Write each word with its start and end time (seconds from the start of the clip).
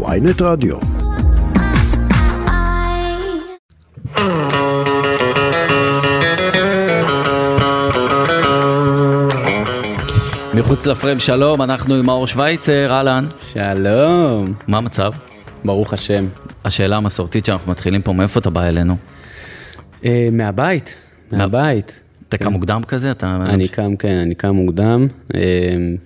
ויינט 0.00 0.42
רדיו. 0.42 0.76
מחוץ 10.54 10.86
לפריים 10.86 11.20
שלום, 11.20 11.62
אנחנו 11.62 11.94
עם 11.94 12.06
מאור 12.06 12.26
שווייצר, 12.26 12.92
אהלן. 12.92 13.26
שלום, 13.52 14.54
מה 14.66 14.78
המצב? 14.78 15.12
ברוך 15.64 15.92
השם. 15.92 16.26
השאלה 16.64 16.96
המסורתית 16.96 17.46
שאנחנו 17.46 17.70
מתחילים 17.70 18.02
פה, 18.02 18.12
מאיפה 18.12 18.40
אתה 18.40 18.50
בא 18.50 18.62
אלינו? 18.62 18.96
אה, 20.04 20.28
מהבית, 20.32 20.94
מהבית. 21.32 22.00
אתה 22.28 22.38
קם 22.38 22.52
מוקדם 22.52 22.82
כזה? 22.88 23.10
אתה... 23.10 23.36
אני 23.46 23.68
קם, 23.68 23.96
כן, 23.96 24.16
אני 24.16 24.34
קם 24.34 24.50
מוקדם. 24.50 25.06
אה, 25.34 25.40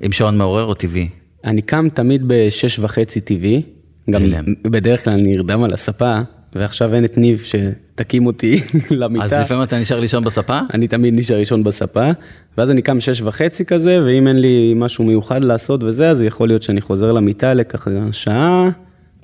עם 0.00 0.12
שעון 0.12 0.38
מעורר 0.38 0.64
או 0.64 0.74
טבעי? 0.74 1.08
אני 1.44 1.62
קם 1.62 1.88
תמיד 1.94 2.22
בשש 2.26 2.78
וחצי 2.78 3.20
טבעי. 3.20 3.62
גם 4.10 4.22
הלם. 4.22 4.44
בדרך 4.62 5.04
כלל 5.04 5.12
אני 5.12 5.22
נרדם 5.22 5.62
על 5.62 5.72
הספה, 5.74 6.20
ועכשיו 6.54 6.94
אין 6.94 7.04
את 7.04 7.18
ניב 7.18 7.42
שתקים 7.44 8.26
אותי 8.26 8.60
למיטה. 8.90 9.24
אז 9.24 9.32
לפעמים 9.32 9.62
אתה 9.62 9.78
נשאר 9.78 10.00
לישון 10.00 10.24
בספה? 10.24 10.60
אני 10.74 10.88
תמיד 10.88 11.14
נשאר 11.16 11.38
ראשון 11.38 11.64
בספה, 11.64 12.10
ואז 12.58 12.70
אני 12.70 12.82
קם 12.82 13.00
שש 13.00 13.20
וחצי 13.20 13.64
כזה, 13.64 13.98
ואם 14.06 14.28
אין 14.28 14.38
לי 14.38 14.72
משהו 14.76 15.04
מיוחד 15.04 15.44
לעשות 15.44 15.82
וזה, 15.82 16.10
אז 16.10 16.22
יכול 16.22 16.48
להיות 16.48 16.62
שאני 16.62 16.80
חוזר 16.80 17.12
למיטה 17.12 17.54
לככה 17.54 17.90
שעה. 18.12 18.68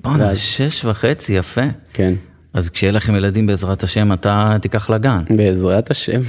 בואנה, 0.03 0.23
ואז- 0.25 0.37
שש 0.37 0.85
וחצי, 0.85 1.33
יפה. 1.33 1.61
כן, 1.93 2.13
אז 2.53 2.69
כשיהיה 2.69 2.91
לכם 2.91 3.15
ילדים 3.15 3.45
בעזרת 3.45 3.83
השם, 3.83 4.13
אתה 4.13 4.55
תיקח 4.61 4.89
לגן. 4.89 5.23
בעזרת 5.37 5.91
השם. 5.91 6.21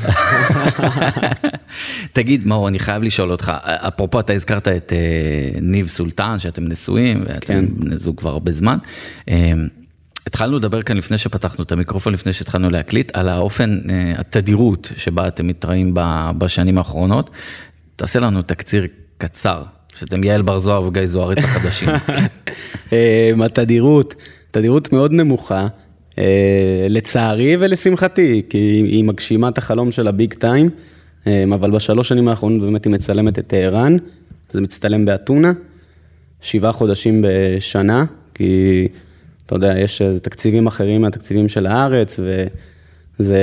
תגיד, 2.12 2.46
מאור, 2.46 2.68
אני 2.68 2.78
חייב 2.78 3.02
לשאול 3.02 3.32
אותך, 3.32 3.52
אפרופו, 3.64 4.20
אתה 4.20 4.32
הזכרת 4.32 4.68
את 4.68 4.92
אה, 4.92 5.60
ניב 5.60 5.86
סולטן, 5.86 6.38
שאתם 6.38 6.64
נשואים, 6.64 7.24
ואתם 7.28 7.40
כן. 7.40 7.64
בני 7.68 7.96
זוג 7.96 8.18
כבר 8.18 8.30
הרבה 8.30 8.52
זמן. 8.52 8.78
אה, 9.28 9.52
התחלנו 10.26 10.56
לדבר 10.56 10.82
כאן 10.82 10.96
לפני 10.96 11.18
שפתחנו 11.18 11.64
את 11.64 11.72
המיקרופון, 11.72 12.12
לפני 12.12 12.32
שהתחלנו 12.32 12.70
להקליט, 12.70 13.16
על 13.16 13.28
האופן, 13.28 13.78
אה, 13.90 14.12
התדירות 14.18 14.92
שבה 14.96 15.28
אתם 15.28 15.46
מתראים 15.46 15.90
ב- 15.94 16.30
בשנים 16.38 16.78
האחרונות. 16.78 17.30
תעשה 17.96 18.20
לנו 18.20 18.42
תקציר 18.42 18.86
קצר, 19.18 19.62
שאתם 19.98 20.24
יעל 20.24 20.42
בר 20.42 20.58
זוהר 20.58 20.82
וגיא 20.82 21.06
זוארץ 21.06 21.44
החדשים. 21.44 21.88
התדירות, 23.44 24.14
תדירות 24.50 24.92
מאוד 24.92 25.12
נמוכה, 25.12 25.66
לצערי 26.88 27.56
ולשמחתי, 27.56 28.42
כי 28.48 28.58
היא 28.58 29.04
מגשימה 29.04 29.48
את 29.48 29.58
החלום 29.58 29.90
של 29.90 30.08
הביג 30.08 30.34
טיים, 30.34 30.70
אה, 31.26 31.44
אבל 31.54 31.70
בשלוש 31.70 32.08
שנים 32.08 32.28
האחרונות 32.28 32.62
באמת 32.62 32.84
היא 32.84 32.92
מצלמת 32.92 33.38
את 33.38 33.46
טהרן, 33.46 33.96
זה 34.50 34.60
מצטלם 34.60 35.04
באתונה, 35.04 35.52
שבעה 36.40 36.72
חודשים 36.72 37.24
בשנה, 37.26 38.04
כי 38.34 38.88
אתה 39.46 39.54
יודע, 39.54 39.78
יש 39.78 40.02
אה, 40.02 40.18
תקציבים 40.18 40.66
אחרים 40.66 41.02
מהתקציבים 41.02 41.48
של 41.48 41.66
הארץ, 41.66 42.20
וזה 43.18 43.38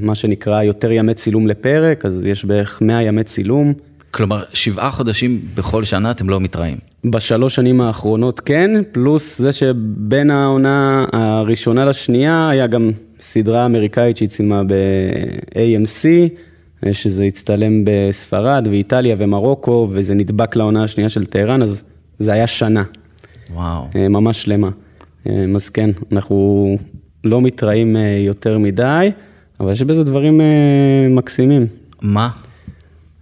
מה 0.00 0.14
שנקרא 0.14 0.62
יותר 0.62 0.92
ימי 0.92 1.14
צילום 1.14 1.46
לפרק, 1.46 2.04
אז 2.04 2.26
יש 2.26 2.44
בערך 2.44 2.82
100 2.82 3.02
ימי 3.02 3.24
צילום. 3.24 3.72
כלומר, 4.10 4.42
שבעה 4.52 4.90
חודשים 4.90 5.40
בכל 5.54 5.84
שנה 5.84 6.10
אתם 6.10 6.28
לא 6.28 6.40
מתראים. 6.40 6.89
בשלוש 7.04 7.54
שנים 7.54 7.80
האחרונות 7.80 8.40
כן, 8.40 8.70
פלוס 8.92 9.38
זה 9.38 9.52
שבין 9.52 10.30
העונה 10.30 11.06
הראשונה 11.12 11.84
לשנייה 11.84 12.48
היה 12.50 12.66
גם 12.66 12.90
סדרה 13.20 13.66
אמריקאית 13.66 14.16
שהיא 14.16 14.28
צילמה 14.28 14.62
ב-AMC, 14.64 16.04
שזה 16.92 17.24
הצטלם 17.24 17.84
בספרד 17.84 18.68
ואיטליה 18.70 19.16
ומרוקו, 19.18 19.88
וזה 19.92 20.14
נדבק 20.14 20.56
לעונה 20.56 20.84
השנייה 20.84 21.08
של 21.08 21.26
טהרן, 21.26 21.62
אז 21.62 21.84
זה 22.18 22.32
היה 22.32 22.46
שנה, 22.46 22.82
וואו. 23.54 23.84
אה, 23.96 24.08
ממש 24.08 24.42
שלמה. 24.42 24.68
אה, 25.28 25.44
אז 25.54 25.68
כן, 25.68 25.90
אנחנו 26.12 26.78
לא 27.24 27.40
מתראים 27.40 27.96
אה, 27.96 28.22
יותר 28.26 28.58
מדי, 28.58 29.10
אבל 29.60 29.72
יש 29.72 29.82
בזה 29.82 30.04
דברים 30.04 30.40
מקסימים. 31.10 31.66
מה? 32.02 32.28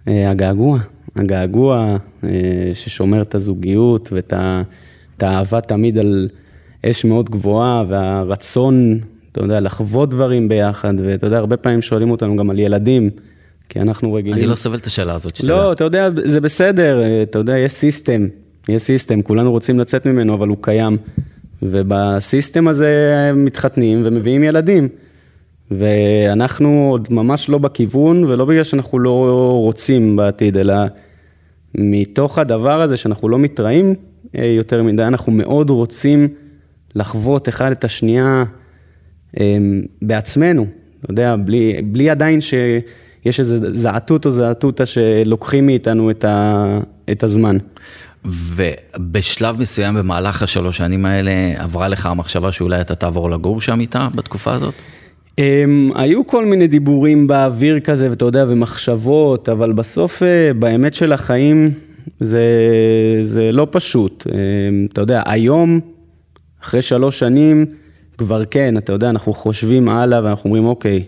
הגעגוע, 0.07 0.79
הגעגוע 1.15 1.97
אה, 2.23 2.29
ששומר 2.73 3.21
את 3.21 3.35
הזוגיות 3.35 4.09
ואת 4.11 4.33
האהבה 5.21 5.61
תמיד 5.61 5.97
על 5.97 6.29
אש 6.85 7.05
מאוד 7.05 7.29
גבוהה 7.29 7.83
והרצון, 7.87 8.99
אתה 9.31 9.41
יודע, 9.41 9.59
לחוות 9.59 10.09
דברים 10.09 10.49
ביחד, 10.49 10.93
ואתה 11.03 11.27
יודע, 11.27 11.37
הרבה 11.37 11.57
פעמים 11.57 11.81
שואלים 11.81 12.11
אותנו 12.11 12.35
גם 12.35 12.49
על 12.49 12.59
ילדים, 12.59 13.09
כי 13.69 13.79
אנחנו 13.79 14.13
רגילים... 14.13 14.39
אני 14.39 14.47
לא 14.47 14.55
סובל 14.55 14.77
את 14.77 14.87
השאלה 14.87 15.13
הזאת. 15.15 15.35
שתדע. 15.35 15.47
לא, 15.47 15.71
אתה 15.71 15.83
יודע, 15.83 16.09
זה 16.25 16.41
בסדר, 16.41 17.01
אה, 17.03 17.23
אתה 17.23 17.39
יודע, 17.39 17.57
יש 17.57 17.71
system, 17.71 18.27
יש 18.69 18.81
system, 18.81 19.21
כולנו 19.21 19.51
רוצים 19.51 19.79
לצאת 19.79 20.05
ממנו, 20.05 20.33
אבל 20.33 20.47
הוא 20.47 20.57
קיים. 20.61 20.97
וב 21.61 21.88
system 21.88 22.67
הזה 22.67 23.31
מתחתנים 23.35 24.01
ומביאים 24.05 24.43
ילדים. 24.43 24.87
ואנחנו 25.71 26.87
עוד 26.91 27.07
ממש 27.11 27.49
לא 27.49 27.57
בכיוון, 27.57 28.23
ולא 28.23 28.45
בגלל 28.45 28.63
שאנחנו 28.63 28.99
לא 28.99 29.51
רוצים 29.53 30.15
בעתיד, 30.15 30.57
אלא 30.57 30.75
מתוך 31.75 32.39
הדבר 32.39 32.81
הזה 32.81 32.97
שאנחנו 32.97 33.29
לא 33.29 33.39
מתראים 33.39 33.95
אה, 34.37 34.45
יותר 34.45 34.83
מדי, 34.83 35.03
אנחנו 35.03 35.31
מאוד 35.31 35.69
רוצים 35.69 36.27
לחוות 36.95 37.49
אחד 37.49 37.71
את 37.71 37.83
השנייה 37.83 38.43
אה, 39.39 39.57
בעצמנו, 40.01 40.65
אתה 41.01 41.11
יודע, 41.11 41.35
בלי, 41.35 41.81
בלי 41.83 42.09
עדיין 42.09 42.41
שיש 42.41 43.39
איזה 43.39 43.73
זעתות 43.73 44.25
או 44.25 44.31
זעתותה 44.31 44.85
שלוקחים 44.85 45.65
מאיתנו 45.65 46.11
את, 46.11 46.25
ה, 46.25 46.79
את 47.11 47.23
הזמן. 47.23 47.57
ובשלב 48.25 49.59
מסוים 49.59 49.95
במהלך 49.95 50.43
השלוש 50.43 50.77
שנים 50.77 51.05
האלה 51.05 51.31
עברה 51.57 51.87
לך 51.87 52.05
המחשבה 52.05 52.51
שאולי 52.51 52.81
אתה 52.81 52.95
תעבור 52.95 53.31
לגור 53.31 53.61
שם 53.61 53.79
איתה 53.79 54.07
בתקופה 54.15 54.53
הזאת? 54.53 54.73
Um, 55.39 55.41
היו 55.95 56.27
כל 56.27 56.45
מיני 56.45 56.67
דיבורים 56.67 57.27
באוויר 57.27 57.79
כזה, 57.79 58.09
ואתה 58.09 58.25
יודע, 58.25 58.45
ומחשבות, 58.47 59.49
אבל 59.49 59.73
בסוף, 59.73 60.21
uh, 60.21 60.53
באמת 60.53 60.93
של 60.93 61.13
החיים, 61.13 61.71
זה, 62.19 62.43
זה 63.21 63.51
לא 63.51 63.67
פשוט. 63.71 64.27
Um, 64.27 64.31
אתה 64.93 65.01
יודע, 65.01 65.23
היום, 65.25 65.79
אחרי 66.63 66.81
שלוש 66.81 67.19
שנים, 67.19 67.65
כבר 68.17 68.45
כן, 68.45 68.77
אתה 68.77 68.93
יודע, 68.93 69.09
אנחנו 69.09 69.33
חושבים 69.33 69.89
הלאה 69.89 70.23
ואנחנו 70.23 70.47
אומרים, 70.47 70.65
אוקיי, 70.65 71.03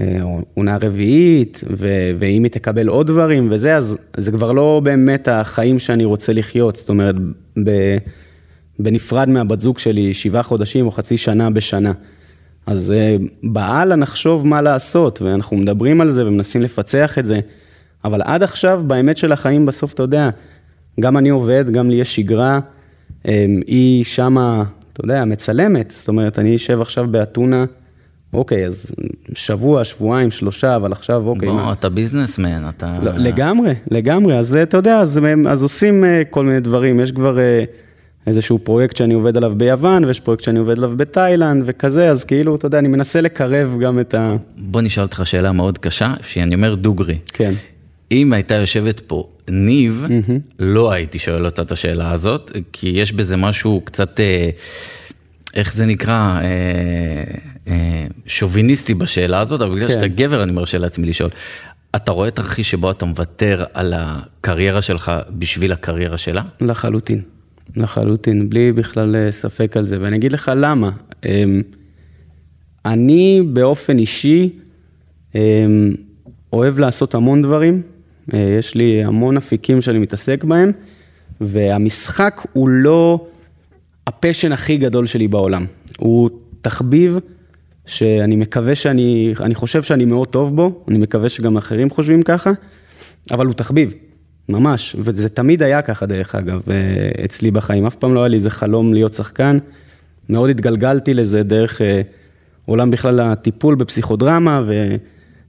אה, 0.00 0.18
עונה 0.54 0.78
רביעית, 0.80 1.64
ו- 1.70 2.10
ואם 2.18 2.44
היא 2.44 2.50
תקבל 2.50 2.88
עוד 2.88 3.06
דברים 3.06 3.48
וזה, 3.50 3.76
אז 3.76 3.96
זה 4.16 4.32
כבר 4.32 4.52
לא 4.52 4.80
באמת 4.84 5.28
החיים 5.28 5.78
שאני 5.78 6.04
רוצה 6.04 6.32
לחיות. 6.32 6.76
זאת 6.76 6.88
אומרת, 6.88 7.14
ב- 7.64 7.96
בנפרד 8.78 9.28
מהבת 9.28 9.60
זוג 9.60 9.78
שלי 9.78 10.14
שבעה 10.14 10.42
חודשים 10.42 10.86
או 10.86 10.90
חצי 10.90 11.16
שנה 11.16 11.50
בשנה. 11.50 11.92
אז 12.66 12.92
אה, 12.92 13.16
בהלאה 13.42 13.96
נחשוב 13.96 14.46
מה 14.46 14.62
לעשות, 14.62 15.22
ואנחנו 15.22 15.56
מדברים 15.56 16.00
על 16.00 16.10
זה 16.10 16.26
ומנסים 16.26 16.62
לפצח 16.62 17.18
את 17.18 17.26
זה, 17.26 17.40
אבל 18.04 18.22
עד 18.24 18.42
עכשיו, 18.42 18.82
באמת 18.86 19.18
של 19.18 19.32
החיים, 19.32 19.66
בסוף, 19.66 19.94
אתה 19.94 20.02
יודע, 20.02 20.30
גם 21.00 21.16
אני 21.16 21.28
עובד, 21.28 21.64
גם 21.70 21.90
לי 21.90 21.96
יש 21.96 22.16
שגרה, 22.16 22.60
אה, 23.28 23.46
היא 23.66 24.04
שמה, 24.04 24.64
אתה 24.92 25.04
יודע, 25.04 25.24
מצלמת, 25.24 25.92
זאת 25.96 26.08
אומרת, 26.08 26.38
אני 26.38 26.56
אשב 26.56 26.80
עכשיו 26.80 27.06
באתונה, 27.10 27.64
אוקיי, 28.32 28.66
אז 28.66 28.94
שבוע, 29.34 29.84
שבועיים, 29.84 30.30
שלושה, 30.30 30.76
אבל 30.76 30.92
עכשיו, 30.92 31.26
אוקיי, 31.26 31.48
מה? 31.48 31.62
בוא, 31.64 31.72
אתה 31.72 31.88
ביזנסמן, 31.88 32.68
אתה... 32.68 32.98
לא, 33.02 33.12
לגמרי, 33.12 33.74
לגמרי, 33.90 34.38
אז 34.38 34.56
אתה 34.56 34.76
יודע, 34.76 34.98
אז, 34.98 35.20
אז 35.48 35.62
עושים 35.62 36.04
אה, 36.04 36.22
כל 36.30 36.44
מיני 36.44 36.60
דברים, 36.60 37.00
יש 37.00 37.12
כבר 37.12 37.38
אה, 37.38 37.64
איזשהו 38.26 38.58
פרויקט 38.58 38.96
שאני 38.96 39.14
עובד 39.14 39.36
עליו 39.36 39.52
ביוון, 39.56 40.04
ויש 40.04 40.20
פרויקט 40.20 40.42
שאני 40.44 40.58
עובד 40.58 40.78
עליו 40.78 40.92
בתאילנד 40.96 41.62
וכזה, 41.66 42.10
אז 42.10 42.24
כאילו, 42.24 42.56
אתה 42.56 42.66
יודע, 42.66 42.78
אני 42.78 42.88
מנסה 42.88 43.20
לקרב 43.20 43.76
גם 43.82 44.00
את 44.00 44.14
ה... 44.14 44.32
בוא 44.56 44.80
נשאל 44.80 45.02
אותך 45.02 45.22
שאלה 45.24 45.52
מאוד 45.52 45.78
קשה, 45.78 46.14
שאני 46.22 46.54
אומר 46.54 46.74
דוגרי. 46.74 47.18
כן. 47.32 47.52
אם 48.12 48.32
הייתה 48.32 48.54
יושבת 48.54 49.00
פה 49.00 49.28
ניב, 49.48 50.04
לא 50.58 50.92
הייתי 50.92 51.18
שואל 51.18 51.46
אותה 51.46 51.62
את 51.62 51.72
השאלה 51.72 52.12
הזאת, 52.12 52.52
כי 52.72 52.88
יש 52.88 53.12
בזה 53.12 53.36
משהו 53.36 53.80
קצת, 53.84 54.20
אה, 54.20 54.50
איך 55.54 55.74
זה 55.74 55.86
נקרא, 55.86 56.40
אה, 56.40 56.44
אה, 57.68 58.06
שוביניסטי 58.26 58.94
בשאלה 58.94 59.40
הזאת, 59.40 59.62
אבל 59.62 59.74
בגלל 59.74 59.88
כן. 59.88 59.94
שאתה 59.94 60.08
גבר 60.08 60.42
אני 60.42 60.52
מרשה 60.52 60.78
לעצמי 60.78 61.06
לשאול. 61.06 61.30
אתה 61.96 62.12
רואה 62.12 62.30
תרחיש 62.30 62.70
שבו 62.70 62.90
אתה 62.90 63.06
מוותר 63.06 63.64
על 63.74 63.94
הקריירה 63.96 64.82
שלך 64.82 65.12
בשביל 65.30 65.72
הקריירה 65.72 66.18
שלה? 66.18 66.42
לחלוטין, 66.60 67.20
לחלוטין, 67.76 68.50
בלי 68.50 68.72
בכלל 68.72 69.16
אה, 69.16 69.32
ספק 69.32 69.76
על 69.76 69.86
זה, 69.86 69.96
ואני 70.00 70.16
אגיד 70.16 70.32
לך 70.32 70.52
למה. 70.56 70.90
אמ, 71.26 71.62
אני 72.84 73.42
באופן 73.52 73.98
אישי 73.98 74.50
אמ, 75.34 75.94
אוהב 76.52 76.78
לעשות 76.78 77.14
המון 77.14 77.42
דברים, 77.42 77.82
אה, 78.34 78.54
יש 78.58 78.74
לי 78.74 79.04
המון 79.04 79.36
אפיקים 79.36 79.80
שאני 79.80 79.98
מתעסק 79.98 80.44
בהם, 80.44 80.72
והמשחק 81.40 82.46
הוא 82.52 82.68
לא 82.68 83.26
הפשן 84.06 84.52
הכי 84.52 84.76
גדול 84.76 85.06
שלי 85.06 85.28
בעולם. 85.28 85.66
הוא 85.98 86.30
תחביב 86.62 87.18
שאני 87.86 88.36
מקווה 88.36 88.74
שאני, 88.74 89.34
אני 89.40 89.54
חושב 89.54 89.82
שאני 89.82 90.04
מאוד 90.04 90.28
טוב 90.28 90.56
בו, 90.56 90.84
אני 90.88 90.98
מקווה 90.98 91.28
שגם 91.28 91.56
אחרים 91.56 91.90
חושבים 91.90 92.22
ככה, 92.22 92.50
אבל 93.30 93.46
הוא 93.46 93.54
תחביב. 93.54 93.94
ממש, 94.50 94.96
וזה 94.98 95.28
תמיד 95.28 95.62
היה 95.62 95.82
ככה 95.82 96.06
דרך 96.06 96.34
אגב, 96.34 96.60
אה, 96.70 97.24
אצלי 97.24 97.50
בחיים, 97.50 97.86
אף 97.86 97.94
פעם 97.94 98.14
לא 98.14 98.20
היה 98.20 98.28
לי 98.28 98.36
איזה 98.36 98.50
חלום 98.50 98.94
להיות 98.94 99.14
שחקן, 99.14 99.58
מאוד 100.28 100.50
התגלגלתי 100.50 101.14
לזה 101.14 101.42
דרך 101.42 101.82
אה, 101.82 102.00
עולם 102.66 102.90
בכלל 102.90 103.20
הטיפול 103.20 103.74
בפסיכודרמה, 103.74 104.62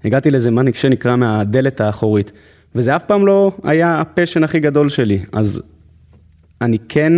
והגעתי 0.03 0.31
לזה, 0.31 0.51
מה 0.51 0.61
שנקרא, 0.73 1.15
מהדלת 1.15 1.81
האחורית. 1.81 2.31
וזה 2.75 2.95
אף 2.95 3.03
פעם 3.03 3.27
לא 3.27 3.51
היה 3.63 4.01
הפשן 4.01 4.43
הכי 4.43 4.59
גדול 4.59 4.89
שלי, 4.89 5.19
אז 5.31 5.61
אני 6.61 6.77
כן 6.89 7.13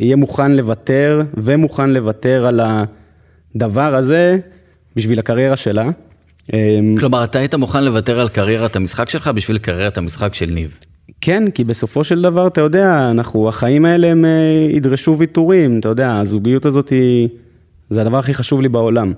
אהיה 0.00 0.16
מוכן 0.16 0.52
לוותר, 0.52 1.22
ומוכן 1.34 1.90
לוותר 1.90 2.46
על 2.46 2.60
הדבר 3.54 3.94
הזה 3.94 4.38
בשביל 4.96 5.18
הקריירה 5.18 5.56
שלה. 5.56 5.90
אמ, 6.52 6.96
כלומר, 6.98 7.24
אתה 7.24 7.38
היית 7.38 7.54
מוכן 7.54 7.84
לוותר 7.84 8.20
על 8.20 8.28
קריירת 8.28 8.76
המשחק 8.76 9.10
שלך 9.10 9.28
בשביל 9.28 9.58
קריירת 9.58 9.98
המשחק 9.98 10.34
של 10.34 10.46
ניב. 10.50 10.78
כן, 11.20 11.50
כי 11.50 11.64
בסופו 11.64 12.04
של 12.04 12.22
דבר, 12.22 12.46
אתה 12.46 12.60
יודע, 12.60 13.08
אנחנו, 13.10 13.48
החיים 13.48 13.84
האלה 13.84 14.06
הם 14.08 14.24
אה, 14.24 14.30
ידרשו 14.70 15.18
ויתורים, 15.18 15.80
אתה 15.80 15.88
יודע, 15.88 16.16
הזוגיות 16.16 16.66
הזאת 16.66 16.88
היא, 16.88 17.28
זה 17.90 18.00
הדבר 18.00 18.18
הכי 18.18 18.34
חשוב 18.34 18.60
לי 18.60 18.68
בעולם. 18.68 19.12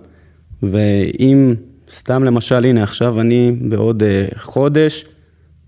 ואם, 0.63 1.55
סתם 1.91 2.25
למשל, 2.25 2.65
הנה 2.65 2.83
עכשיו 2.83 3.21
אני 3.21 3.53
בעוד 3.61 4.03
אה, 4.03 4.27
חודש 4.37 5.05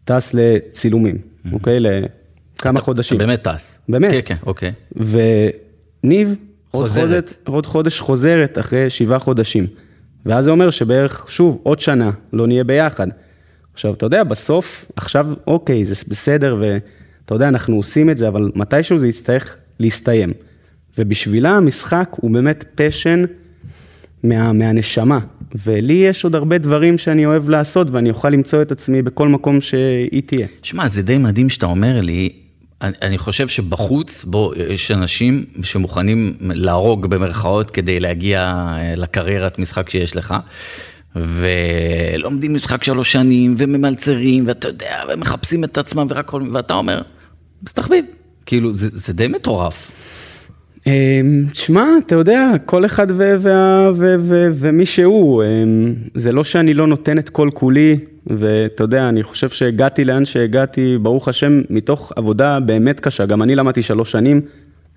טס 0.04 0.34
לצילומים, 0.34 1.14
mm-hmm. 1.16 1.52
אוקיי? 1.52 1.80
לכמה 1.80 2.72
אתה, 2.72 2.80
חודשים. 2.80 3.16
אתה 3.16 3.26
באמת 3.26 3.48
טס. 3.48 3.78
באמת. 3.88 4.10
כן, 4.10 4.20
כן, 4.24 4.36
אוקיי. 4.46 4.72
וניב, 4.96 6.34
עוד 6.70 6.88
חוזרת. 6.88 7.28
חודש, 7.28 7.36
עוד 7.44 7.66
חודש 7.66 8.00
חוזרת 8.00 8.58
אחרי 8.58 8.90
שבעה 8.90 9.18
חודשים. 9.18 9.66
ואז 10.26 10.44
זה 10.44 10.50
אומר 10.50 10.70
שבערך, 10.70 11.24
שוב, 11.28 11.60
עוד 11.62 11.80
שנה 11.80 12.10
לא 12.32 12.46
נהיה 12.46 12.64
ביחד. 12.64 13.06
עכשיו, 13.74 13.94
אתה 13.94 14.06
יודע, 14.06 14.24
בסוף, 14.24 14.84
עכשיו, 14.96 15.28
אוקיי, 15.46 15.84
זה 15.86 15.94
בסדר, 16.08 16.56
ואתה 16.60 17.34
יודע, 17.34 17.48
אנחנו 17.48 17.76
עושים 17.76 18.10
את 18.10 18.18
זה, 18.18 18.28
אבל 18.28 18.50
מתישהו 18.54 18.98
זה 18.98 19.08
יצטרך 19.08 19.56
להסתיים. 19.80 20.32
ובשבילה 20.98 21.50
המשחק 21.50 22.08
הוא 22.16 22.30
באמת 22.30 22.64
פשן 22.74 23.24
מה, 24.24 24.52
מהנשמה. 24.52 25.18
ולי 25.64 25.92
יש 25.92 26.24
עוד 26.24 26.34
הרבה 26.34 26.58
דברים 26.58 26.98
שאני 26.98 27.26
אוהב 27.26 27.50
לעשות, 27.50 27.90
ואני 27.90 28.10
אוכל 28.10 28.28
למצוא 28.30 28.62
את 28.62 28.72
עצמי 28.72 29.02
בכל 29.02 29.28
מקום 29.28 29.60
שהיא 29.60 30.22
תהיה. 30.26 30.46
שמע, 30.62 30.88
זה 30.88 31.02
די 31.02 31.18
מדהים 31.18 31.48
שאתה 31.48 31.66
אומר 31.66 32.00
לי, 32.00 32.28
אני, 32.82 32.92
אני 33.02 33.18
חושב 33.18 33.48
שבחוץ, 33.48 34.24
בוא, 34.24 34.54
יש 34.56 34.90
אנשים 34.90 35.44
שמוכנים 35.62 36.34
להרוג 36.40 37.06
במרכאות 37.06 37.70
כדי 37.70 38.00
להגיע 38.00 38.40
אה, 38.40 38.94
לקריירת 38.96 39.58
משחק 39.58 39.90
שיש 39.90 40.16
לך. 40.16 40.34
ולומדים 41.16 42.54
משחק 42.54 42.84
שלוש 42.84 43.12
שנים, 43.12 43.54
וממלצרים, 43.58 44.46
ואתה 44.46 44.68
יודע, 44.68 44.96
ומחפשים 45.12 45.64
את 45.64 45.78
עצמם 45.78 46.06
ורק 46.10 46.26
כל... 46.26 46.42
ואתה 46.52 46.74
אומר, 46.74 47.02
מסתחביב. 47.62 48.04
כאילו, 48.46 48.74
זה, 48.74 48.88
זה 48.92 49.12
די 49.12 49.28
מטורף. 49.28 49.90
אמ, 50.86 50.92
תשמע, 51.52 51.84
אתה 52.06 52.14
יודע, 52.14 52.50
כל 52.66 52.84
אחד 52.86 53.06
ו- 53.10 53.34
וה- 53.40 53.90
ו- 53.94 54.16
ו- 54.20 54.48
ומי 54.54 54.86
שהוא, 54.86 55.42
אמ, 55.44 55.94
זה 56.14 56.32
לא 56.32 56.44
שאני 56.44 56.74
לא 56.74 56.86
נותן 56.86 57.18
את 57.18 57.28
כל 57.28 57.48
כולי, 57.54 57.98
ואתה 58.26 58.84
יודע, 58.84 59.08
אני 59.08 59.22
חושב 59.22 59.48
שהגעתי 59.48 60.04
לאן 60.04 60.24
שהגעתי, 60.24 60.98
ברוך 61.02 61.28
השם, 61.28 61.60
מתוך 61.70 62.12
עבודה 62.16 62.60
באמת 62.60 63.00
קשה. 63.00 63.26
גם 63.26 63.42
אני 63.42 63.54
למדתי 63.56 63.82
שלוש 63.82 64.12
שנים, 64.12 64.40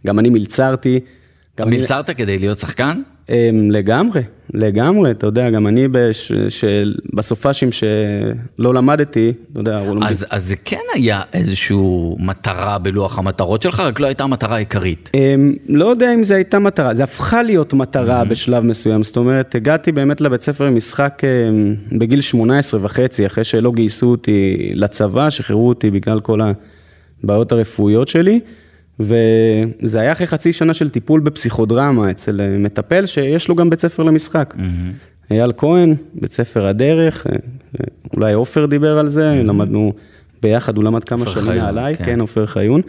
גם 0.07 0.19
אני 0.19 0.29
מלצרתי. 0.29 0.99
גם 1.59 1.67
אני- 1.67 1.77
מלצרת 1.77 2.09
כדי 2.09 2.37
להיות 2.37 2.59
שחקן? 2.59 3.01
אמ, 3.29 3.35
לגמרי, 3.71 4.21
לגמרי, 4.53 5.11
אתה 5.11 5.27
יודע, 5.27 5.49
גם 5.49 5.67
אני 5.67 5.87
בש, 5.87 6.31
של, 6.49 6.95
בסופאשים 7.13 7.69
שלא 7.71 8.73
למדתי, 8.73 9.33
אתה 9.51 9.59
יודע, 9.59 9.79
לומדים- 9.85 10.03
אז, 10.03 10.25
אז 10.29 10.43
זה 10.45 10.55
כן 10.65 10.79
היה 10.93 11.21
איזושהי 11.33 11.77
מטרה 12.19 12.77
בלוח 12.77 13.19
המטרות 13.19 13.61
שלך, 13.61 13.79
רק 13.79 13.99
לא 13.99 14.05
הייתה 14.05 14.23
המטרה 14.23 14.55
העיקרית. 14.55 15.11
אמ, 15.13 15.53
לא 15.69 15.85
יודע 15.85 16.13
אם 16.13 16.23
זו 16.23 16.33
הייתה 16.35 16.59
מטרה, 16.59 16.93
זה 16.93 17.03
הפכה 17.03 17.43
להיות 17.43 17.73
מטרה 17.73 18.25
בשלב 18.25 18.63
מסוים, 18.63 19.03
זאת 19.03 19.17
אומרת, 19.17 19.55
הגעתי 19.55 19.91
באמת 19.91 20.21
לבית 20.21 20.41
ספר 20.41 20.63
למשחק 20.65 21.21
אמ, 21.23 21.75
בגיל 21.99 22.21
18 22.21 22.79
וחצי, 22.85 23.25
אחרי 23.25 23.43
שלא 23.43 23.71
גייסו 23.71 24.11
אותי 24.11 24.71
לצבא, 24.73 25.29
שחררו 25.29 25.67
אותי 25.69 25.89
בגלל 25.91 26.19
כל 26.19 26.39
הבעיות 27.23 27.51
הרפואיות 27.51 28.07
שלי, 28.07 28.39
וזה 28.99 29.99
היה 29.99 30.11
אחרי 30.11 30.27
חצי 30.27 30.53
שנה 30.53 30.73
של 30.73 30.89
טיפול 30.89 31.19
בפסיכודרמה 31.19 32.11
אצל 32.11 32.41
אה, 32.41 32.57
מטפל 32.57 33.05
שיש 33.05 33.47
לו 33.47 33.55
גם 33.55 33.69
בית 33.69 33.81
ספר 33.81 34.03
למשחק. 34.03 34.53
אייל 35.31 35.51
כהן, 35.57 35.95
בית 36.13 36.31
ספר 36.31 36.67
הדרך, 36.67 37.27
אה, 37.27 37.31
אה, 37.31 37.85
אולי 38.15 38.33
עופר 38.33 38.65
דיבר 38.65 38.99
על 38.99 39.07
זה, 39.07 39.41
למדנו 39.45 39.93
ביחד, 40.41 40.77
הוא 40.77 40.83
למד 40.83 41.03
כמה 41.03 41.25
שנים 41.25 41.45
חיון, 41.45 41.57
מעליי, 41.57 41.95
כן. 41.95 42.05
כן, 42.05 42.19
עופר 42.19 42.45
חיון. 42.45 42.81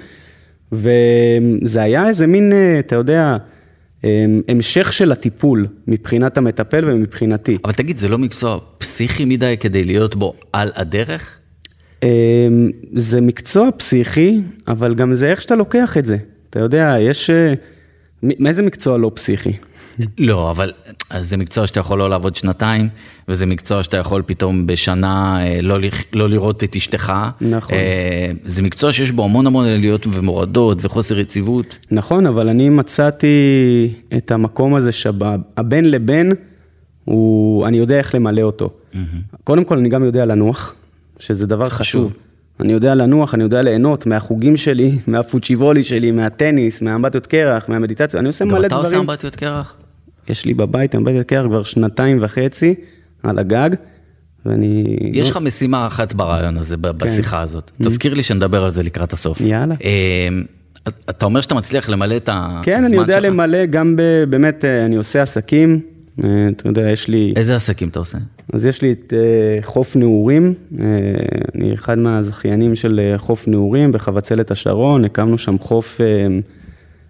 וזה 0.72 1.82
היה 1.82 2.08
איזה 2.08 2.26
מין, 2.26 2.52
אתה 2.78 2.96
יודע, 2.96 3.36
אה, 4.04 4.24
המשך 4.48 4.92
של 4.92 5.12
הטיפול 5.12 5.66
מבחינת 5.88 6.38
המטפל 6.38 6.84
ומבחינתי. 6.90 7.58
אבל 7.64 7.72
תגיד, 7.72 7.96
זה 7.96 8.08
לא 8.08 8.18
מקצוע 8.18 8.58
פסיכי 8.78 9.24
מדי 9.24 9.56
כדי 9.60 9.84
להיות 9.84 10.16
בו 10.16 10.34
על 10.52 10.70
הדרך? 10.74 11.38
אה, 12.02 12.08
זה 12.94 13.20
מקצוע 13.20 13.68
פסיכי, 13.76 14.40
אבל 14.68 14.94
גם 14.94 15.14
זה 15.14 15.30
איך 15.30 15.42
שאתה 15.42 15.54
לוקח 15.54 15.96
את 15.96 16.06
זה. 16.06 16.16
אתה 16.50 16.58
יודע, 16.58 16.96
יש... 17.00 17.30
אה, 17.30 17.54
מאיזה 18.22 18.62
מקצוע 18.62 18.98
לא 18.98 19.10
פסיכי? 19.14 19.52
לא, 20.18 20.50
אבל 20.50 20.72
זה 21.20 21.36
מקצוע 21.36 21.66
שאתה 21.66 21.80
יכול 21.80 21.98
לא 21.98 22.10
לעבוד 22.10 22.36
שנתיים, 22.36 22.88
וזה 23.28 23.46
מקצוע 23.46 23.82
שאתה 23.82 23.96
יכול 23.96 24.22
פתאום 24.26 24.66
בשנה 24.66 25.38
אה, 25.40 25.62
לא, 25.62 25.78
לא 26.12 26.28
לראות 26.28 26.64
את 26.64 26.76
אשתך. 26.76 27.12
נכון. 27.40 27.78
אה, 27.78 28.30
זה 28.44 28.62
מקצוע 28.62 28.92
שיש 28.92 29.10
בו 29.10 29.24
המון 29.24 29.46
המון 29.46 29.66
עליות 29.66 30.06
ומורדות 30.12 30.78
וחוסר 30.84 31.18
יציבות. 31.18 31.78
נכון, 31.90 32.26
אבל 32.26 32.48
אני 32.48 32.68
מצאתי 32.68 33.26
את 34.16 34.30
המקום 34.30 34.74
הזה 34.74 34.92
שהבין 34.92 35.90
לבין, 35.90 36.32
הוא, 37.04 37.66
אני 37.66 37.78
יודע 37.78 37.98
איך 37.98 38.14
למלא 38.14 38.42
אותו. 38.42 38.70
קודם 39.44 39.64
כל, 39.64 39.78
אני 39.78 39.88
גם 39.88 40.04
יודע 40.04 40.24
לנוח, 40.24 40.74
שזה 41.18 41.46
דבר 41.46 41.68
חשוב. 41.68 42.12
אני 42.60 42.72
יודע 42.72 42.94
לנוח, 42.94 43.34
אני 43.34 43.42
יודע 43.42 43.62
ליהנות 43.62 44.06
מהחוגים 44.06 44.56
שלי, 44.56 44.98
מהפוצ'יבולי 45.08 45.82
שלי, 45.82 46.10
מהטניס, 46.10 46.82
מהאמבטיות 46.82 47.26
קרח, 47.26 47.68
מהמדיטציה, 47.68 48.20
אני 48.20 48.26
עושה 48.26 48.44
גם 48.44 48.50
מלא 48.50 48.66
אתה 48.66 48.74
עושה 48.74 48.88
דברים. 48.88 49.00
אמבטיות 49.00 49.36
קרח? 49.36 49.74
יש 50.28 50.44
לי 50.44 50.54
בבית 50.54 50.94
אמבטיות 50.94 51.26
קרח 51.26 51.46
כבר 51.46 51.62
שנתיים 51.62 52.18
וחצי 52.20 52.74
על 53.22 53.38
הגג, 53.38 53.70
ואני... 54.46 54.96
יש 55.12 55.30
לך 55.30 55.36
משימה 55.36 55.86
אחת 55.86 56.12
ברעיון 56.12 56.58
הזה, 56.58 56.76
ב- 56.76 56.88
בשיחה 56.88 57.40
הזאת. 57.40 57.70
תזכיר 57.82 58.14
לי 58.14 58.22
שנדבר 58.22 58.64
על 58.64 58.70
זה 58.70 58.82
לקראת 58.82 59.12
הסוף. 59.12 59.40
יאללה. 59.40 59.74
אה, 59.84 60.28
אז 60.84 60.96
אתה 61.10 61.26
אומר 61.26 61.40
שאתה 61.40 61.54
מצליח 61.54 61.88
למלא 61.88 62.16
את 62.16 62.28
הזמן 62.28 62.50
שלך? 62.56 62.64
כן, 62.64 62.84
אני 62.84 62.96
יודע 62.96 63.20
למלא 63.20 63.66
גם 63.66 63.96
ב... 63.96 64.02
באמת, 64.28 64.64
אה, 64.64 64.84
אני 64.84 64.96
עושה 64.96 65.22
עסקים, 65.22 65.80
אה, 66.24 66.28
אתה 66.50 66.68
יודע, 66.68 66.90
יש 66.90 67.08
לי... 67.08 67.32
איזה 67.36 67.56
עסקים 67.56 67.88
אתה 67.88 67.98
עושה? 67.98 68.18
אז 68.52 68.66
יש 68.66 68.82
לי 68.82 68.92
את 68.92 69.12
אה, 69.16 69.62
חוף 69.62 69.96
נעורים, 69.96 70.54
אה, 70.80 70.84
אני 71.54 71.74
אחד 71.74 71.98
מהזכיינים 71.98 72.74
של 72.74 73.00
אה, 73.02 73.18
חוף 73.18 73.48
נעורים 73.48 73.92
בחבצלת 73.92 74.50
השרון, 74.50 75.04
הקמנו 75.04 75.38
שם 75.38 75.58
חוף 75.58 76.00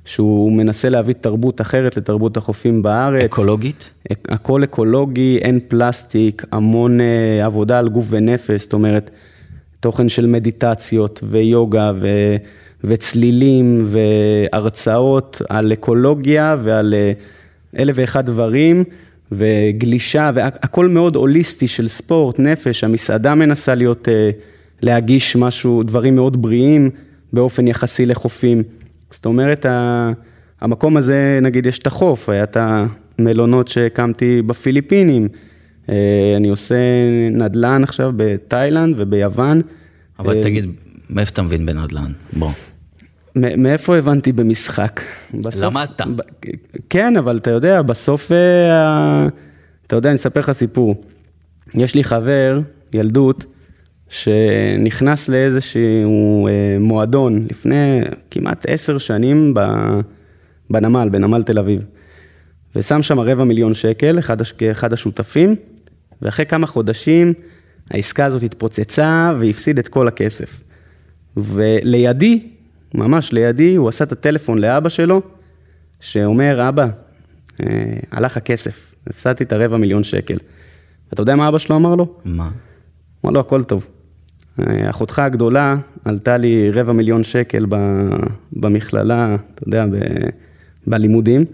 שהוא 0.04 0.52
מנסה 0.52 0.88
להביא 0.88 1.14
תרבות 1.20 1.60
אחרת 1.60 1.96
לתרבות 1.96 2.36
החופים 2.36 2.82
בארץ. 2.82 3.24
אקולוגית? 3.24 3.90
אק- 4.12 4.28
הכל 4.32 4.64
אקולוגי, 4.64 5.38
אין 5.42 5.60
פלסטיק, 5.68 6.44
המון 6.52 6.98
עבודה 7.44 7.78
על 7.78 7.88
גוף 7.88 8.06
ונפש, 8.10 8.60
זאת 8.62 8.72
אומרת, 8.72 9.10
תוכן 9.80 10.08
של 10.08 10.26
מדיטציות 10.26 11.20
ויוגה 11.30 11.92
ו, 12.00 12.08
וצלילים 12.84 13.84
והרצאות 13.86 15.42
על 15.48 15.72
אקולוגיה 15.72 16.56
ועל 16.62 16.94
אלף 17.78 17.96
ואחד 17.98 18.26
דברים 18.26 18.84
וגלישה 19.32 20.30
והכל 20.34 20.88
מאוד 20.88 21.16
הוליסטי 21.16 21.68
של 21.68 21.88
ספורט, 21.88 22.38
נפש, 22.38 22.84
המסעדה 22.84 23.34
מנסה 23.34 23.74
להיות, 23.74 24.08
אה, 24.08 24.30
להגיש 24.82 25.36
משהו, 25.36 25.82
דברים 25.82 26.14
מאוד 26.14 26.42
בריאים 26.42 26.90
באופן 27.32 27.68
יחסי 27.68 28.06
לחופים. 28.06 28.62
זאת 29.10 29.26
אומרת, 29.26 29.66
המקום 30.60 30.96
הזה, 30.96 31.38
נגיד, 31.42 31.66
יש 31.66 31.78
את 31.78 31.86
החוף, 31.86 32.28
היה 32.28 32.44
את 32.44 32.56
המלונות 32.60 33.68
שהקמתי 33.68 34.42
בפיליפינים, 34.42 35.28
אה, 35.88 36.34
אני 36.36 36.48
עושה 36.48 36.76
נדל"ן 37.30 37.82
עכשיו 37.82 38.12
בתאילנד 38.16 38.94
וביוון. 38.98 39.60
אבל 40.18 40.36
אה, 40.36 40.42
תגיד, 40.42 40.70
מאיפה 41.10 41.32
אתה 41.32 41.42
מבין 41.42 41.66
בנדל"ן? 41.66 42.12
בוא. 42.32 42.50
מאיפה 43.36 43.96
הבנתי 43.96 44.32
במשחק? 44.32 45.00
בסוף- 45.34 45.62
למדת. 45.62 46.00
ב- 46.00 46.20
כן, 46.90 47.16
אבל 47.16 47.36
אתה 47.36 47.50
יודע, 47.50 47.82
בסוף, 47.82 48.32
אה, 48.32 49.26
אתה 49.86 49.96
יודע, 49.96 50.10
אני 50.10 50.16
אספר 50.16 50.40
לך 50.40 50.52
סיפור. 50.52 51.04
יש 51.74 51.94
לי 51.94 52.04
חבר, 52.04 52.60
ילדות, 52.92 53.46
שנכנס 54.08 55.28
לאיזשהו 55.28 56.46
אה, 56.48 56.52
מועדון 56.80 57.46
לפני 57.50 58.00
כמעט 58.30 58.64
עשר 58.68 58.98
שנים 58.98 59.54
בנמל, 60.70 61.08
בנמל 61.12 61.42
תל 61.42 61.58
אביב. 61.58 61.84
ושם 62.76 63.02
שם 63.02 63.20
רבע 63.20 63.44
מיליון 63.44 63.74
שקל, 63.74 64.18
אחד, 64.18 64.36
כאחד 64.42 64.92
השותפים, 64.92 65.54
ואחרי 66.22 66.46
כמה 66.46 66.66
חודשים 66.66 67.32
העסקה 67.90 68.24
הזאת 68.24 68.42
התפוצצה 68.42 69.32
והפסיד 69.40 69.78
את 69.78 69.88
כל 69.88 70.08
הכסף. 70.08 70.60
ולידי, 71.36 72.48
ממש 72.94 73.32
לידי, 73.32 73.74
הוא 73.74 73.88
עשה 73.88 74.04
את 74.04 74.12
הטלפון 74.12 74.58
לאבא 74.58 74.88
שלו, 74.88 75.22
שאומר, 76.00 76.68
אבא, 76.68 76.86
אה, 77.66 77.66
הלך 78.10 78.36
הכסף, 78.36 78.94
הפסדתי 79.06 79.44
את 79.44 79.52
הרבע 79.52 79.76
מיליון 79.76 80.04
שקל. 80.04 80.36
אתה 81.12 81.22
יודע 81.22 81.36
מה 81.36 81.48
אבא 81.48 81.58
שלו 81.58 81.76
אמר 81.76 81.94
לו? 81.94 82.14
מה? 82.24 82.50
אמר 83.24 83.32
לו, 83.32 83.40
הכל 83.40 83.64
טוב. 83.64 83.86
אה, 84.60 84.90
אחותך 84.90 85.18
הגדולה 85.18 85.76
עלתה 86.04 86.36
לי 86.36 86.70
רבע 86.70 86.92
מיליון 86.92 87.24
שקל 87.24 87.66
ב- 87.68 88.16
במכללה, 88.52 89.36
אתה 89.54 89.68
יודע, 89.68 89.86
ב- 89.86 90.28
בלימודים. 90.86 91.44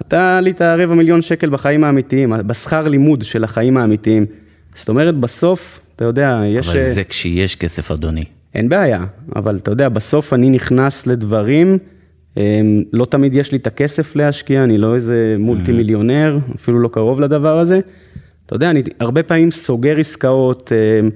אתה 0.00 0.38
עלית 0.38 0.62
רבע 0.62 0.94
מיליון 0.94 1.22
שקל 1.22 1.50
בחיים 1.50 1.84
האמיתיים, 1.84 2.32
בשכר 2.46 2.88
לימוד 2.88 3.24
של 3.24 3.44
החיים 3.44 3.76
האמיתיים. 3.76 4.26
זאת 4.74 4.88
אומרת, 4.88 5.14
בסוף, 5.16 5.80
אתה 5.96 6.04
יודע, 6.04 6.42
יש... 6.46 6.68
אבל 6.68 6.78
אה, 6.78 6.90
זה 6.90 7.04
כשיש 7.04 7.56
כסף, 7.56 7.90
אדוני. 7.90 8.24
אין 8.54 8.68
בעיה, 8.68 9.04
אבל 9.36 9.56
אתה 9.56 9.70
יודע, 9.70 9.88
בסוף 9.88 10.32
אני 10.32 10.50
נכנס 10.50 11.06
לדברים, 11.06 11.78
אמ, 12.36 12.82
לא 12.92 13.04
תמיד 13.04 13.34
יש 13.34 13.52
לי 13.52 13.58
את 13.58 13.66
הכסף 13.66 14.16
להשקיע, 14.16 14.64
אני 14.64 14.78
לא 14.78 14.94
איזה 14.94 15.36
מולטי 15.38 15.72
מיליונר, 15.72 16.38
אפילו 16.56 16.80
לא 16.80 16.88
קרוב 16.88 17.20
לדבר 17.20 17.58
הזה. 17.58 17.80
אתה 18.46 18.56
יודע, 18.56 18.70
אני 18.70 18.82
הרבה 19.00 19.22
פעמים 19.22 19.50
סוגר 19.50 20.00
עסקאות, 20.00 20.72
אמ, 20.72 21.10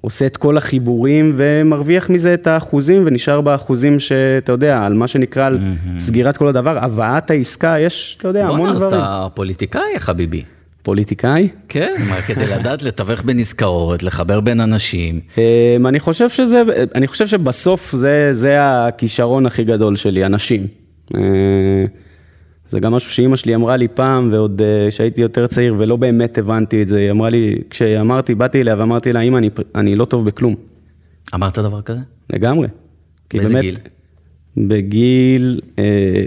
עושה 0.00 0.26
את 0.26 0.36
כל 0.36 0.56
החיבורים 0.56 1.32
ומרוויח 1.36 2.10
מזה 2.10 2.34
את 2.34 2.46
האחוזים 2.46 3.02
ונשאר 3.06 3.40
באחוזים 3.40 3.98
שאתה 3.98 4.52
יודע, 4.52 4.82
על 4.82 4.94
מה 4.94 5.06
שנקרא 5.06 5.46
על 5.46 5.58
סגירת 5.98 6.36
כל 6.36 6.48
הדבר, 6.48 6.78
הבאת 6.78 7.30
העסקה, 7.30 7.76
יש, 7.78 8.16
אתה 8.20 8.28
יודע, 8.28 8.44
המון 8.46 8.58
בואנה, 8.58 8.74
אז 8.74 8.82
דברים. 8.82 9.00
אתה 9.00 9.26
פוליטיקאי, 9.34 9.98
חביבי. 9.98 10.42
פוליטיקאי? 10.88 11.48
כן, 11.68 11.96
כדי 12.26 12.46
לדעת 12.54 12.82
לתווך 12.82 13.24
בין 13.24 13.38
עסקאות, 13.38 14.02
לחבר 14.02 14.40
בין 14.40 14.60
אנשים. 14.60 15.20
אמ, 15.38 15.86
אני 15.86 16.00
חושב 16.00 16.28
שזה, 16.28 16.62
אני 16.94 17.06
חושב 17.06 17.26
שבסוף 17.26 17.94
זה, 17.96 18.28
זה 18.32 18.56
הכישרון 18.60 19.46
הכי 19.46 19.64
גדול 19.64 19.96
שלי, 19.96 20.26
אנשים. 20.26 20.66
אה, 21.14 21.20
זה 22.68 22.80
גם 22.80 22.94
משהו 22.94 23.10
שאימא 23.10 23.36
שלי 23.36 23.54
אמרה 23.54 23.76
לי 23.76 23.88
פעם, 23.88 24.32
ועוד 24.32 24.62
אה, 24.62 24.88
כשהייתי 24.90 25.20
יותר 25.20 25.46
צעיר 25.46 25.74
ולא 25.78 25.96
באמת 25.96 26.38
הבנתי 26.38 26.82
את 26.82 26.88
זה, 26.88 26.98
היא 26.98 27.10
אמרה 27.10 27.30
לי, 27.30 27.58
כשאמרתי, 27.70 28.34
באתי 28.34 28.60
אליה 28.60 28.74
ואמרתי 28.78 29.12
לה, 29.12 29.20
אימא, 29.20 29.38
אני, 29.38 29.50
אני 29.74 29.96
לא 29.96 30.04
טוב 30.04 30.24
בכלום, 30.24 30.54
אמרת 31.34 31.58
דבר 31.58 31.82
כזה? 31.82 32.00
לגמרי. 32.32 32.68
באיזה 33.34 33.54
באמת, 33.54 33.64
גיל? 33.64 33.76
בגיל 34.56 35.60
אה, 35.78 35.84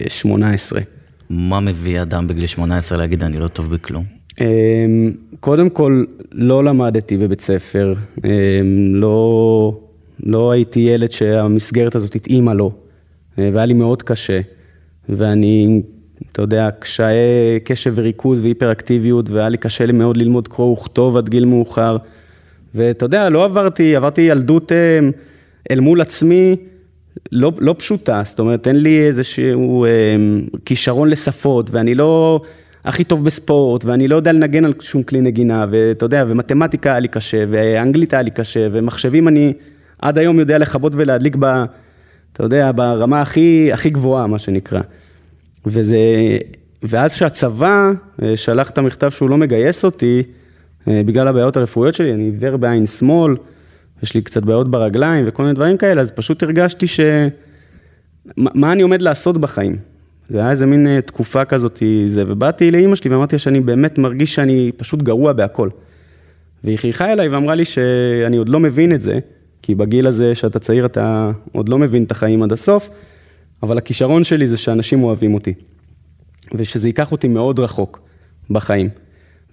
18. 0.07 0.81
מה 1.29 1.59
מביא 1.59 2.01
אדם 2.01 2.27
בגיל 2.27 2.47
18 2.47 2.97
להגיד 2.97 3.23
אני 3.23 3.39
לא 3.39 3.47
טוב 3.47 3.73
בכלום? 3.73 4.20
אמ, 4.39 5.11
קודם 5.39 5.69
כל, 5.69 6.03
לא 6.31 6.63
למדתי 6.63 7.17
בבית 7.17 7.41
ספר, 7.41 7.93
אמ, 8.23 8.29
לא, 8.95 9.81
לא 10.23 10.51
הייתי 10.51 10.79
ילד 10.79 11.11
שהמסגרת 11.11 11.95
הזאת 11.95 12.15
התאימה 12.15 12.53
לו, 12.53 12.71
אה, 13.39 13.49
והיה 13.53 13.65
לי 13.65 13.73
מאוד 13.73 14.03
קשה, 14.03 14.41
ואני, 15.09 15.81
אתה 16.31 16.41
יודע, 16.41 16.69
קשיי 16.79 17.15
קשב 17.63 17.93
וריכוז 17.95 18.39
והיפראקטיביות, 18.39 19.29
והיה 19.29 19.49
לי 19.49 19.57
קשה 19.57 19.85
לי 19.85 19.93
מאוד 19.93 20.17
ללמוד 20.17 20.47
קרוא 20.47 20.71
וכתוב 20.73 21.17
עד 21.17 21.29
גיל 21.29 21.45
מאוחר, 21.45 21.97
ואתה 22.75 23.05
יודע, 23.05 23.29
לא 23.29 23.45
עברתי, 23.45 23.95
עברתי 23.95 24.21
ילדות 24.21 24.71
אמ, 24.71 25.11
אל 25.71 25.79
מול 25.79 26.01
עצמי, 26.01 26.55
לא, 27.31 27.51
לא 27.57 27.75
פשוטה, 27.77 28.21
זאת 28.25 28.39
אומרת, 28.39 28.67
אין 28.67 28.75
לי 28.75 29.07
איזשהו 29.07 29.85
אה, 29.85 29.89
כישרון 30.65 31.09
לשפות, 31.09 31.71
ואני 31.71 31.95
לא 31.95 32.41
הכי 32.85 33.03
טוב 33.03 33.25
בספורט, 33.25 33.85
ואני 33.85 34.07
לא 34.07 34.15
יודע 34.15 34.31
לנגן 34.31 34.65
על 34.65 34.73
שום 34.79 35.03
כלי 35.03 35.21
נגינה, 35.21 35.65
ואתה 35.71 36.05
יודע, 36.05 36.25
ומתמטיקה 36.27 36.89
היה 36.89 36.99
לי 36.99 37.07
קשה, 37.07 37.43
ואנגלית 37.49 38.13
היה 38.13 38.21
לי 38.21 38.31
קשה, 38.31 38.67
ומחשבים 38.71 39.27
אני 39.27 39.53
עד 40.01 40.17
היום 40.17 40.39
יודע 40.39 40.57
לכבות 40.57 40.93
ולהדליק 40.95 41.35
ב... 41.39 41.63
אתה 42.33 42.43
יודע, 42.43 42.71
ברמה 42.75 43.21
הכי, 43.21 43.69
הכי 43.73 43.89
גבוהה, 43.89 44.27
מה 44.27 44.39
שנקרא. 44.39 44.81
וזה... 45.65 45.97
ואז 46.83 47.13
שהצבא 47.13 47.91
אה, 48.23 48.37
שלח 48.37 48.69
את 48.69 48.77
המכתב 48.77 49.09
שהוא 49.09 49.29
לא 49.29 49.37
מגייס 49.37 49.85
אותי, 49.85 50.23
אה, 50.87 51.01
בגלל 51.05 51.27
הבעיות 51.27 51.57
הרפואיות 51.57 51.95
שלי, 51.95 52.13
אני 52.13 52.23
עיוור 52.23 52.57
בעין 52.57 52.85
שמאל, 52.85 53.35
יש 54.03 54.13
לי 54.13 54.21
קצת 54.21 54.43
בעיות 54.43 54.71
ברגליים 54.71 55.25
וכל 55.27 55.43
מיני 55.43 55.55
דברים 55.55 55.77
כאלה, 55.77 56.01
אז 56.01 56.11
פשוט 56.11 56.43
הרגשתי 56.43 56.87
ש... 56.87 56.99
מה 58.37 58.71
אני 58.71 58.81
עומד 58.81 59.01
לעשות 59.01 59.37
בחיים? 59.37 59.90
זה 60.31 60.39
היה 60.39 60.51
איזה 60.51 60.65
מין 60.65 60.87
אה, 60.87 61.01
תקופה 61.01 61.45
כזאת, 61.45 61.83
זה, 62.05 62.23
ובאתי 62.27 62.71
לאימא 62.71 62.95
שלי 62.95 63.11
ואמרתי 63.11 63.39
שאני 63.39 63.59
באמת 63.59 63.97
מרגיש 63.97 64.35
שאני 64.35 64.71
פשוט 64.77 65.01
גרוע 65.01 65.33
בהכל. 65.33 65.69
והיא 66.63 66.77
חייכה 66.77 67.11
אליי 67.11 67.29
ואמרה 67.29 67.55
לי 67.55 67.65
שאני 67.65 68.37
עוד 68.37 68.49
לא 68.49 68.59
מבין 68.59 68.93
את 68.93 69.01
זה, 69.01 69.19
כי 69.61 69.75
בגיל 69.75 70.07
הזה 70.07 70.35
שאתה 70.35 70.59
צעיר 70.59 70.85
אתה 70.85 71.31
עוד 71.51 71.69
לא 71.69 71.77
מבין 71.77 72.03
את 72.03 72.11
החיים 72.11 72.43
עד 72.43 72.51
הסוף, 72.51 72.89
אבל 73.63 73.77
הכישרון 73.77 74.23
שלי 74.23 74.47
זה 74.47 74.57
שאנשים 74.57 75.03
אוהבים 75.03 75.33
אותי, 75.33 75.53
ושזה 76.53 76.87
ייקח 76.87 77.11
אותי 77.11 77.27
מאוד 77.27 77.59
רחוק 77.59 78.01
בחיים. 78.49 78.89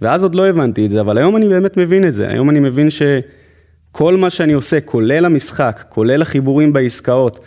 ואז 0.03 0.23
עוד 0.23 0.35
לא 0.35 0.47
הבנתי 0.47 0.87
את 0.87 0.91
זה, 0.91 1.01
אבל 1.01 1.19
היום 1.19 1.37
אני 1.37 1.49
באמת 1.49 1.77
מבין 1.77 2.09
את 2.09 2.15
זה. 2.15 2.29
היום 2.29 2.51
אני 2.51 2.61
מבין 2.61 2.89
שכל 2.91 4.17
מה 4.17 4.31
שאני 4.31 4.53
עושה, 4.53 4.81
כולל 4.81 5.25
המשחק, 5.25 5.85
כולל 5.89 6.23
החיבורים 6.23 6.73
בעסקאות, 6.73 7.41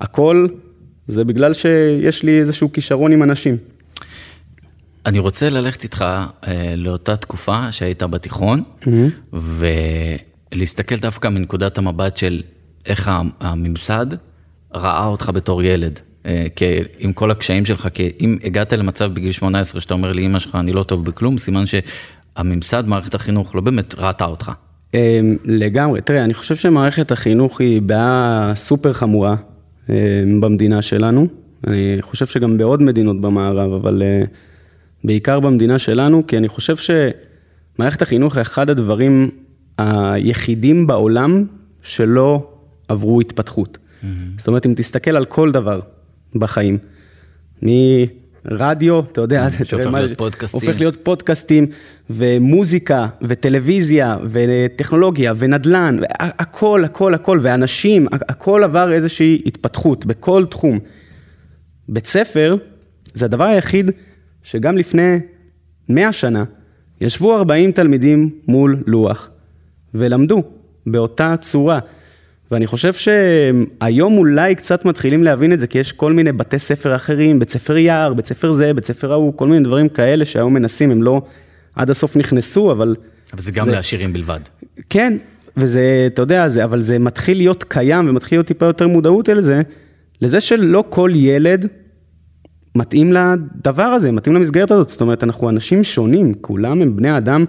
הכל 0.00 0.46
זה 1.06 1.24
בגלל 1.24 1.52
שיש 1.52 2.22
לי 2.22 2.40
איזשהו 2.40 2.72
כישרון 2.72 3.12
עם 3.12 3.22
אנשים. 3.22 3.56
אני 5.06 5.18
רוצה 5.18 5.50
ללכת 5.50 5.84
איתך 5.84 6.04
אה, 6.46 6.74
לאותה 6.76 7.16
תקופה 7.16 7.72
שהיית 7.72 8.02
בתיכון, 8.02 8.62
ולהסתכל 10.52 10.96
דווקא 10.96 11.28
מנקודת 11.28 11.78
המבט 11.78 12.16
של 12.16 12.42
איך 12.86 13.10
הממסד 13.40 14.06
ראה 14.74 15.06
אותך 15.06 15.30
בתור 15.34 15.62
ילד. 15.62 16.00
אה, 16.26 16.46
כי 16.56 16.64
עם 16.98 17.12
כל 17.12 17.30
הקשיים 17.30 17.64
שלך, 17.64 17.88
כי 17.94 18.12
אם 18.20 18.38
הגעת 18.44 18.72
למצב 18.72 19.14
בגיל 19.14 19.32
18 19.32 19.80
שאתה 19.80 19.94
אומר 19.94 20.12
לאמא 20.12 20.38
שלך 20.38 20.54
אני 20.54 20.72
לא 20.72 20.82
טוב 20.82 21.04
בכלום, 21.04 21.38
סימן 21.38 21.64
שהממסד, 21.66 22.86
מערכת 22.86 23.14
החינוך, 23.14 23.54
לא 23.54 23.60
באמת 23.60 23.94
ראתה 23.98 24.24
אותך. 24.24 24.52
אמ, 24.94 25.36
לגמרי, 25.44 26.00
תראה, 26.00 26.24
אני 26.24 26.34
חושב 26.34 26.56
שמערכת 26.56 27.12
החינוך 27.12 27.60
היא 27.60 27.82
בעיה 27.82 28.52
סופר 28.54 28.92
חמורה 28.92 29.36
במדינה 30.40 30.82
שלנו. 30.82 31.26
אני 31.66 31.96
חושב 32.00 32.26
שגם 32.26 32.58
בעוד 32.58 32.82
מדינות 32.82 33.20
במערב, 33.20 33.72
אבל 33.72 34.02
אה, 34.02 34.22
בעיקר 35.04 35.40
במדינה 35.40 35.78
שלנו, 35.78 36.26
כי 36.26 36.36
אני 36.36 36.48
חושב 36.48 36.76
שמערכת 36.76 38.02
החינוך 38.02 38.36
היא 38.36 38.42
אחד 38.42 38.70
הדברים 38.70 39.30
היחידים 39.78 40.86
בעולם 40.86 41.44
שלא 41.82 42.50
עברו 42.88 43.20
התפתחות. 43.20 43.78
זאת 44.38 44.48
אומרת, 44.48 44.66
אם 44.66 44.74
תסתכל 44.76 45.16
על 45.16 45.24
כל 45.24 45.52
דבר 45.52 45.80
בחיים, 46.34 46.78
מרדיו, 48.44 49.00
אתה 49.00 49.20
יודע, 49.20 49.48
שהופך 49.64 49.86
מה- 49.86 49.98
להיות 50.00 50.18
פודקאסטים. 50.18 50.60
הופך 50.60 50.80
להיות 50.80 50.96
פודקאסטים, 51.02 51.66
ומוזיקה, 52.10 53.06
וטלוויזיה, 53.22 54.16
וטכנולוגיה, 54.30 55.32
ונדל"ן, 55.36 55.96
הכל, 56.18 56.84
הכל, 56.84 57.14
הכל, 57.14 57.38
ואנשים, 57.42 58.06
הכל 58.12 58.64
עבר 58.64 58.92
איזושהי 58.92 59.42
התפתחות 59.46 60.06
בכל 60.06 60.44
תחום. 60.50 60.78
בית 61.88 62.06
ספר 62.06 62.56
זה 63.14 63.24
הדבר 63.24 63.44
היחיד 63.44 63.90
שגם 64.42 64.78
לפני 64.78 65.18
100 65.88 66.12
שנה 66.12 66.44
ישבו 67.00 67.36
40 67.36 67.72
תלמידים 67.72 68.30
מול 68.48 68.82
לוח 68.86 69.30
ולמדו 69.94 70.42
באותה 70.86 71.34
צורה. 71.40 71.78
ואני 72.52 72.66
חושב 72.66 72.92
שהיום 72.92 74.18
אולי 74.18 74.54
קצת 74.54 74.84
מתחילים 74.84 75.24
להבין 75.24 75.52
את 75.52 75.60
זה, 75.60 75.66
כי 75.66 75.78
יש 75.78 75.92
כל 75.92 76.12
מיני 76.12 76.32
בתי 76.32 76.58
ספר 76.58 76.96
אחרים, 76.96 77.38
בית 77.38 77.50
ספר 77.50 77.76
יער, 77.76 78.14
בית 78.14 78.26
ספר 78.26 78.52
זה, 78.52 78.74
בית 78.74 78.84
ספר 78.84 79.12
ההוא, 79.12 79.32
כל 79.36 79.46
מיני 79.46 79.64
דברים 79.64 79.88
כאלה 79.88 80.24
שהיום 80.24 80.54
מנסים, 80.54 80.90
הם 80.90 81.02
לא 81.02 81.22
עד 81.76 81.90
הסוף 81.90 82.16
נכנסו, 82.16 82.72
אבל 82.72 82.96
אבל 83.32 83.42
זה 83.42 83.52
גם 83.52 83.64
זה- 83.64 83.70
לעשירים 83.70 84.12
בלבד. 84.12 84.40
כן, 84.90 85.16
וזה, 85.56 85.80
אתה 86.06 86.22
יודע, 86.22 86.48
זה, 86.48 86.64
אבל 86.64 86.80
זה 86.82 86.98
מתחיל 86.98 87.36
להיות 87.36 87.64
קיים 87.68 88.08
ומתחיל 88.08 88.36
להיות 88.38 88.46
טיפה 88.46 88.66
יותר 88.66 88.88
מודעות 88.88 89.28
אל 89.30 89.40
זה, 89.40 89.62
לזה 90.22 90.40
שלא 90.40 90.84
כל 90.88 91.10
ילד 91.14 91.66
מתאים 92.76 93.12
לדבר 93.12 93.82
הזה, 93.82 94.12
מתאים 94.12 94.34
למסגרת 94.34 94.70
הזאת. 94.70 94.88
זאת 94.88 95.00
אומרת, 95.00 95.24
אנחנו 95.24 95.48
אנשים 95.48 95.84
שונים, 95.84 96.34
כולם 96.40 96.82
הם 96.82 96.96
בני 96.96 97.16
אדם 97.16 97.44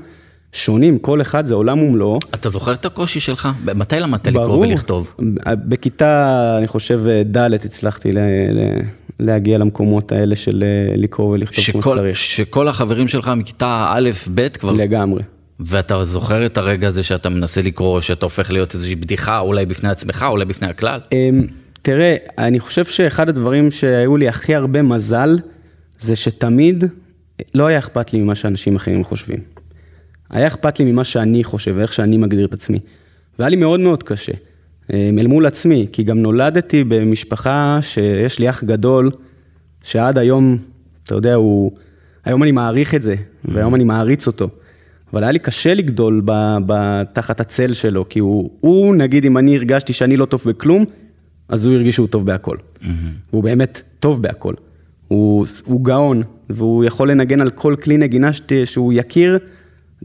שונים, 0.54 1.00
כל 1.00 1.22
אחד 1.22 1.46
זה 1.46 1.56
עולם 1.56 1.84
ומלואו. 1.84 2.20
אתה 2.34 2.50
זוכר 2.50 2.74
את 2.74 2.86
הקושי 2.86 3.20
שלך? 3.20 3.50
מתי 3.76 4.00
למדת 4.00 4.28
לקרוא 4.28 4.58
ולכתוב? 4.58 5.14
בכיתה, 5.46 6.56
אני 6.58 6.68
חושב, 6.68 7.04
ד' 7.26 7.54
הצלחתי 7.54 8.12
ל, 8.12 8.18
ל, 8.52 8.80
להגיע 9.20 9.58
למקומות 9.58 10.12
האלה 10.12 10.36
של 10.36 10.64
אה, 10.64 10.96
לקרוא 10.98 11.30
ולכתוב 11.30 11.66
כמו 11.72 11.82
שכל, 11.82 11.96
שצריך. 11.96 12.18
שכל 12.18 12.68
החברים 12.68 13.08
שלך 13.08 13.32
מכיתה 13.38 13.92
א', 13.96 14.10
ב' 14.36 14.48
כבר, 14.48 14.74
לגמרי. 14.74 15.24
ואתה 15.60 16.04
זוכר 16.04 16.46
את 16.46 16.58
הרגע 16.58 16.88
הזה 16.88 17.04
שאתה 17.04 17.30
מנסה 17.30 17.62
לקרוא, 17.62 18.02
שאתה 18.02 18.26
הופך 18.26 18.52
להיות 18.52 18.74
איזושהי 18.74 18.96
בדיחה, 18.96 19.40
אולי 19.40 19.66
בפני 19.66 19.90
עצמך, 19.90 20.26
אולי 20.30 20.46
בפני 20.46 20.68
הכלל? 20.68 21.00
אמ, 21.12 21.48
תראה, 21.82 22.16
אני 22.38 22.60
חושב 22.60 22.86
שאחד 22.86 23.30
הדברים 23.30 23.72
שהיו 23.72 24.18
לי 24.18 24.28
הכי 24.28 24.56
הרבה 24.56 24.82
מזל, 24.82 25.38
זה 26.00 26.16
שתמיד 26.16 26.84
לא 27.56 27.68
היה 27.68 27.80
אכפת 27.80 28.14
לי 28.14 28.22
ממה 28.22 28.36
שאנשים 28.36 28.76
אחרים 28.76 29.04
חושבים. 29.04 29.53
היה 30.34 30.48
אכפת 30.48 30.80
לי 30.80 30.92
ממה 30.92 31.04
שאני 31.04 31.44
חושב 31.44 31.74
ואיך 31.78 31.94
שאני 31.94 32.18
מגדיר 32.18 32.46
את 32.46 32.54
עצמי. 32.54 32.80
והיה 33.40 33.50
לי 33.50 33.56
מאוד 33.56 33.80
מאוד 33.80 34.04
קשה. 34.04 34.32
אה, 34.94 35.10
אל 35.20 35.28
מול 35.28 35.46
עצמי, 35.46 35.88
כי 35.92 36.04
גם 36.04 36.20
נולדתי 36.20 36.84
במשפחה 36.84 37.80
שיש 37.82 38.40
לי 38.40 38.50
אח 38.50 38.64
גדול, 38.64 39.12
שעד 39.84 40.18
היום, 40.18 40.58
אתה 41.04 41.16
יודע, 41.16 41.36
הוא, 41.36 41.72
היום 42.26 42.44
אני 42.44 42.52
מעריך 42.52 42.96
את 42.96 43.04
זה, 43.04 43.16
והיום 43.46 43.76
אני 43.76 43.84
מעריץ 43.84 44.28
אותו. 44.28 44.50
אבל 45.14 45.24
היה 45.24 45.32
לי 45.32 45.40
קשה 45.40 45.74
לגדול 45.74 46.22
ב, 46.26 46.32
ב, 46.66 47.04
תחת 47.04 47.40
הצל 47.40 47.74
שלו, 47.74 48.10
כי 48.10 48.20
הוא, 48.20 48.50
הוא, 48.60 48.96
נגיד, 48.96 49.26
אם 49.26 49.38
אני 49.38 49.56
הרגשתי 49.56 49.94
שאני 49.94 50.18
לא 50.18 50.26
טוב 50.26 50.44
בכלום, 50.46 50.86
אז 51.50 51.66
הוא 51.66 51.76
הרגיש 51.76 51.96
שהוא 51.96 52.08
טוב 52.08 52.26
בהכל. 52.26 52.58
Mm-hmm. 52.58 52.88
הוא 53.32 53.44
באמת 53.44 53.82
טוב 54.00 54.22
בהכל. 54.22 54.54
הוא, 55.08 55.46
הוא 55.66 55.86
גאון, 55.86 56.24
והוא 56.50 56.84
יכול 56.84 57.12
לנגן 57.12 57.42
על 57.42 57.50
כל 57.50 57.76
כלי 57.84 57.98
נגינה 57.98 58.34
שת, 58.34 58.52
שהוא 58.66 58.94
יכיר, 58.94 59.38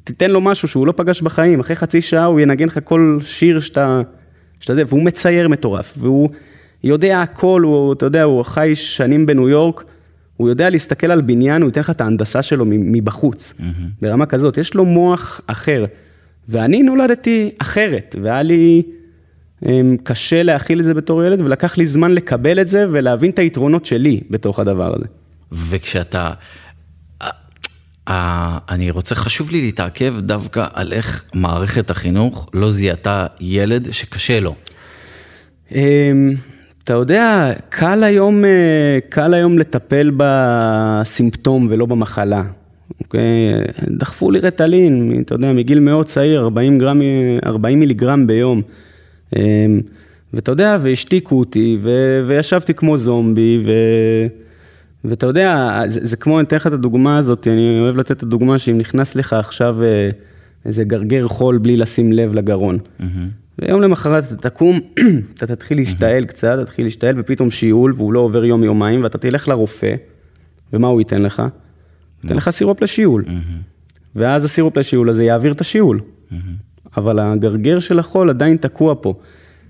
תיתן 0.05 0.31
לו 0.31 0.41
משהו 0.41 0.69
שהוא 0.69 0.87
לא 0.87 0.93
פגש 0.97 1.23
בחיים, 1.23 1.61
אחרי 1.61 1.77
חצי 1.77 2.01
שעה 2.01 2.25
הוא 2.25 2.41
ינגן 2.41 2.67
לך 2.67 2.79
כל 2.85 3.19
שיר 3.23 3.61
שאתה, 3.61 4.01
שאתה 4.61 4.73
יודע, 4.73 4.85
והוא 4.89 5.03
מצייר 5.03 5.49
מטורף, 5.49 5.95
והוא 5.99 6.31
יודע 6.85 7.23
הכל, 7.23 7.63
הוא, 7.65 7.93
אתה 7.93 8.07
יודע, 8.07 8.23
הוא 8.23 8.43
חי 8.43 8.71
שנים 8.75 9.27
בניו 9.27 9.49
יורק, 9.49 9.85
הוא 10.37 10.49
יודע 10.49 10.71
להסתכל 10.71 11.11
על 11.11 11.21
בניין, 11.21 11.63
הוא 11.63 11.69
ייתן 11.69 11.81
לך 11.81 11.91
את 11.91 12.01
ההנדסה 12.01 12.43
שלו 12.43 12.65
מבחוץ, 12.67 13.55
mm-hmm. 13.59 13.63
ברמה 14.03 14.27
כזאת, 14.27 14.59
יש 14.59 14.75
לו 14.75 14.85
מוח 14.85 15.41
אחר. 15.47 15.85
ואני 16.49 16.83
נולדתי 16.83 17.51
אחרת, 17.59 18.17
והיה 18.23 18.43
לי 18.43 18.83
אמ, 19.67 19.97
קשה 20.03 20.43
להכיל 20.43 20.81
את 20.81 20.85
זה 20.85 20.95
בתור 20.95 21.25
ילד, 21.25 21.41
ולקח 21.41 21.79
לי 21.79 21.87
זמן 21.87 22.13
לקבל 22.13 22.61
את 22.61 22.69
זה 22.69 22.87
ולהבין 22.91 23.31
את 23.31 23.39
היתרונות 23.39 23.87
שלי 23.87 24.21
בתוך 24.31 24.59
הדבר 24.59 24.95
הזה. 24.95 25.05
וכשאתה, 25.53 26.33
אני 28.09 28.91
רוצה, 28.91 29.15
חשוב 29.15 29.51
לי 29.51 29.61
להתעכב 29.61 30.15
דווקא 30.21 30.67
על 30.73 30.93
איך 30.93 31.25
מערכת 31.35 31.91
החינוך 31.91 32.49
לא 32.55 32.71
זיהתה 32.71 33.27
ילד 33.41 33.89
שקשה 33.93 34.41
לו. 34.41 34.55
אמ, 35.75 36.33
אתה 36.85 36.93
יודע, 36.93 37.53
קל 37.69 38.05
היום, 38.05 38.45
אה, 38.45 38.99
קל 39.09 39.35
היום 39.35 39.59
לטפל 39.59 40.11
בסימפטום 40.17 41.67
ולא 41.71 41.87
במחלה. 41.87 42.43
אוקיי? 43.01 43.21
דחפו 43.89 44.31
לי 44.31 44.41
רטלין, 44.41 45.23
אתה 45.25 45.35
יודע, 45.35 45.53
מגיל 45.53 45.81
מאוד 45.81 46.07
צעיר, 46.07 46.41
40, 46.41 46.79
גרם, 46.79 47.01
40 47.47 47.81
מיליגרם 47.81 48.27
ביום. 48.27 48.63
אמ, 49.37 49.81
ואתה 50.33 50.53
יודע, 50.53 50.77
והשתיקו 50.81 51.39
אותי, 51.39 51.79
ו, 51.81 51.91
וישבתי 52.29 52.75
כמו 52.75 52.99
זומבי, 52.99 53.63
ו, 53.65 53.73
ואתה 55.05 55.27
יודע, 55.27 55.81
זה, 55.87 56.01
זה 56.03 56.17
כמו, 56.17 56.39
אני 56.39 56.47
אתן 56.47 56.57
לך 56.57 56.67
את 56.67 56.73
הדוגמה 56.73 57.19
הזאת, 57.19 57.49
אני 57.49 57.81
אוהב 57.81 57.97
לתת 57.97 58.11
את 58.11 58.23
הדוגמה 58.23 58.59
שאם 58.59 58.79
נכנס 58.79 59.15
לך 59.15 59.33
עכשיו 59.33 59.83
אה, 59.83 60.09
איזה 60.65 60.85
גרגר 60.85 61.29
חול 61.29 61.59
בלי 61.59 61.77
לשים 61.77 62.13
לב 62.13 62.35
לגרון. 62.35 62.79
Mm-hmm. 62.79 63.05
ויום 63.59 63.83
למחרת 63.83 64.25
אתה 64.25 64.37
תקום, 64.37 64.81
אתה 65.35 65.47
תתחיל 65.47 65.79
להשתעל 65.79 66.25
קצת, 66.25 66.59
תתחיל 66.63 66.87
להשתעל 66.87 67.21
ופתאום 67.21 67.51
שיעול 67.51 67.93
והוא 67.97 68.13
לא 68.13 68.21
עובר 68.21 68.45
יום-יומיים 68.45 69.03
ואתה 69.03 69.19
תלך 69.19 69.49
לרופא, 69.49 69.95
ומה 70.73 70.89
הוא 70.89 71.01
ייתן 71.01 71.23
לך? 71.23 71.43
ייתן 72.25 72.37
לך 72.37 72.51
סירופ 72.51 72.83
לשיעול. 72.83 73.25
ואז 74.17 74.45
הסירופ 74.45 74.77
לשיעול 74.77 75.09
הזה 75.09 75.25
יעביר 75.25 75.53
את 75.53 75.61
השיעול. 75.61 76.01
אבל 76.97 77.19
הגרגר 77.19 77.79
של 77.79 77.99
החול 77.99 78.31
עדיין 78.31 78.57
תקוע 78.57 78.95
פה. 79.01 79.15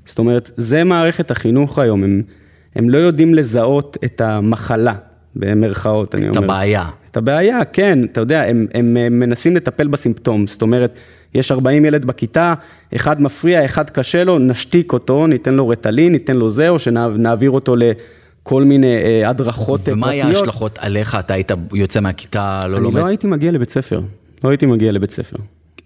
זאת 0.04 0.18
אומרת, 0.18 0.50
זה 0.56 0.85
מערכת 0.85 1.30
החינוך 1.30 1.78
היום, 1.78 2.04
הם, 2.04 2.23
הם 2.75 2.90
לא 2.90 2.99
יודעים 2.99 3.35
לזהות 3.35 3.97
את 4.04 4.20
המחלה, 4.20 4.94
במרכאות, 5.37 6.14
אני 6.14 6.28
אומר. 6.28 6.38
את 6.38 6.44
הבעיה. 6.44 6.88
את 7.11 7.16
הבעיה, 7.16 7.64
כן, 7.64 7.99
אתה 8.04 8.20
יודע, 8.20 8.42
הם, 8.42 8.66
הם, 8.75 8.97
הם 8.97 9.20
מנסים 9.20 9.56
לטפל 9.56 9.87
בסימפטום, 9.87 10.47
זאת 10.47 10.62
אומרת, 10.62 10.99
יש 11.35 11.52
40 11.52 11.85
ילד 11.85 12.04
בכיתה, 12.04 12.54
אחד 12.97 13.23
מפריע, 13.23 13.64
אחד 13.64 13.90
קשה 13.90 14.25
לו, 14.25 14.38
נשתיק 14.38 14.92
אותו, 14.92 15.26
ניתן 15.26 15.54
לו 15.54 15.68
רטלין, 15.68 16.12
ניתן 16.12 16.37
לו 16.37 16.50
זה, 16.50 16.68
או 16.68 16.78
שנעביר 16.78 17.50
אותו 17.50 17.76
לכל 17.76 18.64
מיני 18.64 18.97
אה, 18.97 19.30
הדרכות 19.30 19.80
פרטיות. 19.80 19.97
ומה 19.97 20.11
היה 20.11 20.26
ההשלכות 20.26 20.78
עליך? 20.78 21.16
אתה 21.20 21.35
היית 21.35 21.52
יוצא 21.73 22.00
מהכיתה, 22.00 22.61
לא 22.68 22.80
לומד? 22.80 22.97
אני 22.97 23.02
לא 23.02 23.08
הייתי 23.08 23.26
מגיע 23.26 23.52
לבית 23.52 23.70
ספר. 23.70 24.00
לא 24.44 24.48
הייתי 24.48 24.66
מגיע 24.66 24.92
לבית 24.92 25.11
ספר. 25.11 25.37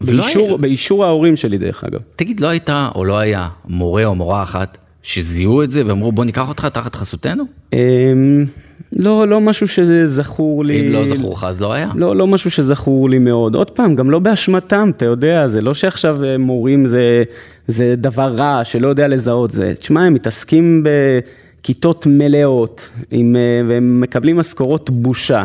באישור, 0.00 0.48
היה... 0.48 0.56
באישור 0.56 1.04
ההורים 1.04 1.36
שלי, 1.36 1.58
דרך 1.58 1.84
אגב. 1.84 2.00
תגיד, 2.16 2.40
לא 2.40 2.46
הייתה 2.46 2.88
או 2.94 3.04
לא 3.04 3.18
היה 3.18 3.48
מורה 3.64 4.04
או 4.04 4.14
מורה 4.14 4.42
אחת 4.42 4.78
שזיהו 5.02 5.62
את 5.62 5.70
זה 5.70 5.82
ואמרו, 5.86 6.12
בוא 6.12 6.24
ניקח 6.24 6.48
אותך 6.48 6.64
תחת 6.64 6.94
חסותנו? 6.94 7.44
אמ, 7.72 8.44
לא, 8.92 9.28
לא 9.28 9.40
משהו 9.40 9.68
שזכור 9.68 10.64
לי. 10.64 10.80
אם 10.80 10.92
לא 10.92 11.04
זכור 11.04 11.32
לך 11.32 11.44
אז 11.44 11.60
לא 11.60 11.72
היה. 11.72 11.90
לא, 11.94 12.16
לא 12.16 12.26
משהו 12.26 12.50
שזכור 12.50 13.10
לי 13.10 13.18
מאוד. 13.18 13.54
עוד 13.54 13.70
פעם, 13.70 13.94
גם 13.94 14.10
לא 14.10 14.18
באשמתם, 14.18 14.90
אתה 14.96 15.04
יודע, 15.04 15.46
זה 15.48 15.60
לא 15.60 15.74
שעכשיו 15.74 16.24
אה, 16.24 16.38
מורים 16.38 16.86
זה, 16.86 17.22
זה 17.66 17.94
דבר 17.96 18.34
רע 18.36 18.60
שלא 18.64 18.88
יודע 18.88 19.08
לזהות 19.08 19.50
זה. 19.50 19.72
תשמע, 19.78 20.00
הם 20.00 20.14
מתעסקים 20.14 20.84
בכיתות 20.84 22.06
מלאות, 22.10 22.88
עם, 23.10 23.36
אה, 23.36 23.68
והם 23.68 24.00
מקבלים 24.00 24.36
משכורות 24.36 24.90
בושה. 24.90 25.44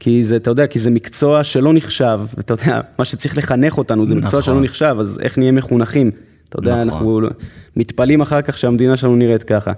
כי 0.00 0.22
זה, 0.22 0.36
אתה 0.36 0.50
יודע, 0.50 0.66
כי 0.66 0.78
זה 0.78 0.90
מקצוע 0.90 1.44
שלא 1.44 1.72
נחשב, 1.72 2.20
ואתה 2.36 2.54
יודע, 2.54 2.80
מה 2.98 3.04
שצריך 3.04 3.38
לחנך 3.38 3.78
אותנו 3.78 4.06
זה 4.06 4.14
מקצוע 4.14 4.40
נכון. 4.40 4.42
שלא 4.42 4.60
נחשב, 4.60 4.96
אז 5.00 5.18
איך 5.22 5.38
נהיה 5.38 5.52
מחונכים? 5.52 6.10
אתה 6.48 6.58
יודע, 6.58 6.84
נכון. 6.84 7.24
אנחנו 7.24 7.28
מתפלאים 7.76 8.20
אחר 8.20 8.42
כך 8.42 8.58
שהמדינה 8.58 8.96
שלנו 8.96 9.16
נראית 9.16 9.42
ככה. 9.42 9.72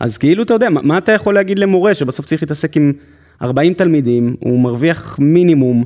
אז 0.00 0.18
כאילו, 0.18 0.42
אתה 0.42 0.54
יודע, 0.54 0.68
מה 0.70 0.98
אתה 0.98 1.12
יכול 1.12 1.34
להגיד 1.34 1.58
למורה 1.58 1.94
שבסוף 1.94 2.26
צריך 2.26 2.42
להתעסק 2.42 2.76
עם 2.76 2.92
40 3.42 3.74
תלמידים, 3.74 4.36
הוא 4.40 4.60
מרוויח 4.60 5.18
מינימום, 5.18 5.84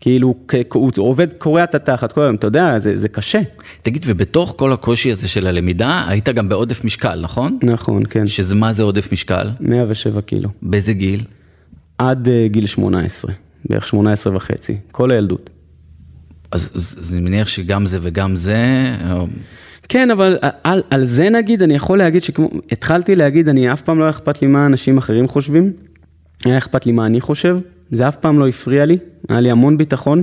כאילו, 0.00 0.34
הוא 0.74 0.90
עובד, 0.98 1.32
קורע 1.38 1.64
את 1.64 1.74
התחת 1.74 2.12
כל 2.12 2.20
היום, 2.20 2.34
אתה 2.34 2.46
יודע, 2.46 2.78
זה, 2.78 2.96
זה 2.96 3.08
קשה. 3.08 3.40
תגיד, 3.82 4.04
ובתוך 4.06 4.54
כל 4.56 4.72
הקושי 4.72 5.10
הזה 5.10 5.28
של 5.28 5.46
הלמידה, 5.46 6.04
היית 6.08 6.28
גם 6.28 6.48
בעודף 6.48 6.84
משקל, 6.84 7.20
נכון? 7.20 7.58
נכון, 7.62 8.02
כן. 8.10 8.26
שזה 8.26 8.54
מה 8.54 8.72
זה 8.72 8.82
עודף 8.82 9.12
משקל? 9.12 9.50
107 9.60 10.20
קילו. 10.20 10.48
באיזה 10.62 10.92
גיל? 10.92 11.24
עד 11.98 12.26
uh, 12.26 12.52
גיל 12.52 12.66
18, 12.66 13.32
בערך 13.70 13.88
18 13.88 14.36
וחצי, 14.36 14.76
כל 14.92 15.10
הילדות. 15.10 15.50
אז, 16.50 16.70
אז, 16.74 16.96
אז 17.00 17.12
אני 17.12 17.20
מניח 17.20 17.48
שגם 17.48 17.86
זה 17.86 17.98
וגם 18.02 18.34
זה... 18.34 18.56
כן, 19.88 20.10
אבל 20.10 20.38
על, 20.64 20.82
על 20.90 21.04
זה 21.04 21.30
נגיד, 21.30 21.62
אני 21.62 21.74
יכול 21.74 21.98
להגיד 21.98 22.22
שכמו, 22.22 22.48
התחלתי 22.72 23.16
להגיד, 23.16 23.48
אני 23.48 23.72
אף 23.72 23.82
פעם 23.82 23.98
לא 23.98 24.10
אכפת 24.10 24.42
לי 24.42 24.48
מה 24.48 24.66
אנשים 24.66 24.98
אחרים 24.98 25.28
חושבים, 25.28 25.72
היה 26.44 26.58
אכפת 26.58 26.86
לי 26.86 26.92
מה 26.92 27.06
אני 27.06 27.20
חושב, 27.20 27.58
זה 27.90 28.08
אף 28.08 28.16
פעם 28.16 28.38
לא 28.38 28.48
הפריע 28.48 28.84
לי, 28.84 28.98
היה 29.28 29.40
לי 29.40 29.50
המון 29.50 29.78
ביטחון, 29.78 30.22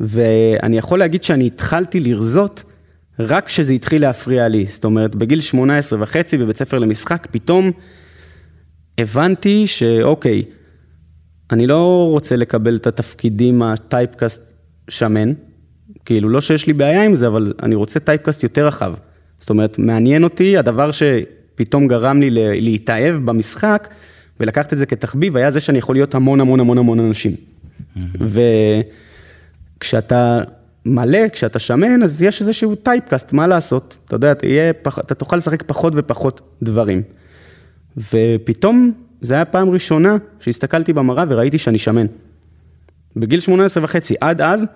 ואני 0.00 0.78
יכול 0.78 0.98
להגיד 0.98 1.24
שאני 1.24 1.46
התחלתי 1.46 2.00
לרזות 2.00 2.62
רק 3.18 3.46
כשזה 3.46 3.72
התחיל 3.72 4.02
להפריע 4.02 4.48
לי, 4.48 4.66
זאת 4.68 4.84
אומרת, 4.84 5.14
בגיל 5.14 5.40
18 5.40 6.02
וחצי 6.02 6.38
בבית 6.38 6.56
ספר 6.56 6.78
למשחק, 6.78 7.26
פתאום 7.30 7.70
הבנתי 8.98 9.66
שאוקיי, 9.66 10.42
אני 11.52 11.66
לא 11.66 12.08
רוצה 12.10 12.36
לקבל 12.36 12.76
את 12.76 12.86
התפקידים 12.86 13.62
הטייפקאסט 13.62 14.52
שמן, 14.88 15.32
כאילו, 16.10 16.28
לא 16.28 16.40
שיש 16.40 16.66
לי 16.66 16.72
בעיה 16.72 17.04
עם 17.04 17.14
זה, 17.14 17.26
אבל 17.26 17.52
אני 17.62 17.74
רוצה 17.74 18.00
טייפקאסט 18.00 18.42
יותר 18.42 18.66
רחב. 18.66 18.94
זאת 19.40 19.50
אומרת, 19.50 19.78
מעניין 19.78 20.24
אותי, 20.24 20.56
הדבר 20.56 20.90
שפתאום 20.92 21.88
גרם 21.88 22.20
לי 22.20 22.30
להתאהב 22.60 23.14
במשחק, 23.14 23.88
ולקחת 24.40 24.72
את 24.72 24.78
זה 24.78 24.86
כתחביב, 24.86 25.36
היה 25.36 25.50
זה 25.50 25.60
שאני 25.60 25.78
יכול 25.78 25.94
להיות 25.94 26.14
המון 26.14 26.40
המון 26.40 26.60
המון 26.60 26.78
המון 26.78 27.00
אנשים. 27.00 27.32
וכשאתה 29.78 30.40
מלא, 30.86 31.28
כשאתה 31.28 31.58
שמן, 31.58 32.02
אז 32.02 32.22
יש 32.22 32.40
איזשהו 32.40 32.74
טייפקאסט, 32.74 33.32
מה 33.32 33.46
לעשות? 33.46 33.96
אתה 34.04 34.16
יודע, 34.16 34.32
אתה, 34.32 34.46
פח... 34.82 34.98
אתה 34.98 35.14
תוכל 35.14 35.36
לשחק 35.36 35.62
פחות 35.62 35.92
ופחות 35.96 36.40
דברים. 36.62 37.02
ופתאום, 37.96 38.92
זו 39.22 39.34
הייתה 39.34 39.50
פעם 39.50 39.70
ראשונה 39.70 40.16
שהסתכלתי 40.40 40.92
במראה 40.92 41.24
וראיתי 41.28 41.58
שאני 41.58 41.78
שמן. 41.78 42.06
בגיל 43.16 43.40
18 43.40 43.84
וחצי, 43.84 44.14
עד 44.20 44.40
אז, 44.40 44.66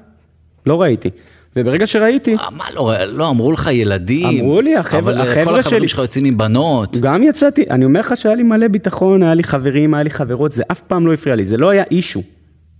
לא 0.66 0.82
ראיתי. 0.82 1.10
וברגע 1.56 1.86
שראיתי... 1.86 2.34
מה 2.34 2.64
לא, 2.74 3.04
לא 3.04 3.30
אמרו 3.30 3.52
לך 3.52 3.68
ילדים? 3.72 4.40
אמרו 4.40 4.60
לי, 4.60 4.76
החבר'ה 4.76 5.12
שלי... 5.12 5.30
אבל 5.32 5.44
כל 5.44 5.58
החברים 5.58 5.88
שלך 5.88 5.98
יוצאים 5.98 6.24
עם 6.24 6.38
בנות. 6.38 6.96
גם 6.96 7.22
יצאתי, 7.22 7.64
אני 7.70 7.84
אומר 7.84 8.00
לך 8.00 8.16
שהיה 8.16 8.34
לי 8.34 8.42
מלא 8.42 8.68
ביטחון, 8.68 9.22
היה 9.22 9.34
לי 9.34 9.44
חברים, 9.44 9.94
היה 9.94 10.02
לי 10.02 10.10
חברות, 10.10 10.52
זה 10.52 10.62
אף 10.72 10.80
פעם 10.80 11.06
לא 11.06 11.12
הפריע 11.12 11.36
לי, 11.36 11.44
זה 11.44 11.56
לא 11.56 11.70
היה 11.70 11.84
אישו. 11.90 12.22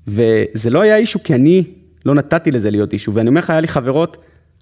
וזה 0.07 0.71
לא 0.71 0.81
היה 0.81 0.97
אישו 0.97 1.23
כי 1.23 1.35
אני 1.35 1.65
לא 2.07 2.15
נתתי 2.15 2.51
לזה 2.51 2.71
להיות 2.71 2.93
אישו, 2.93 3.15
ואני 3.15 3.29
אומר 3.29 3.41
לך, 3.41 3.51
היה 3.51 3.61
לי 3.61 3.69
חברות 3.69 4.17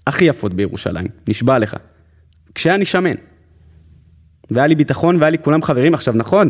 הכי 0.07 0.25
יפות 0.25 0.53
בירושלים, 0.53 1.07
נשבע 1.27 1.59
לך. 1.59 1.75
כשהיה 2.55 2.75
אני 2.75 2.85
שמן. 2.85 3.15
והיה 4.51 4.67
לי 4.67 4.75
ביטחון 4.75 5.17
והיה 5.19 5.29
לי 5.29 5.37
כולם 5.37 5.63
חברים, 5.63 5.93
עכשיו 5.93 6.13
נכון, 6.17 6.49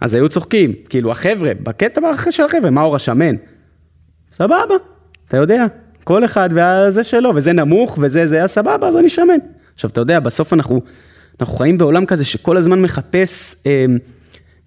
אז 0.00 0.14
היו 0.14 0.28
צוחקים, 0.28 0.72
כאילו 0.88 1.10
החבר'ה, 1.10 1.50
בקטע 1.62 2.00
של 2.30 2.44
החבר'ה, 2.44 2.70
מאור 2.70 2.96
השמן. 2.96 3.34
סבבה, 4.32 4.74
אתה 5.28 5.36
יודע, 5.36 5.66
כל 6.08 6.24
אחד 6.24 6.48
וזה 6.52 7.04
שלו, 7.04 7.32
וזה 7.34 7.52
נמוך, 7.52 7.98
וזה 8.02 8.26
זה 8.26 8.36
היה 8.36 8.48
סבבה, 8.48 8.88
אז 8.88 8.96
אני 8.96 9.08
שמן. 9.08 9.38
עכשיו, 9.74 9.90
אתה 9.90 10.00
יודע, 10.00 10.20
בסוף 10.20 10.52
אנחנו, 10.52 10.80
אנחנו 11.40 11.56
חיים 11.56 11.78
בעולם 11.78 12.06
כזה 12.06 12.24
שכל 12.24 12.56
הזמן 12.56 12.82
מחפש, 12.82 13.54
אה, 13.66 13.84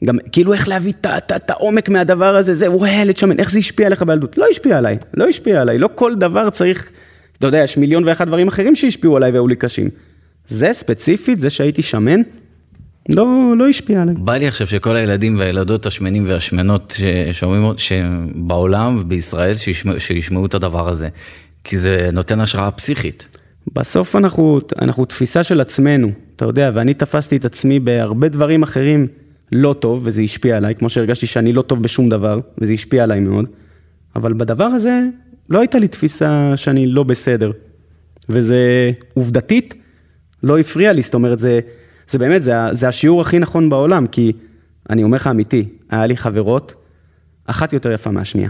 גם 0.05 0.17
כאילו 0.31 0.53
איך 0.53 0.67
להביא 0.67 0.93
את 1.35 1.49
העומק 1.49 1.89
מהדבר 1.89 2.35
הזה, 2.35 2.53
זה, 2.53 2.71
וואי, 2.71 3.01
ילד 3.01 3.17
שמן, 3.17 3.39
איך 3.39 3.51
זה 3.51 3.59
השפיע 3.59 3.85
עליך 3.85 4.03
בילדות? 4.03 4.37
לא 4.37 4.45
השפיע 4.51 4.77
עליי, 4.77 4.97
לא 5.13 5.27
השפיע 5.27 5.61
עליי, 5.61 5.77
לא 5.77 5.89
כל 5.95 6.15
דבר 6.15 6.49
צריך, 6.49 6.89
אתה 7.37 7.47
יודע, 7.47 7.57
יש 7.63 7.77
מיליון 7.77 8.07
ואחד 8.07 8.27
דברים 8.27 8.47
אחרים 8.47 8.75
שהשפיעו 8.75 9.17
עליי 9.17 9.31
והיו 9.31 9.47
לי 9.47 9.55
קשים. 9.55 9.89
זה 10.47 10.69
ספציפית, 10.73 11.39
זה 11.39 11.49
שהייתי 11.49 11.81
שמן, 11.81 12.21
לא, 13.09 13.53
לא 13.57 13.67
השפיע 13.67 14.01
עליי. 14.01 14.15
בא 14.17 14.37
לי 14.37 14.47
עכשיו 14.47 14.67
שכל 14.67 14.95
הילדים 14.95 15.39
והילדות 15.39 15.85
השמנים 15.85 16.25
והשמנות 16.27 16.97
ששומעים, 17.31 17.73
שבעולם 17.77 18.97
ובישראל, 19.01 19.57
שישמעו, 19.57 19.99
שישמעו 19.99 20.45
את 20.45 20.53
הדבר 20.53 20.89
הזה, 20.89 21.09
כי 21.63 21.77
זה 21.77 22.09
נותן 22.13 22.39
השראה 22.39 22.71
פסיכית. 22.71 23.37
בסוף 23.73 24.15
אנחנו, 24.15 24.59
אנחנו 24.81 25.05
תפיסה 25.05 25.43
של 25.43 25.61
עצמנו, 25.61 26.11
אתה 26.35 26.45
יודע, 26.45 26.71
ואני 26.73 26.93
תפסתי 26.93 27.37
את 27.37 27.45
עצמי 27.45 27.79
בהרבה 27.79 28.29
דברים 28.29 28.63
אחרים 28.63 29.07
לא 29.51 29.75
טוב, 29.79 30.01
וזה 30.03 30.21
השפיע 30.21 30.57
עליי, 30.57 30.75
כמו 30.75 30.89
שהרגשתי 30.89 31.27
שאני 31.27 31.53
לא 31.53 31.61
טוב 31.61 31.83
בשום 31.83 32.09
דבר, 32.09 32.39
וזה 32.57 32.73
השפיע 32.73 33.03
עליי 33.03 33.19
מאוד, 33.19 33.45
אבל 34.15 34.33
בדבר 34.33 34.63
הזה 34.63 34.99
לא 35.49 35.59
הייתה 35.59 35.79
לי 35.79 35.87
תפיסה 35.87 36.53
שאני 36.55 36.87
לא 36.87 37.03
בסדר, 37.03 37.51
וזה 38.29 38.91
עובדתית 39.13 39.73
לא 40.43 40.59
הפריע 40.59 40.93
לי, 40.93 41.01
זאת 41.01 41.13
אומרת, 41.13 41.39
זה, 41.39 41.59
זה 42.11 42.19
באמת, 42.19 42.43
זה, 42.43 42.53
זה 42.71 42.87
השיעור 42.87 43.21
הכי 43.21 43.39
נכון 43.39 43.69
בעולם, 43.69 44.07
כי 44.07 44.31
אני 44.89 45.03
אומר 45.03 45.15
לך 45.15 45.27
אמיתי, 45.27 45.65
היה 45.89 46.05
לי 46.05 46.17
חברות, 46.17 46.73
אחת 47.45 47.73
יותר 47.73 47.91
יפה 47.91 48.11
מהשנייה. 48.11 48.49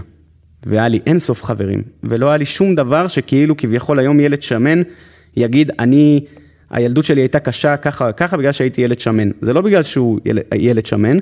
והיה 0.66 0.88
לי 0.88 1.00
אין 1.06 1.20
סוף 1.20 1.44
חברים, 1.44 1.84
ולא 2.04 2.28
היה 2.28 2.38
לי 2.38 2.46
שום 2.46 2.76
דבר 2.76 3.08
שכאילו 3.08 3.58
כביכול 3.58 4.00
היום 4.00 4.20
ילד 4.20 4.42
שמן 4.42 4.82
יגיד, 5.36 5.72
אני, 5.80 6.26
הילדות 6.70 7.06
שלי 7.06 7.22
הייתה 7.22 7.40
קשה 7.40 7.78
ככה 7.78 8.12
ככה 8.12 8.38
בגלל 8.38 8.52
שהייתי 8.52 8.82
ילד 8.82 9.00
שמן. 9.00 9.30
זה 9.42 9.54
לא 9.54 9.62
בגלל 9.62 9.84
שהוא 9.84 10.20
ילד, 10.26 10.44
ילד 10.56 10.86
שמן, 10.86 11.18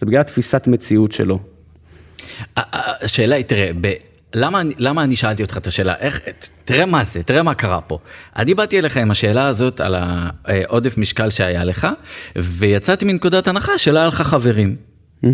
זה 0.00 0.06
בגלל 0.06 0.22
תפיסת 0.22 0.66
מציאות 0.66 1.12
שלו. 1.12 1.38
השאלה 2.56 3.34
היא, 3.34 3.44
תראה. 3.44 3.70
למה, 4.34 4.62
למה 4.78 5.04
אני 5.04 5.16
שאלתי 5.16 5.42
אותך 5.42 5.56
את 5.56 5.66
השאלה, 5.66 5.94
איך, 5.98 6.20
תראה 6.64 6.86
מה 6.86 7.04
זה, 7.04 7.22
תראה 7.22 7.42
מה 7.42 7.54
קרה 7.54 7.80
פה. 7.80 7.98
אני 8.36 8.54
באתי 8.54 8.78
אליך 8.78 8.96
עם 8.96 9.10
השאלה 9.10 9.46
הזאת 9.46 9.80
על 9.80 9.94
העודף 10.44 10.98
משקל 10.98 11.30
שהיה 11.30 11.64
לך, 11.64 11.86
ויצאתי 12.36 13.04
מנקודת 13.04 13.48
הנחה 13.48 13.78
שלא 13.78 13.98
היה 13.98 14.08
לך 14.08 14.22
חברים. 14.22 14.76
Mm-hmm. 15.24 15.28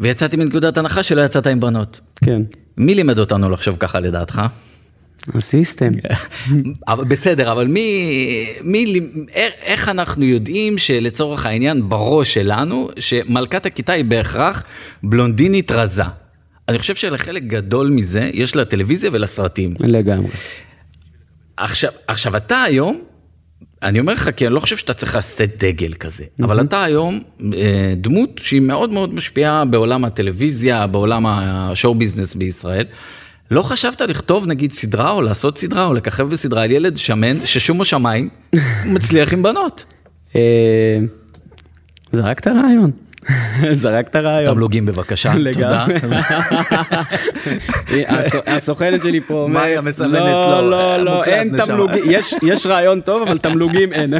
ויצאתי 0.00 0.36
מנקודת 0.36 0.76
הנחה 0.76 1.02
שלא 1.02 1.20
יצאת 1.20 1.46
עם 1.46 1.60
בנות. 1.60 2.00
כן. 2.24 2.42
מי 2.76 2.94
לימד 2.94 3.18
אותנו 3.18 3.50
לחשוב 3.50 3.76
ככה 3.80 4.00
לדעתך? 4.00 4.42
הסיסטם. 5.34 5.92
בסדר, 7.08 7.52
אבל 7.52 7.66
מי, 7.66 8.10
מי, 8.62 9.00
איך 9.62 9.88
אנחנו 9.88 10.24
יודעים 10.24 10.78
שלצורך 10.78 11.46
העניין 11.46 11.88
בראש 11.88 12.34
שלנו, 12.34 12.88
שמלכת 12.98 13.66
הכיתה 13.66 13.92
היא 13.92 14.04
בהכרח 14.04 14.64
בלונדינית 15.02 15.70
רזה? 15.70 16.02
אני 16.68 16.78
חושב 16.78 16.94
שלחלק 16.94 17.42
גדול 17.42 17.90
מזה 17.90 18.30
יש 18.34 18.56
לטלוויזיה 18.56 19.10
ולסרטים. 19.12 19.74
לגמרי. 19.80 20.30
עכשיו, 21.56 21.90
עכשיו 22.06 22.36
אתה 22.36 22.62
היום, 22.62 23.00
אני 23.82 24.00
אומר 24.00 24.12
לך 24.12 24.30
כי 24.36 24.46
אני 24.46 24.54
לא 24.54 24.60
חושב 24.60 24.76
שאתה 24.76 24.94
צריך 24.94 25.16
לשאת 25.16 25.64
דגל 25.64 25.92
כזה, 25.94 26.24
mm-hmm. 26.24 26.44
אבל 26.44 26.60
אתה 26.60 26.84
היום 26.84 27.22
אה, 27.54 27.94
דמות 27.96 28.40
שהיא 28.42 28.60
מאוד 28.60 28.90
מאוד 28.90 29.14
משפיעה 29.14 29.64
בעולם 29.64 30.04
הטלוויזיה, 30.04 30.86
בעולם 30.86 31.26
השואו 31.26 31.94
ביזנס 31.94 32.34
בישראל. 32.34 32.84
לא 33.50 33.62
חשבת 33.62 34.00
לכתוב 34.00 34.46
נגיד 34.46 34.72
סדרה 34.72 35.10
או 35.10 35.22
לעשות 35.22 35.58
סדרה 35.58 35.86
או 35.86 35.94
לככב 35.94 36.28
בסדרה 36.28 36.62
על 36.62 36.70
ילד 36.70 36.96
שמן 36.96 37.46
ששום 37.46 37.80
השמיים 37.80 38.28
מצליח 38.94 39.32
עם 39.32 39.42
בנות. 39.42 39.84
אה, 40.36 40.40
זרקת 42.12 42.46
רעיון. 42.46 42.90
זרקת 43.72 44.16
רעיון. 44.16 44.54
תמלוגים 44.54 44.86
בבקשה, 44.86 45.32
תודה. 45.52 45.86
הסוכנת 48.56 49.02
שלי 49.02 49.20
פה 49.20 49.34
אומרת, 49.34 49.62
מאיה 49.62 49.80
מסמנת 49.80 50.12
לא, 50.12 50.70
לא, 50.70 50.96
לא, 50.96 51.24
אין 51.24 51.64
תמלוגים, 51.64 52.02
יש 52.42 52.66
רעיון 52.66 53.00
טוב 53.00 53.28
אבל 53.28 53.38
תמלוגים 53.38 53.92
אין. 53.92 54.14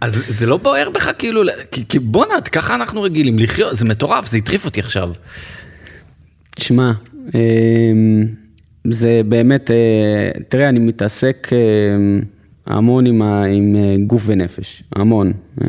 אז 0.00 0.24
זה 0.28 0.46
לא 0.46 0.56
בוער 0.56 0.90
בך 0.90 1.10
כאילו, 1.18 1.42
כי 1.88 1.98
בואנה, 1.98 2.40
ככה 2.40 2.74
אנחנו 2.74 3.02
רגילים 3.02 3.38
לחיות, 3.38 3.76
זה 3.76 3.84
מטורף, 3.84 4.26
זה 4.26 4.38
הטריף 4.38 4.64
אותי 4.64 4.80
עכשיו. 4.80 5.10
תשמע, 6.54 6.92
אמ, 7.34 8.26
זה 8.90 9.20
באמת, 9.28 9.70
אה, 9.70 10.40
תראה, 10.48 10.68
אני 10.68 10.78
מתעסק 10.78 11.48
אמ, 11.52 12.22
המון 12.66 13.06
עם, 13.06 13.22
ה, 13.22 13.44
עם 13.44 13.76
אה, 13.76 13.96
גוף 14.06 14.22
ונפש, 14.26 14.82
המון. 14.96 15.32
אמ, 15.64 15.68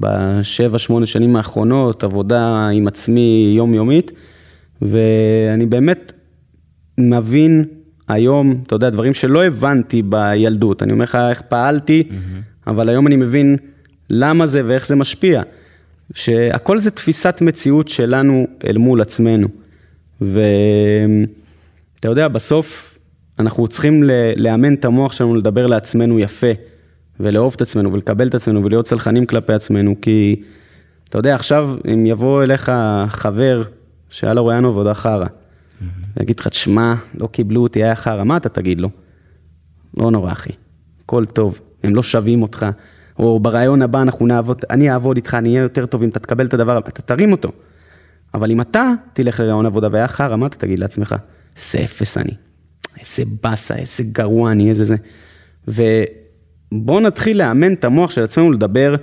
בשבע, 0.00 0.78
שמונה 0.78 1.06
שנים 1.06 1.36
האחרונות, 1.36 2.04
עבודה 2.04 2.68
עם 2.72 2.86
עצמי 2.86 3.52
יומיומית, 3.56 4.10
ואני 4.82 5.66
באמת 5.66 6.12
מבין 6.98 7.64
היום, 8.08 8.62
אתה 8.66 8.74
יודע, 8.74 8.90
דברים 8.90 9.14
שלא 9.14 9.44
הבנתי 9.44 10.02
בילדות. 10.02 10.82
אני 10.82 10.92
אומר 10.92 11.04
לך 11.04 11.18
איך 11.30 11.42
פעלתי, 11.48 12.02
mm-hmm. 12.08 12.70
אבל 12.70 12.88
היום 12.88 13.06
אני 13.06 13.16
מבין 13.16 13.56
למה 14.10 14.46
זה 14.46 14.62
ואיך 14.66 14.86
זה 14.86 14.96
משפיע. 14.96 15.42
שהכל 16.14 16.78
זה 16.78 16.90
תפיסת 16.90 17.40
מציאות 17.40 17.88
שלנו 17.88 18.46
אל 18.66 18.78
מול 18.78 19.00
עצמנו. 19.00 19.48
ואתה 20.20 20.38
יודע, 22.04 22.28
בסוף 22.28 22.93
אנחנו 23.38 23.68
צריכים 23.68 24.02
לאמן 24.36 24.74
את 24.74 24.84
המוח 24.84 25.12
שלנו 25.12 25.34
לדבר 25.34 25.66
לעצמנו 25.66 26.18
יפה, 26.18 26.46
ולאהוב 27.20 27.52
את 27.56 27.62
עצמנו, 27.62 27.92
ולקבל 27.92 28.28
את 28.28 28.34
עצמנו, 28.34 28.64
ולהיות 28.64 28.86
צלחנים 28.86 29.26
כלפי 29.26 29.52
עצמנו, 29.52 29.94
כי 30.02 30.42
אתה 31.08 31.18
יודע, 31.18 31.34
עכשיו 31.34 31.76
אם 31.92 32.06
יבוא 32.06 32.42
אליך 32.42 32.72
חבר 33.08 33.62
שהיה 34.08 34.34
לו 34.34 34.46
רעיון 34.46 34.64
עבודה 34.64 34.94
חרא, 34.94 35.26
ויגיד 36.16 36.40
לך, 36.40 36.48
תשמע, 36.48 36.94
לא 37.14 37.26
קיבלו 37.26 37.62
אותי, 37.62 37.84
היה 37.84 37.96
חרא, 37.96 38.24
מה 38.24 38.36
אתה 38.36 38.48
תגיד 38.48 38.80
לו? 38.80 38.90
לא 39.96 40.10
נורא, 40.10 40.32
אחי, 40.32 40.50
הכל 41.04 41.24
טוב, 41.24 41.60
הם 41.82 41.94
לא 41.94 42.02
שווים 42.02 42.42
אותך, 42.42 42.66
או 43.18 43.40
ברעיון 43.40 43.82
הבא 43.82 44.02
אנחנו 44.02 44.26
נעבוד, 44.26 44.60
אני 44.70 44.90
אעבוד 44.90 45.16
איתך, 45.16 45.34
אני 45.34 45.48
אהיה 45.48 45.62
יותר 45.62 45.86
טוב 45.86 46.02
אם 46.02 46.08
אתה 46.08 46.18
תקבל 46.18 46.46
את 46.46 46.54
הדבר, 46.54 46.78
אתה 46.78 47.02
תרים 47.02 47.32
אותו. 47.32 47.52
אבל 48.34 48.50
אם 48.50 48.60
אתה 48.60 48.92
תלך 49.12 49.40
לרעיון 49.40 49.66
עבודה 49.66 49.88
והיה 49.92 50.08
חרא, 50.08 50.36
מה 50.36 50.46
אתה 50.46 50.56
תגיד 50.56 50.78
לעצמך? 50.78 51.14
איזה 51.56 51.84
אפס 51.84 52.18
אני, 52.18 52.34
איזה 53.00 53.22
באסה, 53.42 53.76
איזה 53.76 54.04
גרוע 54.12 54.52
אני, 54.52 54.68
איזה 54.68 54.84
זה. 54.84 54.96
ובואו 55.68 57.00
נתחיל 57.00 57.38
לאמן 57.38 57.72
את 57.72 57.84
המוח 57.84 58.10
של 58.10 58.22
עצמנו 58.22 58.52
לדבר 58.52 58.94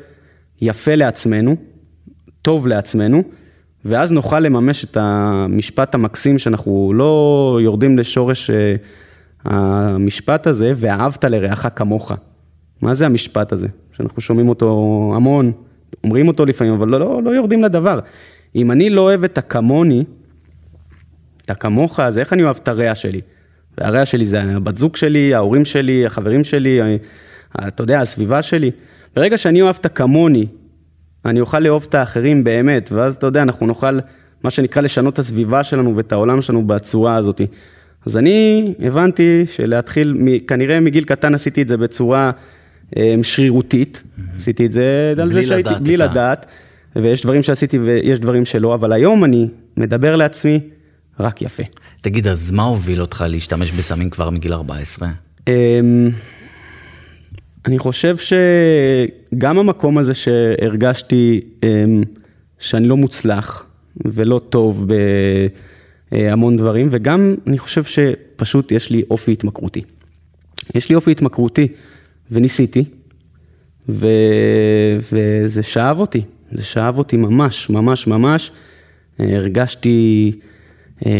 יפה 0.61 0.95
לעצמנו, 0.95 1.55
טוב 2.41 2.67
לעצמנו, 2.67 3.23
ואז 3.85 4.11
נוכל 4.11 4.39
לממש 4.39 4.83
את 4.83 4.97
המשפט 4.99 5.95
המקסים 5.95 6.39
שאנחנו 6.39 6.93
לא 6.95 7.59
יורדים 7.61 7.97
לשורש 7.97 8.49
אה, 8.49 8.75
המשפט 9.43 10.47
הזה, 10.47 10.73
ואהבת 10.75 11.23
לרעך 11.23 11.67
כמוך. 11.75 12.11
מה 12.81 12.93
זה 12.93 13.05
המשפט 13.05 13.51
הזה? 13.51 13.67
שאנחנו 13.91 14.21
שומעים 14.21 14.49
אותו 14.49 15.11
המון, 15.15 15.51
אומרים 16.03 16.27
אותו 16.27 16.45
לפעמים, 16.45 16.73
אבל 16.73 16.87
לא, 16.87 16.99
לא, 16.99 17.23
לא 17.23 17.29
יורדים 17.29 17.63
לדבר. 17.63 17.99
אם 18.55 18.71
אני 18.71 18.89
לא 18.89 19.01
אוהב 19.01 19.23
את 19.23 19.37
הכמוני, 19.37 20.03
את 21.45 21.49
הכמוך, 21.49 21.99
אז 21.99 22.17
איך 22.17 22.33
אני 22.33 22.43
אוהב 22.43 22.55
את 22.63 22.67
הרע 22.67 22.95
שלי? 22.95 23.21
והרע 23.77 24.05
שלי 24.05 24.25
זה 24.25 24.43
הבת 24.43 24.77
זוג 24.77 24.95
שלי, 24.95 25.33
ההורים 25.33 25.65
שלי, 25.65 26.05
החברים 26.05 26.43
שלי, 26.43 26.79
אתה 27.67 27.83
יודע, 27.83 28.01
הסביבה 28.01 28.41
שלי. 28.41 28.71
ברגע 29.15 29.37
שאני 29.37 29.61
אוהב 29.61 29.75
את 29.79 29.85
הכמוני, 29.85 30.45
אני 31.25 31.41
אוכל 31.41 31.59
לאהוב 31.59 31.85
את 31.89 31.95
האחרים 31.95 32.43
באמת, 32.43 32.89
ואז 32.91 33.15
אתה 33.15 33.27
יודע, 33.27 33.41
אנחנו 33.41 33.65
נוכל, 33.65 33.99
מה 34.43 34.51
שנקרא, 34.51 34.81
לשנות 34.81 35.13
את 35.13 35.19
הסביבה 35.19 35.63
שלנו 35.63 35.95
ואת 35.95 36.11
העולם 36.11 36.41
שלנו 36.41 36.67
בצורה 36.67 37.15
הזאת. 37.15 37.41
אז 38.05 38.17
אני 38.17 38.73
הבנתי 38.79 39.43
שלהתחיל, 39.45 40.17
כנראה 40.47 40.79
מגיל 40.79 41.03
קטן 41.03 41.35
עשיתי 41.35 41.61
את 41.61 41.67
זה 41.67 41.77
בצורה 41.77 42.31
אה, 42.97 43.15
שרירותית. 43.23 44.03
עשיתי 44.35 44.65
את 44.65 44.71
זה 44.71 45.13
על 45.17 45.33
זה 45.33 45.43
שהייתי, 45.43 45.69
בלי 45.81 45.97
לדעת. 45.97 46.45
ויש 46.95 47.23
דברים 47.23 47.43
שעשיתי 47.43 47.79
ויש 47.79 48.19
דברים 48.19 48.45
שלא, 48.45 48.73
אבל 48.73 48.93
היום 48.93 49.23
אני 49.23 49.47
מדבר 49.77 50.15
לעצמי 50.15 50.59
רק 51.19 51.41
יפה. 51.41 51.63
תגיד, 52.01 52.27
אז 52.27 52.51
מה 52.51 52.63
הוביל 52.63 53.01
אותך 53.01 53.25
להשתמש 53.27 53.71
בסמים 53.71 54.09
כבר 54.09 54.29
מגיל 54.29 54.53
14? 54.53 55.09
אמ, 55.47 56.09
אני 57.65 57.79
חושב 57.79 58.15
שגם 58.17 59.59
המקום 59.59 59.97
הזה 59.97 60.13
שהרגשתי 60.13 61.41
אמ, 61.63 62.03
שאני 62.59 62.87
לא 62.87 62.97
מוצלח 62.97 63.65
ולא 64.05 64.41
טוב 64.49 64.87
בהמון 66.11 66.57
דברים, 66.57 66.87
וגם 66.91 67.35
אני 67.47 67.57
חושב 67.57 67.83
שפשוט 67.83 68.71
יש 68.71 68.89
לי 68.89 69.03
אופי 69.09 69.31
התמכרותי. 69.31 69.81
יש 70.75 70.89
לי 70.89 70.95
אופי 70.95 71.11
התמכרותי 71.11 71.67
וניסיתי, 72.31 72.83
ו... 73.89 74.07
וזה 75.11 75.63
שאב 75.63 75.99
אותי. 75.99 76.21
זה 76.51 76.63
שאב 76.63 76.97
אותי 76.97 77.17
ממש, 77.17 77.69
ממש, 77.69 78.07
ממש. 78.07 78.51
הרגשתי 79.19 80.31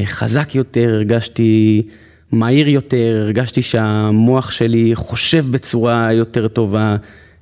חזק 0.06 0.56
יותר, 0.56 0.90
הרגשתי 0.94 1.82
מהיר 2.32 2.70
יותר, 2.70 3.22
הרגשתי 3.22 3.62
שהמוח 3.62 4.52
שלי 4.52 4.92
חושב 4.96 5.46
בצורה 5.52 6.14
יותר 6.14 6.48
טובה, 6.48 6.96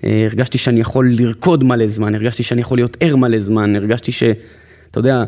אה, 0.04 0.24
הרגשתי 0.26 0.58
שאני 0.58 0.80
יכול 0.80 1.14
לרקוד 1.14 1.64
מלא 1.64 1.88
זמן, 1.88 2.16
הרגשתי 2.16 2.44
שאני 2.44 2.62
יכול 2.62 2.78
להיות 2.78 2.98
ער 3.00 3.16
מלא 3.16 3.40
זמן, 3.40 3.76
הרגשתי 3.76 4.12
ש... 4.12 4.24
אתה 4.92 5.00
יודע, 5.00 5.24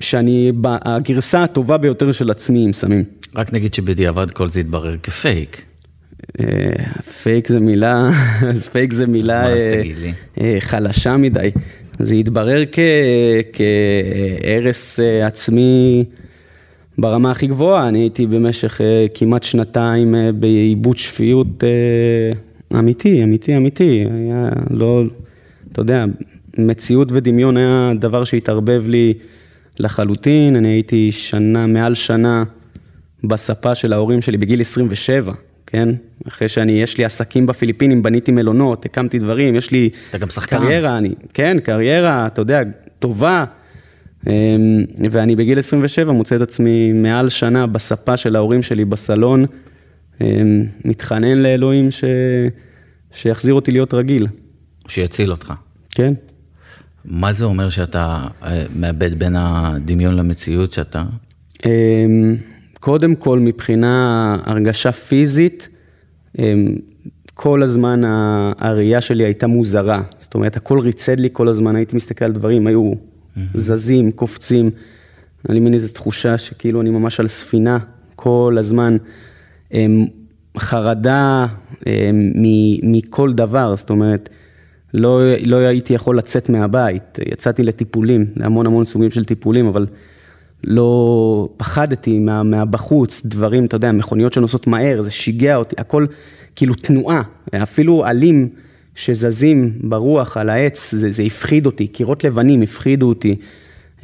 שאני 0.00 0.52
הגרסה 0.64 1.44
הטובה 1.44 1.78
ביותר 1.78 2.12
של 2.12 2.30
עצמי 2.30 2.64
עם 2.64 2.72
סמים. 2.72 3.04
רק 3.34 3.52
נגיד 3.52 3.74
שבדיעבד 3.74 4.30
כל 4.30 4.48
זה 4.48 4.60
התברר 4.60 4.96
כ 5.02 5.19
fake. 5.19 5.62
fake 7.22 7.48
זה 7.48 7.60
מילה, 7.60 8.10
אז 8.48 8.68
פייק 8.68 8.92
זה 8.92 9.06
מילה 9.06 9.46
אה. 9.46 9.82
אה, 10.40 10.56
חלשה 10.60 11.16
מדי. 11.16 11.50
זה 11.98 12.14
התברר 12.14 12.62
כהרס 13.52 15.00
אה, 15.00 15.26
עצמי 15.26 16.04
ברמה 16.98 17.30
הכי 17.30 17.46
גבוהה. 17.46 17.88
אני 17.88 17.98
הייתי 17.98 18.26
במשך 18.26 18.80
אה, 18.80 19.06
כמעט 19.14 19.42
שנתיים 19.42 20.14
אה, 20.14 20.32
בעיבוד 20.32 20.96
שפיות 20.96 21.64
אמיתי, 22.78 23.22
אמיתי, 23.22 23.56
אמיתי. 23.56 24.04
היה 24.10 24.48
לא, 24.70 25.02
אתה 25.72 25.80
יודע, 25.80 26.04
מציאות 26.58 27.08
ודמיון 27.12 27.56
היה 27.56 27.92
דבר 27.98 28.24
שהתערבב 28.24 28.84
לי 28.86 29.14
לחלוטין. 29.78 30.56
אני 30.56 30.68
הייתי 30.68 31.12
שנה, 31.12 31.66
מעל 31.66 31.94
שנה 31.94 32.44
בספה 33.24 33.74
של 33.74 33.92
ההורים 33.92 34.22
שלי 34.22 34.36
בגיל 34.36 34.60
27, 34.60 35.32
כן? 35.66 35.88
אחרי 36.28 36.48
שאני, 36.48 36.72
יש 36.72 36.98
לי 36.98 37.04
עסקים 37.04 37.46
בפיליפינים, 37.46 38.02
בניתי 38.02 38.32
מלונות, 38.32 38.84
הקמתי 38.84 39.18
דברים, 39.18 39.56
יש 39.56 39.70
לי... 39.70 39.90
אתה 40.10 40.18
גם 40.18 40.30
שחקן. 40.30 40.58
קריירה, 40.58 40.98
אני, 40.98 41.14
כן, 41.34 41.56
קריירה, 41.62 42.26
אתה 42.26 42.40
יודע, 42.40 42.62
טובה. 42.98 43.44
אמ, 44.26 44.32
ואני 45.10 45.36
בגיל 45.36 45.58
27 45.58 46.12
מוצא 46.12 46.36
את 46.36 46.40
עצמי 46.40 46.92
מעל 46.92 47.28
שנה 47.28 47.66
בספה 47.66 48.16
של 48.16 48.36
ההורים 48.36 48.62
שלי 48.62 48.84
בסלון, 48.84 49.46
אמ, 50.20 50.64
מתחנן 50.84 51.38
לאלוהים 51.38 51.90
ש... 51.90 52.04
שיחזיר 53.12 53.54
אותי 53.54 53.70
להיות 53.70 53.94
רגיל, 53.94 54.26
שיציל 54.88 55.30
אותך. 55.30 55.52
כן? 55.90 56.14
מה 57.04 57.32
זה 57.32 57.44
אומר 57.44 57.68
שאתה 57.68 58.26
אה, 58.42 58.64
מאבד 58.76 59.18
בין 59.18 59.36
הדמיון 59.36 60.16
למציאות 60.16 60.72
שאתה... 60.72 61.04
קודם 62.86 63.14
כל, 63.14 63.38
מבחינה 63.38 64.36
הרגשה 64.44 64.92
פיזית, 64.92 65.68
אמ, 66.38 66.74
כל 67.34 67.62
הזמן 67.62 68.00
הראייה 68.58 69.00
שלי 69.00 69.24
הייתה 69.24 69.46
מוזרה. 69.46 70.02
זאת 70.18 70.34
אומרת, 70.34 70.56
הכל 70.56 70.78
ריצד 70.78 71.20
לי 71.20 71.28
כל 71.32 71.48
הזמן, 71.48 71.76
הייתי 71.76 71.96
מסתכל 71.96 72.24
על 72.24 72.32
דברים, 72.32 72.66
היו 72.66 72.92
זזים, 73.54 74.12
קופצים. 74.12 74.70
היה 75.48 75.54
לי 75.54 75.60
מין 75.60 75.74
איזו 75.74 75.92
תחושה 75.92 76.38
שכאילו 76.38 76.80
אני 76.80 76.90
ממש 76.90 77.20
על 77.20 77.26
ספינה 77.26 77.78
כל 78.16 78.56
הזמן. 78.58 78.96
אמ, 79.72 80.06
חרדה 80.58 81.46
אמ, 81.86 81.92
מ- 82.34 82.92
מכל 82.92 83.32
דבר, 83.32 83.76
זאת 83.76 83.90
אומרת, 83.90 84.28
לא, 84.94 85.20
לא 85.46 85.56
הייתי 85.56 85.94
יכול 85.94 86.18
לצאת 86.18 86.48
מהבית. 86.48 87.18
יצאתי 87.32 87.62
לטיפולים, 87.62 88.26
להמון 88.36 88.66
המון 88.66 88.84
סוגים 88.84 89.10
של 89.10 89.24
טיפולים, 89.24 89.66
אבל 89.66 89.86
לא 90.64 91.48
פחדתי 91.56 92.18
מה, 92.18 92.42
מהבחוץ, 92.42 93.22
דברים, 93.26 93.64
אתה 93.64 93.76
יודע, 93.76 93.92
מכוניות 93.92 94.32
שנוסעות 94.32 94.66
מהר, 94.66 95.02
זה 95.02 95.10
שיגע 95.10 95.56
אותי, 95.56 95.76
הכל 95.78 96.06
כאילו 96.56 96.74
תנועה, 96.74 97.22
אפילו 97.62 98.04
עלים 98.04 98.48
שזזים 98.94 99.72
ברוח 99.80 100.36
על 100.36 100.50
העץ, 100.50 100.94
זה, 100.94 101.12
זה 101.12 101.22
הפחיד 101.22 101.66
אותי, 101.66 101.86
קירות 101.86 102.24
לבנים 102.24 102.62
הפחידו 102.62 103.08
אותי. 103.08 103.36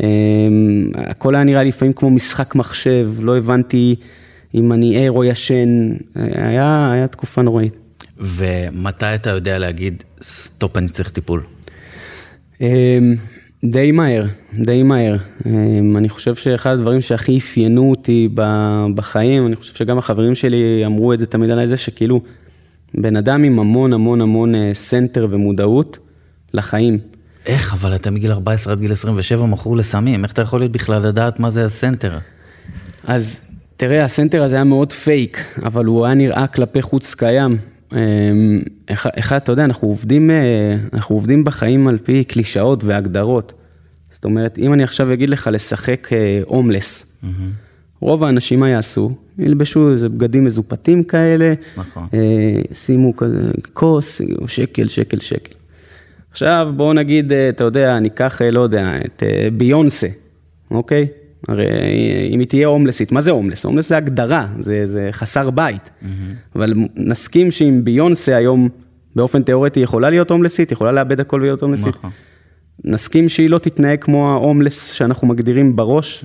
אמ, 0.00 0.90
הכל 0.94 1.34
היה 1.34 1.44
נראה 1.44 1.64
לפעמים 1.64 1.92
כמו 1.92 2.10
משחק 2.10 2.54
מחשב, 2.54 3.10
לא 3.20 3.36
הבנתי 3.36 3.96
אם 4.54 4.72
אני 4.72 5.06
ער 5.06 5.12
או 5.12 5.24
ישן, 5.24 5.92
היה, 6.14 6.90
היה 6.92 7.08
תקופה 7.08 7.42
נוראית. 7.42 7.76
ומתי 8.18 9.14
אתה 9.14 9.30
יודע 9.30 9.58
להגיד, 9.58 10.04
סטופ, 10.22 10.76
אני 10.76 10.88
צריך 10.88 11.10
טיפול? 11.10 11.42
די 13.64 13.92
מהר, 13.92 14.26
די 14.54 14.82
מהר. 14.82 15.16
אמ, 15.46 15.96
אני 15.96 16.08
חושב 16.08 16.34
שאחד 16.34 16.70
הדברים 16.70 17.00
שהכי 17.00 17.38
אפיינו 17.38 17.90
אותי 17.90 18.28
בחיים, 18.94 19.46
אני 19.46 19.56
חושב 19.56 19.74
שגם 19.74 19.98
החברים 19.98 20.34
שלי 20.34 20.82
אמרו 20.86 21.12
את 21.12 21.18
זה 21.18 21.26
תמיד 21.26 21.50
עליי, 21.50 21.68
זה 21.68 21.76
שכאילו, 21.76 22.20
בן 22.94 23.16
אדם 23.16 23.42
עם 23.42 23.58
המון 23.58 23.92
המון 23.92 24.20
המון 24.20 24.54
אה, 24.54 24.70
center 24.74 25.26
ומודעות 25.30 25.98
לחיים. 26.54 26.98
איך, 27.46 27.74
אבל 27.74 27.94
אתה 27.94 28.10
מגיל 28.10 28.32
14 28.32 28.72
עד 28.72 28.80
גיל 28.80 28.92
27 28.92 29.46
מכור 29.46 29.76
לסמים, 29.76 30.24
איך 30.24 30.32
אתה 30.32 30.42
יכול 30.42 30.60
להיות 30.60 30.72
בכלל 30.72 31.06
לדעת 31.06 31.40
מה 31.40 31.50
זה 31.50 31.64
ה 31.64 31.71
center? 31.71 32.18
אז 33.04 33.40
תראה, 33.76 34.04
ה 34.04 34.10
center 34.10 34.42
הזה 34.42 34.54
היה 34.54 34.64
מאוד 34.64 34.92
פייק, 34.92 35.44
אבל 35.64 35.84
הוא 35.84 36.06
היה 36.06 36.14
נראה 36.14 36.46
כלפי 36.46 36.82
חוץ 36.82 37.14
קיים. 37.14 37.58
אמ, 37.94 38.60
אחד, 38.90 39.10
אחד, 39.18 39.36
אתה 39.36 39.52
יודע, 39.52 39.64
אנחנו 39.64 39.88
עובדים, 39.88 40.30
אה, 40.30 40.76
אנחנו 40.92 41.14
עובדים 41.14 41.44
בחיים 41.44 41.88
על 41.88 41.98
פי 41.98 42.24
קלישאות 42.24 42.84
והגדרות. 42.84 43.52
זאת 44.10 44.24
אומרת, 44.24 44.58
אם 44.58 44.72
אני 44.72 44.82
עכשיו 44.82 45.12
אגיד 45.12 45.30
לך 45.30 45.50
לשחק 45.52 46.08
אה, 46.12 46.40
הומלס, 46.46 47.18
רוב 48.00 48.24
האנשים 48.24 48.60
מה 48.60 48.68
יעשו? 48.68 49.16
ילבשו 49.38 49.92
איזה 49.92 50.08
בגדים 50.08 50.44
מזופתים 50.44 51.04
כאלה, 51.04 51.54
נכון. 51.76 52.06
אה, 52.14 52.62
שימו 52.72 53.16
כזה 53.16 53.50
כוס, 53.72 54.20
שקל, 54.46 54.88
שקל, 54.88 55.20
שקל. 55.20 55.54
עכשיו 56.30 56.72
בואו 56.76 56.92
נגיד, 56.92 57.32
אתה 57.32 57.64
יודע, 57.64 57.98
ניקח, 57.98 58.40
לא 58.52 58.60
יודע, 58.60 58.96
את 59.04 59.22
ביונסה, 59.52 60.08
אוקיי? 60.70 61.08
הרי 61.48 61.66
אם 62.30 62.40
היא 62.40 62.48
תהיה 62.48 62.66
הומלסית, 62.66 63.12
מה 63.12 63.20
זה 63.20 63.30
הומלס? 63.30 63.64
הומלס 63.64 63.88
זה 63.88 63.96
הגדרה, 63.96 64.46
זה, 64.58 64.86
זה 64.86 65.08
חסר 65.12 65.50
בית. 65.50 65.90
אבל 66.56 66.74
נסכים 66.96 67.50
שאם 67.50 67.80
ביונסה 67.84 68.36
היום 68.36 68.68
באופן 69.16 69.42
תיאורטי 69.42 69.80
יכולה 69.80 70.10
להיות 70.10 70.30
הומלסית, 70.30 70.72
יכולה 70.72 70.92
לאבד 70.92 71.20
הכל 71.20 71.36
ולהיות 71.36 71.62
הומלסית. 71.62 71.86
נכון. 71.86 72.10
נסכים 72.84 73.28
שהיא 73.28 73.50
לא 73.50 73.58
תתנהג 73.58 73.98
כמו 74.00 74.30
ההומלס 74.32 74.92
שאנחנו 74.92 75.26
מגדירים 75.28 75.76
בראש. 75.76 76.24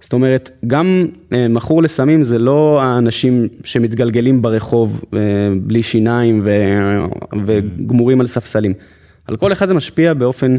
זאת 0.00 0.12
אומרת, 0.12 0.50
גם 0.66 1.06
אה, 1.32 1.48
מכור 1.48 1.82
לסמים 1.82 2.22
זה 2.22 2.38
לא 2.38 2.82
האנשים 2.82 3.48
שמתגלגלים 3.64 4.42
ברחוב 4.42 5.04
אה, 5.14 5.18
בלי 5.62 5.82
שיניים 5.82 6.40
ו- 6.44 7.04
וגמורים 7.46 8.20
על 8.20 8.26
ספסלים. 8.26 8.72
על 9.26 9.36
כל 9.36 9.52
אחד 9.52 9.68
זה 9.68 9.74
משפיע 9.74 10.14
באופן 10.14 10.56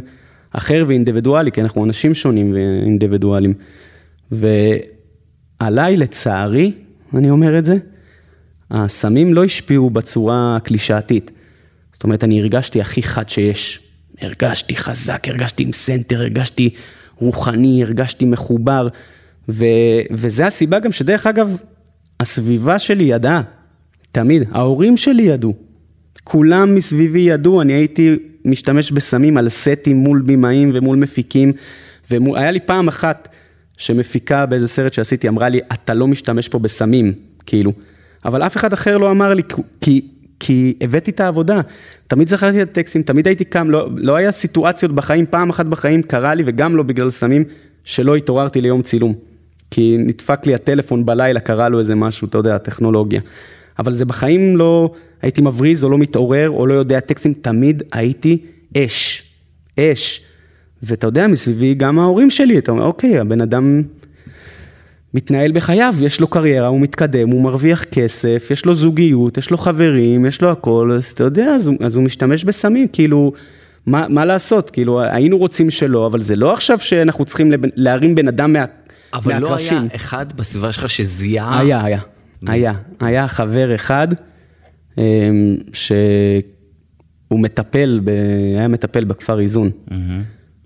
אחר 0.51 0.85
ואינדיבידואלי, 0.87 1.51
כי 1.51 1.61
אנחנו 1.61 1.85
אנשים 1.85 2.13
שונים 2.13 2.53
ואינדיבידואלים. 2.53 3.53
ועליי, 4.31 5.97
לצערי, 5.97 6.71
אני 7.13 7.29
אומר 7.29 7.59
את 7.59 7.65
זה, 7.65 7.77
הסמים 8.71 9.33
לא 9.33 9.43
השפיעו 9.43 9.89
בצורה 9.89 10.57
קלישאתית. 10.63 11.31
זאת 11.93 12.03
אומרת, 12.03 12.23
אני 12.23 12.41
הרגשתי 12.41 12.81
הכי 12.81 13.03
חד 13.03 13.29
שיש. 13.29 13.79
הרגשתי 14.21 14.75
חזק, 14.75 15.27
הרגשתי 15.27 15.63
עם 15.63 15.73
center, 15.73 16.19
הרגשתי 16.19 16.69
רוחני, 17.15 17.83
הרגשתי 17.83 18.25
מחובר. 18.25 18.87
ו... 19.49 19.65
וזה 20.11 20.45
הסיבה 20.45 20.79
גם 20.79 20.91
שדרך 20.91 21.27
אגב, 21.27 21.57
הסביבה 22.19 22.79
שלי 22.79 23.03
ידעה, 23.03 23.41
תמיד, 24.11 24.43
ההורים 24.51 24.97
שלי 24.97 25.23
ידעו. 25.23 25.53
כולם 26.23 26.75
מסביבי 26.75 27.19
ידעו, 27.19 27.61
אני 27.61 27.73
הייתי 27.73 28.15
משתמש 28.45 28.91
בסמים 28.91 29.37
על 29.37 29.49
סטים 29.49 29.97
מול 29.97 30.21
במאים 30.25 30.71
ומול 30.73 30.97
מפיקים, 30.97 31.53
והיה 32.09 32.51
לי 32.51 32.59
פעם 32.59 32.87
אחת 32.87 33.27
שמפיקה 33.77 34.45
באיזה 34.45 34.67
סרט 34.67 34.93
שעשיתי, 34.93 35.27
אמרה 35.27 35.49
לי, 35.49 35.59
אתה 35.73 35.93
לא 35.93 36.07
משתמש 36.07 36.47
פה 36.47 36.59
בסמים, 36.59 37.13
כאילו. 37.45 37.73
אבל 38.25 38.43
אף 38.43 38.57
אחד 38.57 38.73
אחר 38.73 38.97
לא 38.97 39.11
אמר 39.11 39.33
לי, 39.33 39.41
כי, 39.81 40.01
כי 40.39 40.73
הבאתי 40.81 41.11
את 41.11 41.19
העבודה. 41.19 41.61
תמיד 42.07 42.29
זכרתי 42.29 42.61
את 42.61 42.69
הטקסטים, 42.69 43.03
תמיד 43.03 43.27
הייתי 43.27 43.45
קם, 43.45 43.69
לא, 43.69 43.89
לא 43.95 44.15
היה 44.15 44.31
סיטואציות 44.31 44.91
בחיים, 44.91 45.25
פעם 45.29 45.49
אחת 45.49 45.65
בחיים 45.65 46.03
קרה 46.03 46.33
לי, 46.33 46.43
וגם 46.45 46.75
לא 46.75 46.83
בגלל 46.83 47.09
סמים, 47.09 47.43
שלא 47.83 48.15
התעוררתי 48.15 48.61
ליום 48.61 48.81
צילום. 48.81 49.13
כי 49.71 49.95
נדפק 49.99 50.45
לי 50.45 50.55
הטלפון 50.55 51.05
בלילה, 51.05 51.39
קרה 51.39 51.69
לו 51.69 51.79
איזה 51.79 51.95
משהו, 51.95 52.27
אתה 52.27 52.37
יודע, 52.37 52.55
הטכנולוגיה. 52.55 53.21
אבל 53.79 53.93
זה 53.93 54.05
בחיים 54.05 54.57
לא 54.57 54.91
הייתי 55.21 55.41
מבריז 55.41 55.83
או 55.83 55.89
לא 55.89 55.97
מתעורר 55.97 56.49
או 56.49 56.67
לא 56.67 56.73
יודע 56.73 56.99
טקסטים, 56.99 57.33
תמיד 57.33 57.83
הייתי 57.91 58.37
אש, 58.77 59.23
אש. 59.79 60.21
ואתה 60.83 61.07
יודע, 61.07 61.27
מסביבי 61.27 61.73
גם 61.73 61.99
ההורים 61.99 62.31
שלי, 62.31 62.57
אתה 62.57 62.71
אומר, 62.71 62.83
אוקיי, 62.83 63.19
הבן 63.19 63.41
אדם 63.41 63.81
מתנהל 65.13 65.51
בחייו, 65.51 65.95
יש 66.01 66.19
לו 66.19 66.27
קריירה, 66.27 66.67
הוא 66.67 66.79
מתקדם, 66.79 67.29
הוא 67.29 67.41
מרוויח 67.43 67.83
כסף, 67.83 68.47
יש 68.51 68.65
לו 68.65 68.75
זוגיות, 68.75 69.37
יש 69.37 69.51
לו 69.51 69.57
חברים, 69.57 70.25
יש 70.25 70.41
לו 70.41 70.51
הכל, 70.51 70.91
אז 70.95 71.05
אתה 71.05 71.23
יודע, 71.23 71.45
אז 71.45 71.67
הוא, 71.67 71.77
אז 71.79 71.95
הוא 71.95 72.03
משתמש 72.03 72.43
בסמים, 72.43 72.87
כאילו, 72.87 73.33
מה, 73.85 74.05
מה 74.09 74.25
לעשות? 74.25 74.69
כאילו, 74.69 75.01
היינו 75.01 75.37
רוצים 75.37 75.69
שלא, 75.69 76.07
אבל 76.07 76.21
זה 76.21 76.35
לא 76.35 76.53
עכשיו 76.53 76.79
שאנחנו 76.79 77.25
צריכים 77.25 77.51
להרים 77.75 78.15
בן 78.15 78.27
אדם 78.27 78.53
מה, 78.53 78.65
אבל 79.13 79.39
לא 79.39 79.49
מהקרשים. 79.49 79.77
היה 79.77 79.87
אחד 79.95 80.25
בסביבה 80.35 80.71
שלך 80.71 80.89
שזיהה... 80.89 81.59
היה, 81.59 81.85
היה, 81.85 81.99
היה, 82.47 82.73
היה 82.99 83.27
חבר 83.27 83.75
אחד 83.75 84.07
אמ, 84.97 85.57
שהוא 85.73 87.39
מטפל, 87.39 87.99
ב... 88.03 88.09
היה 88.57 88.67
מטפל 88.67 89.03
בכפר 89.03 89.39
איזון. 89.39 89.69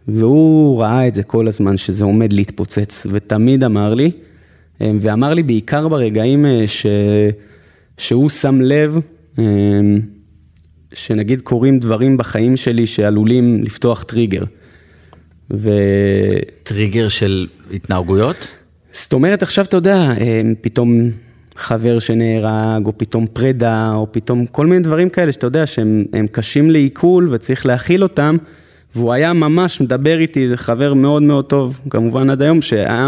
והוא 0.08 0.82
ראה 0.82 1.08
את 1.08 1.16
זה 1.16 1.24
כל 1.24 1.48
הזמן, 1.48 1.78
שזה 1.78 2.06
עומד 2.06 2.34
להתפוצץ, 2.34 3.08
ותמיד 3.12 3.64
אמר 3.64 3.94
לי, 3.94 4.12
אמ, 4.82 5.00
ואמר 5.02 5.34
לי 5.34 5.44
בעיקר 5.44 5.88
ברגעים 5.88 6.46
אה, 6.46 6.64
ש... 6.68 6.86
שהוא 7.98 8.30
שם 8.30 8.62
לב, 8.62 9.00
אמ, 9.40 10.02
שנגיד 10.94 11.42
קורים 11.42 11.80
דברים 11.80 12.18
בחיים 12.18 12.58
שלי 12.58 12.88
שעלולים 12.88 13.64
לפתוח 13.64 14.04
טריגר. 14.04 14.44
ו... 15.54 15.72
טריגר 16.64 17.10
של 17.10 17.48
התנהגויות? 17.74 18.48
זאת 18.94 19.14
אומרת, 19.14 19.44
עכשיו 19.44 19.66
אתה 19.66 19.78
יודע, 19.78 20.14
פתאום 20.62 21.10
חבר 21.56 22.00
שנהרג, 22.00 22.86
או 22.86 22.98
פתאום 22.98 23.28
פרידה, 23.28 23.92
או 23.94 24.08
פתאום 24.12 24.46
כל 24.46 24.66
מיני 24.66 24.84
דברים 24.84 25.10
כאלה 25.10 25.32
שאתה 25.32 25.48
יודע 25.48 25.66
שהם 25.66 26.28
קשים 26.32 26.72
לעיכול 26.72 27.28
וצריך 27.32 27.66
להכיל 27.66 28.04
אותם, 28.04 28.38
והוא 28.96 29.14
היה 29.14 29.34
ממש 29.34 29.82
מדבר 29.82 30.20
איתי, 30.20 30.50
זה 30.50 30.58
חבר 30.58 30.94
מאוד 30.94 31.24
מאוד 31.24 31.46
טוב, 31.46 31.80
כמובן 31.90 32.30
עד 32.30 32.42
היום, 32.42 32.62
שהיה 32.62 33.08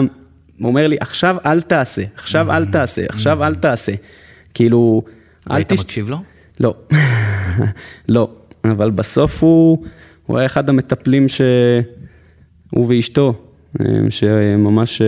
אומר 0.64 0.88
לי, 0.88 0.98
עכשיו 1.00 1.38
אל 1.46 1.62
תעשה, 1.62 2.02
עכשיו 2.16 2.52
אל 2.52 2.66
תעשה, 2.66 3.06
עכשיו 3.10 3.44
אל 3.44 3.56
תעשה. 3.56 3.92
כאילו, 4.54 5.02
אל 5.52 5.64
תש... 5.64 5.72
היית 5.72 5.86
מקשיב 5.86 6.10
לו? 6.10 6.18
לא, 6.60 6.76
לא, 8.10 8.30
אבל 8.66 8.92
בסוף 8.92 9.44
הוא, 9.44 9.86
הוא 10.26 10.38
היה 10.38 10.46
אחד 10.46 10.70
המטפלים 10.70 11.28
ש... 11.28 11.42
הוא 12.70 12.86
ואשתו, 12.90 13.34
שממש 14.10 15.02
אה, 15.02 15.08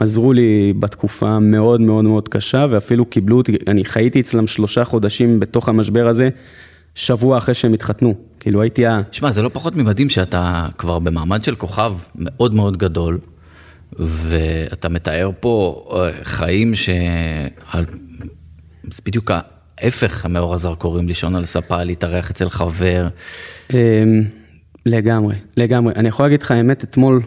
עזרו 0.00 0.32
לי 0.32 0.72
בתקופה 0.78 1.38
מאוד 1.38 1.80
מאוד 1.80 2.04
מאוד 2.04 2.28
קשה, 2.28 2.66
ואפילו 2.70 3.04
קיבלו 3.04 3.36
אותי, 3.36 3.56
אני 3.68 3.84
חייתי 3.84 4.20
אצלם 4.20 4.46
שלושה 4.46 4.84
חודשים 4.84 5.40
בתוך 5.40 5.68
המשבר 5.68 6.08
הזה, 6.08 6.28
שבוע 6.94 7.38
אחרי 7.38 7.54
שהם 7.54 7.72
התחתנו. 7.72 8.14
כאילו 8.40 8.62
הייתי 8.62 8.86
ה... 8.86 9.00
שמע, 9.12 9.30
זה 9.30 9.42
לא 9.42 9.50
פחות 9.52 9.76
ממדהים 9.76 10.10
שאתה 10.10 10.68
כבר 10.78 10.98
במעמד 10.98 11.44
של 11.44 11.54
כוכב 11.54 11.92
מאוד 12.16 12.54
מאוד 12.54 12.76
גדול, 12.76 13.18
ואתה 13.98 14.88
מתאר 14.88 15.30
פה 15.40 15.84
אה, 15.92 16.24
חיים 16.24 16.74
ש... 16.74 16.90
זה 18.90 19.02
בדיוק 19.06 19.30
ההפך 19.78 20.26
מאור 20.26 20.54
הזרקורים, 20.54 21.08
לישון 21.08 21.34
על 21.34 21.44
ספה, 21.44 21.82
להתארח 21.82 22.30
אצל 22.30 22.50
חבר. 22.50 23.08
אמ, 23.72 23.76
לגמרי, 24.86 25.36
לגמרי. 25.56 25.92
אני 25.96 26.08
יכול 26.08 26.24
להגיד 26.26 26.42
לך, 26.42 26.50
האמת, 26.50 26.84
אתמול, 26.84 27.22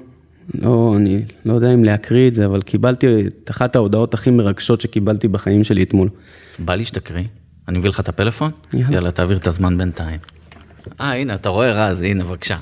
לא, 0.54 0.94
אני 0.98 1.22
לא 1.46 1.54
יודע 1.54 1.74
אם 1.74 1.84
להקריא 1.84 2.28
את 2.28 2.34
זה, 2.34 2.46
אבל 2.46 2.62
קיבלתי 2.62 3.28
את 3.28 3.52
אחת 3.52 3.76
ההודעות 3.76 4.14
הכי 4.14 4.32
מרגשות 4.32 4.82
שקיבלתי 4.82 5.28
בחיים 5.28 5.64
שלי 5.64 5.84
אתמול. 5.84 6.10
בא 6.60 6.76
לי 6.76 6.86
שתקריא. 6.86 7.24
אני 7.68 7.78
מביא 7.78 7.90
לך 7.90 8.00
את 8.00 8.10
הפלאפון? 8.10 8.52
יאללה, 8.74 8.96
יאללה 8.96 9.12
תעביר 9.12 9.38
את 9.38 9.48
הזמן 9.48 9.78
בינתיים. 9.78 10.20
אה, 11.02 11.16
הנה, 11.16 11.36
אתה 11.36 11.50
רואה 11.50 11.72
רז, 11.72 12.02
הנה, 12.02 12.24
בבקשה. 12.24 12.58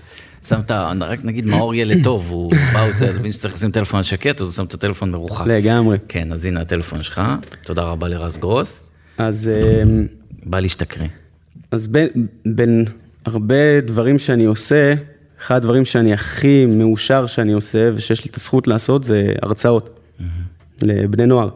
שמת, 0.47 0.71
רק 1.01 1.19
נגיד 1.23 1.45
מאור 1.45 1.75
ילד 1.75 2.03
טוב, 2.03 2.29
הוא 2.29 2.51
בא, 2.73 2.81
הוא 2.81 2.93
צריך, 2.95 3.19
מבין 3.19 3.31
שצריך 3.31 3.53
לשים 3.53 3.71
טלפון 3.71 4.03
שקט, 4.03 4.41
אז 4.41 4.47
הוא 4.47 4.53
שם 4.53 4.65
את 4.65 4.73
הטלפון 4.73 5.11
מרוחק. 5.11 5.47
לגמרי. 5.47 5.97
כן, 6.07 6.31
אז 6.31 6.45
הנה 6.45 6.61
הטלפון 6.61 7.03
שלך, 7.03 7.21
תודה 7.63 7.83
רבה 7.83 8.07
לרז 8.07 8.37
גרוס. 8.37 8.79
אז... 9.17 9.51
אמ, 9.83 10.07
בא 10.43 10.59
לי 10.59 10.69
שתקריא. 10.69 11.07
אז 11.71 11.87
בין, 11.87 12.09
בין 12.45 12.85
הרבה 13.25 13.81
דברים 13.81 14.19
שאני 14.19 14.45
עושה, 14.45 14.93
אחד 15.45 15.55
הדברים 15.55 15.85
שאני 15.85 16.13
הכי 16.13 16.65
מאושר 16.65 17.25
שאני 17.25 17.53
עושה, 17.53 17.89
ושיש 17.95 18.25
לי 18.25 18.31
את 18.31 18.37
הזכות 18.37 18.67
לעשות, 18.67 19.03
זה 19.03 19.33
הרצאות 19.41 19.89
mm-hmm. 19.89 20.23
לבני 20.81 21.25
נוער. 21.25 21.49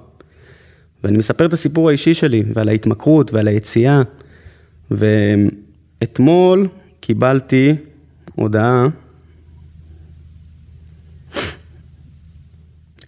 ואני 1.03 1.17
מספר 1.17 1.45
את 1.45 1.53
הסיפור 1.53 1.89
האישי 1.89 2.13
שלי, 2.13 2.43
ועל 2.53 2.69
ההתמכרות 2.69 3.33
ועל 3.33 3.47
היציאה. 3.47 4.01
ואתמול 4.91 6.67
קיבלתי 6.99 7.75
הודעה, 8.35 8.87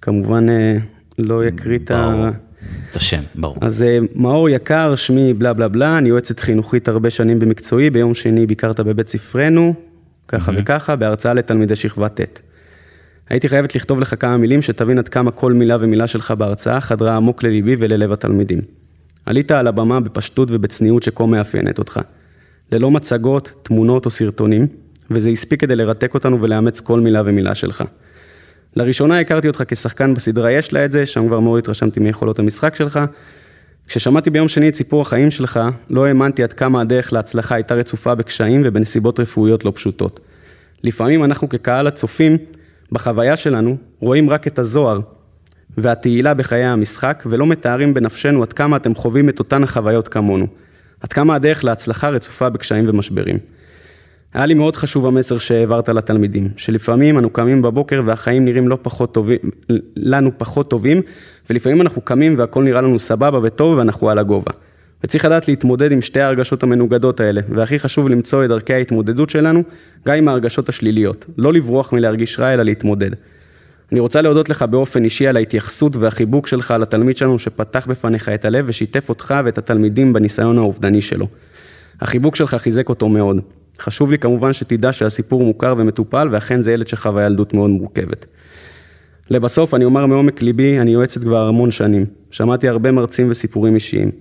כמובן 0.01 0.49
אה, 0.49 0.77
לא 1.17 1.45
יקריא 1.45 1.79
את 1.79 1.91
ה... 1.91 2.29
את 2.91 2.95
השם, 2.95 3.21
ברור. 3.35 3.57
אז 3.61 3.83
אה, 3.83 3.97
מאור 4.15 4.49
יקר, 4.49 4.95
שמי 4.95 5.33
בלה 5.33 5.53
בלה 5.53 5.67
בלה, 5.67 5.97
אני 5.97 6.09
יועצת 6.09 6.39
חינוכית 6.39 6.87
הרבה 6.87 7.09
שנים 7.09 7.39
במקצועי, 7.39 7.89
ביום 7.89 8.13
שני 8.13 8.45
ביקרת 8.45 8.79
בבית 8.79 9.07
ספרנו, 9.07 9.73
ככה 10.31 10.51
mm-hmm. 10.51 10.55
וככה, 10.57 10.95
בהרצאה 10.95 11.33
לתלמידי 11.33 11.75
שכבה 11.75 12.09
ט'. 12.09 12.39
הייתי 13.29 13.49
חייבת 13.49 13.75
לכתוב 13.75 13.99
לך 13.99 14.15
כמה 14.19 14.37
מילים 14.37 14.61
שתבין 14.61 14.97
עד 14.99 15.09
כמה 15.09 15.31
כל 15.31 15.53
מילה 15.53 15.77
ומילה 15.79 16.07
שלך 16.07 16.31
בהרצאה 16.31 16.81
חדרה 16.81 17.15
עמוק 17.15 17.43
לליבי 17.43 17.75
וללב 17.79 18.11
התלמידים. 18.11 18.59
עלית 19.25 19.51
על 19.51 19.67
הבמה 19.67 19.99
בפשטות 19.99 20.49
ובצניעות 20.51 21.03
שכה 21.03 21.25
מאפיינת 21.25 21.79
אותך. 21.79 21.99
ללא 22.71 22.91
מצגות, 22.91 23.53
תמונות 23.63 24.05
או 24.05 24.11
סרטונים, 24.11 24.67
וזה 25.11 25.29
הספיק 25.29 25.61
כדי 25.61 25.75
לרתק 25.75 26.13
אותנו 26.13 26.41
ולאמץ 26.41 26.79
כל 26.79 26.99
מילה 26.99 27.21
ומילה 27.25 27.55
שלך. 27.55 27.83
לראשונה 28.75 29.19
הכרתי 29.19 29.47
אותך 29.47 29.63
כשחקן 29.67 30.13
בסדרה 30.13 30.51
יש 30.51 30.73
לה 30.73 30.85
את 30.85 30.91
זה, 30.91 31.05
שם 31.05 31.27
כבר 31.27 31.39
מאוד 31.39 31.59
התרשמתי 31.59 31.99
מיכולות 31.99 32.39
המשחק 32.39 32.75
שלך. 32.75 32.99
כששמעתי 33.87 34.29
ביום 34.29 34.47
שני 34.47 34.69
את 34.69 34.75
סיפור 34.75 35.01
החיים 35.01 35.31
שלך, 35.31 35.59
לא 35.89 36.05
האמנתי 36.05 36.43
עד 36.43 36.53
כמה 36.53 36.81
הדרך 36.81 37.13
להצלחה 37.13 37.55
הייתה 37.55 37.75
רצופה 37.75 38.15
בקשיים 38.15 38.61
ובנסיבות 38.65 39.19
רפואיות 39.19 39.65
לא 39.65 39.71
פשוטות. 39.75 40.19
לפעמים 40.83 41.23
אנחנו 41.23 41.49
כקהל 41.49 41.87
הצופים, 41.87 42.37
בחוויה 42.91 43.35
שלנו, 43.35 43.77
רואים 43.99 44.29
רק 44.29 44.47
את 44.47 44.59
הזוהר 44.59 44.99
והתהילה 45.77 46.33
בחיי 46.33 46.63
המשחק, 46.63 47.23
ולא 47.25 47.47
מתארים 47.47 47.93
בנפשנו 47.93 48.43
עד 48.43 48.53
כמה 48.53 48.77
אתם 48.77 48.95
חווים 48.95 49.29
את 49.29 49.39
אותן 49.39 49.63
החוויות 49.63 50.07
כמונו. 50.07 50.47
עד 51.01 51.13
כמה 51.13 51.35
הדרך 51.35 51.63
להצלחה 51.63 52.09
רצופה 52.09 52.49
בקשיים 52.49 52.89
ומשברים. 52.89 53.37
היה 54.33 54.45
לי 54.45 54.53
מאוד 54.53 54.75
חשוב 54.75 55.05
המסר 55.05 55.37
שהעברת 55.37 55.89
לתלמידים, 55.89 56.49
שלפעמים 56.57 57.17
אנו 57.17 57.29
קמים 57.29 57.61
בבוקר 57.61 58.01
והחיים 58.05 58.45
נראים 58.45 58.67
לא 58.67 58.77
פחות 58.81 59.13
טובים, 59.13 59.37
לנו 59.95 60.31
פחות 60.37 60.69
טובים, 60.69 61.01
ולפעמים 61.49 61.81
אנחנו 61.81 62.01
קמים 62.01 62.35
והכל 62.37 62.63
נראה 62.63 62.81
לנו 62.81 62.99
סבבה 62.99 63.39
וטוב 63.43 63.77
ואנחנו 63.77 64.09
על 64.09 64.19
הגובה. 64.19 64.51
וצריך 65.03 65.25
לדעת 65.25 65.47
להתמודד 65.47 65.91
עם 65.91 66.01
שתי 66.01 66.19
ההרגשות 66.19 66.63
המנוגדות 66.63 67.19
האלה, 67.19 67.41
והכי 67.49 67.79
חשוב 67.79 68.09
למצוא 68.09 68.43
את 68.45 68.49
דרכי 68.49 68.73
ההתמודדות 68.73 69.29
שלנו, 69.29 69.63
גם 70.07 70.15
עם 70.15 70.27
ההרגשות 70.27 70.69
השליליות. 70.69 71.25
לא 71.37 71.53
לברוח 71.53 71.93
מלהרגיש 71.93 72.39
רע, 72.39 72.53
אלא 72.53 72.63
להתמודד. 72.63 73.11
אני 73.91 73.99
רוצה 73.99 74.21
להודות 74.21 74.49
לך 74.49 74.63
באופן 74.63 75.03
אישי 75.03 75.27
על 75.27 75.37
ההתייחסות 75.37 75.95
והחיבוק 75.95 76.47
שלך 76.47 76.73
לתלמיד 76.79 77.17
שלנו 77.17 77.39
שפתח 77.39 77.87
בפניך 77.89 78.29
את 78.29 78.45
הלב 78.45 78.65
ושיתף 78.67 79.09
אותך 79.09 79.35
ואת 79.45 79.57
התלמידים 79.57 80.13
בניסיון 80.13 80.57
האובדני 80.57 81.01
שלו. 81.01 81.27
החיבוק 82.01 82.35
שלך 82.35 82.55
חיזק 82.55 82.89
אותו 82.89 83.09
מאוד. 83.09 83.37
חשוב 83.81 84.11
לי 84.11 84.17
כמובן 84.17 84.53
שתדע 84.53 84.93
שהסיפור 84.93 85.43
מוכר 85.43 85.75
ומטופל, 85.77 86.27
ואכן 86.31 86.61
זה 86.61 86.71
ילד 86.71 86.87
שחווה 86.87 87.25
ילדות 87.25 87.53
מאוד 87.53 87.69
מורכבת. 87.69 88.25
לבסוף, 89.29 89.73
אני 89.73 89.85
אומר 89.85 90.05
מעומק 90.05 90.41
ליבי, 90.41 90.79
אני 90.79 90.91
יועצת 90.91 91.21
כבר 91.21 91.47
המון 91.47 91.71
שנים. 91.71 92.05
שמעתי 92.31 92.67
הרבה 92.67 92.91
מרצים 92.91 93.29
וסיפורים 93.29 93.75
אישיים. 93.75 94.11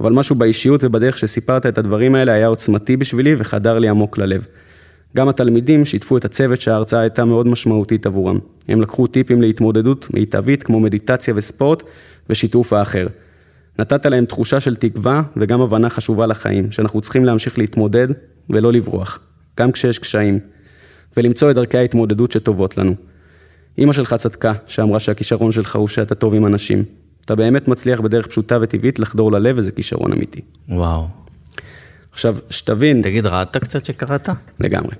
אבל 0.00 0.12
משהו 0.12 0.36
באישיות 0.36 0.84
ובדרך 0.84 1.18
שסיפרת 1.18 1.66
את 1.66 1.78
הדברים 1.78 2.14
האלה 2.14 2.32
היה 2.32 2.46
עוצמתי 2.46 2.96
בשבילי 2.96 3.34
וחדר 3.38 3.78
לי 3.78 3.88
עמוק 3.88 4.18
ללב. 4.18 4.46
גם 5.16 5.28
התלמידים 5.28 5.84
שיתפו 5.84 6.16
את 6.16 6.24
הצוות 6.24 6.60
שההרצאה 6.60 7.00
הייתה 7.00 7.24
מאוד 7.24 7.46
משמעותית 7.46 8.06
עבורם. 8.06 8.38
הם 8.68 8.80
לקחו 8.80 9.06
טיפים 9.06 9.42
להתמודדות 9.42 10.06
מיטבית 10.14 10.62
כמו 10.62 10.80
מדיטציה 10.80 11.34
וספורט 11.36 11.82
ושיתוף 12.30 12.72
האחר. 12.72 13.06
נתת 13.78 14.06
להם 14.06 14.24
תחושה 14.24 14.60
של 14.60 14.76
תקווה 14.76 15.22
וגם 15.36 15.60
הבנה 15.60 15.90
חשובה 15.90 16.26
לחיים, 16.26 16.72
שאנחנו 16.72 17.00
צריכים 17.00 17.24
להמשיך 17.24 17.58
להתמודד 17.58 18.08
ולא 18.50 18.72
לברוח, 18.72 19.20
גם 19.60 19.72
כשיש 19.72 19.98
קשיים, 19.98 20.38
ולמצוא 21.16 21.50
את 21.50 21.54
דרכי 21.54 21.78
ההתמודדות 21.78 22.32
שטובות 22.32 22.78
לנו. 22.78 22.94
אמא 23.78 23.92
שלך 23.92 24.14
צדקה, 24.14 24.52
שאמרה 24.66 25.00
שהכישרון 25.00 25.52
שלך 25.52 25.76
הוא 25.76 25.88
שאתה 25.88 26.14
טוב 26.14 26.34
עם 26.34 26.46
אנשים. 26.46 26.84
אתה 27.24 27.34
באמת 27.34 27.68
מצליח 27.68 28.00
בדרך 28.00 28.26
פשוטה 28.26 28.58
וטבעית 28.62 28.98
לחדור 28.98 29.32
ללב, 29.32 29.54
וזה 29.58 29.72
כישרון 29.72 30.12
אמיתי. 30.12 30.40
וואו. 30.68 31.06
עכשיו, 32.12 32.36
שתבין... 32.50 33.02
תגיד, 33.02 33.26
רעדת 33.26 33.56
קצת 33.56 33.84
שקראת? 33.84 34.28
לגמרי. 34.60 34.94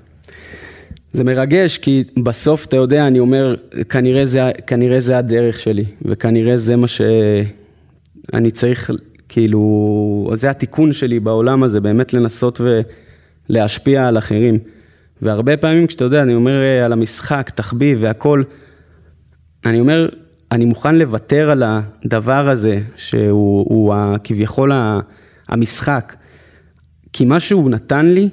זה 1.13 1.23
מרגש, 1.23 1.77
כי 1.77 2.03
בסוף, 2.23 2.65
אתה 2.65 2.75
יודע, 2.75 3.07
אני 3.07 3.19
אומר, 3.19 3.55
כנראה 3.89 4.25
זה, 4.25 4.51
כנראה 4.67 4.99
זה 4.99 5.17
הדרך 5.17 5.59
שלי, 5.59 5.85
וכנראה 6.01 6.57
זה 6.57 6.75
מה 6.75 6.87
שאני 6.87 8.51
צריך, 8.51 8.91
כאילו, 9.29 10.31
זה 10.33 10.49
התיקון 10.49 10.93
שלי 10.93 11.19
בעולם 11.19 11.63
הזה, 11.63 11.79
באמת 11.79 12.13
לנסות 12.13 12.61
ולהשפיע 13.49 14.07
על 14.07 14.17
אחרים. 14.17 14.59
והרבה 15.21 15.57
פעמים 15.57 15.87
כשאתה 15.87 16.03
יודע, 16.03 16.23
אני 16.23 16.35
אומר 16.35 16.61
אה, 16.61 16.85
על 16.85 16.93
המשחק, 16.93 17.51
תחביב 17.55 17.97
והכל, 18.01 18.41
אני 19.65 19.79
אומר, 19.79 20.09
אני 20.51 20.65
מוכן 20.65 20.95
לוותר 20.95 21.49
על 21.49 21.63
הדבר 21.65 22.49
הזה, 22.49 22.81
שהוא 22.97 23.95
כביכול 24.23 24.71
המשחק, 25.49 26.15
כי 27.13 27.25
מה 27.25 27.39
שהוא 27.39 27.69
נתן 27.69 28.05
לי, 28.05 28.29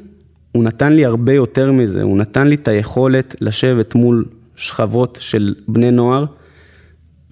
הוא 0.52 0.64
נתן 0.64 0.92
לי 0.92 1.04
הרבה 1.04 1.32
יותר 1.32 1.72
מזה, 1.72 2.02
הוא 2.02 2.18
נתן 2.18 2.46
לי 2.46 2.54
את 2.54 2.68
היכולת 2.68 3.36
לשבת 3.40 3.94
מול 3.94 4.24
שכבות 4.56 5.18
של 5.20 5.54
בני 5.68 5.90
נוער 5.90 6.24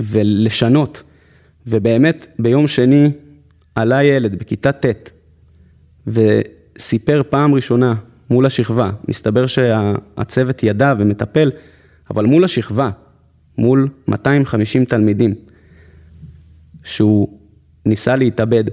ולשנות. 0.01 1.03
ובאמת, 1.67 2.27
ביום 2.39 2.69
שני 2.69 3.11
עלה 3.75 4.05
ילד 4.05 4.39
בכיתה 4.39 4.73
ט' 4.73 5.11
וסיפר 6.79 7.23
פעם 7.31 7.55
ראשונה 7.55 7.95
מול 8.31 8.47
השכבה, 8.47 8.91
מסתבר 9.09 9.47
שהצוות 9.47 10.63
ידע 10.63 10.95
ומטפל, 10.99 11.51
אבל 12.11 12.25
מול 12.25 12.45
השכבה, 12.45 12.91
מול 13.59 13.89
250 14.09 14.85
תלמידים, 14.85 15.35
שהוא 16.85 17.39
ניסה 17.87 18.17
להתאבד, 18.17 18.65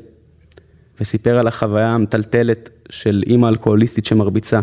וסיפר 1.01 1.37
על 1.37 1.47
החוויה 1.47 1.89
המטלטלת 1.89 2.69
של 2.89 3.23
אימא 3.27 3.47
אלכוהוליסטית 3.47 4.05
שמרביצה, 4.05 4.59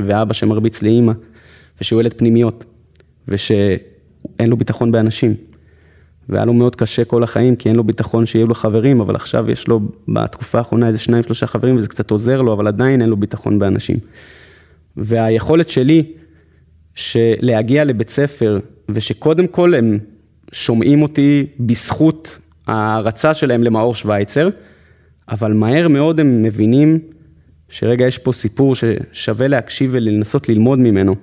ואבא 0.00 0.32
שמרביץ 0.32 0.82
לאימא, 0.82 1.12
ושהוא 1.80 2.00
ילד 2.00 2.14
פנימיות, 2.16 2.64
ושאין 3.28 4.48
לו 4.48 4.56
ביטחון 4.56 4.92
באנשים. 4.92 5.34
והיה 6.28 6.44
לו 6.44 6.52
מאוד 6.52 6.76
קשה 6.76 7.04
כל 7.04 7.22
החיים, 7.22 7.56
כי 7.56 7.68
אין 7.68 7.76
לו 7.76 7.84
ביטחון 7.84 8.26
שיהיו 8.26 8.46
לו 8.46 8.54
חברים, 8.54 9.00
אבל 9.00 9.16
עכשיו 9.16 9.50
יש 9.50 9.68
לו 9.68 9.80
בתקופה 10.08 10.58
האחרונה 10.58 10.88
איזה 10.88 10.98
שניים, 10.98 11.22
שלושה 11.22 11.46
חברים, 11.46 11.76
וזה 11.76 11.88
קצת 11.88 12.10
עוזר 12.10 12.42
לו, 12.42 12.52
אבל 12.52 12.66
עדיין 12.66 13.02
אין 13.02 13.10
לו 13.10 13.16
ביטחון 13.16 13.58
באנשים. 13.58 13.96
והיכולת 14.96 15.68
שלי, 15.68 16.12
להגיע 17.40 17.84
לבית 17.84 18.10
ספר, 18.10 18.58
ושקודם 18.88 19.46
כל 19.46 19.74
הם 19.74 19.98
שומעים 20.52 21.02
אותי 21.02 21.46
בזכות 21.60 22.38
ההערצה 22.66 23.34
שלהם 23.34 23.62
למאור 23.62 23.94
שווייצר, 23.94 24.48
אבל 25.28 25.52
מהר 25.52 25.88
מאוד 25.88 26.20
הם 26.20 26.42
מבינים 26.42 26.98
שרגע 27.68 28.06
יש 28.06 28.18
פה 28.18 28.32
סיפור 28.32 28.74
ששווה 28.74 29.48
להקשיב 29.48 29.90
ולנסות 29.92 30.48
ללמוד 30.48 30.78
ממנו. 30.78 31.14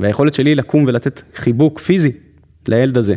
והיכולת 0.00 0.34
שלי 0.34 0.54
לקום 0.54 0.84
ולתת 0.86 1.22
חיבוק 1.34 1.78
פיזי 1.78 2.12
לילד 2.68 2.98
הזה, 2.98 3.14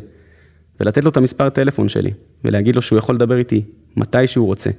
ולתת 0.82 1.03
לו 1.03 1.09
את 1.09 1.17
המספר 1.17 1.49
טלפון 1.49 1.89
שלי, 1.89 2.11
ולהגיד 2.43 2.75
לו 2.75 2.82
שהוא 2.82 2.99
יכול 2.99 3.15
לדבר 3.15 3.38
איתי 3.38 3.63
מתי 3.97 4.27
שהוא 4.27 4.45
רוצה. 4.45 4.69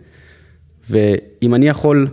ואם 0.91 1.55
אני 1.55 1.69
יכול 1.69 2.09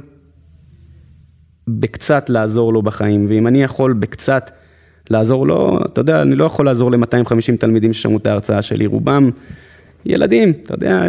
בקצת 1.67 2.29
לעזור 2.29 2.73
לו 2.73 2.81
בחיים, 2.81 3.25
ואם 3.29 3.47
אני 3.47 3.63
יכול 3.63 3.93
בקצת 3.93 4.51
לעזור 5.09 5.47
לו, 5.47 5.79
אתה 5.85 6.01
יודע, 6.01 6.21
אני 6.21 6.35
לא 6.35 6.45
יכול 6.45 6.65
לעזור 6.65 6.91
ל-250 6.91 7.57
תלמידים 7.59 7.93
ששמעו 7.93 8.17
את 8.17 8.27
ההרצאה 8.27 8.61
שלי, 8.61 8.85
רובם 8.85 9.29
ילדים, 10.05 10.51
אתה 10.51 10.73
יודע, 10.73 11.01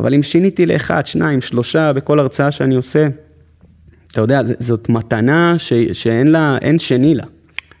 אבל 0.00 0.14
אם 0.14 0.22
שיניתי 0.22 0.66
לאחד, 0.66 1.06
שניים, 1.06 1.40
שלושה 1.40 1.92
בכל 1.92 2.20
הרצאה 2.20 2.50
שאני 2.50 2.74
עושה, 2.74 3.08
אתה 4.12 4.20
יודע, 4.20 4.40
זאת 4.58 4.88
מתנה 4.88 5.54
ש, 5.58 5.72
שאין 5.92 6.26
לה, 6.26 6.58
אין 6.62 6.78
שני 6.78 7.14
לה. 7.14 7.24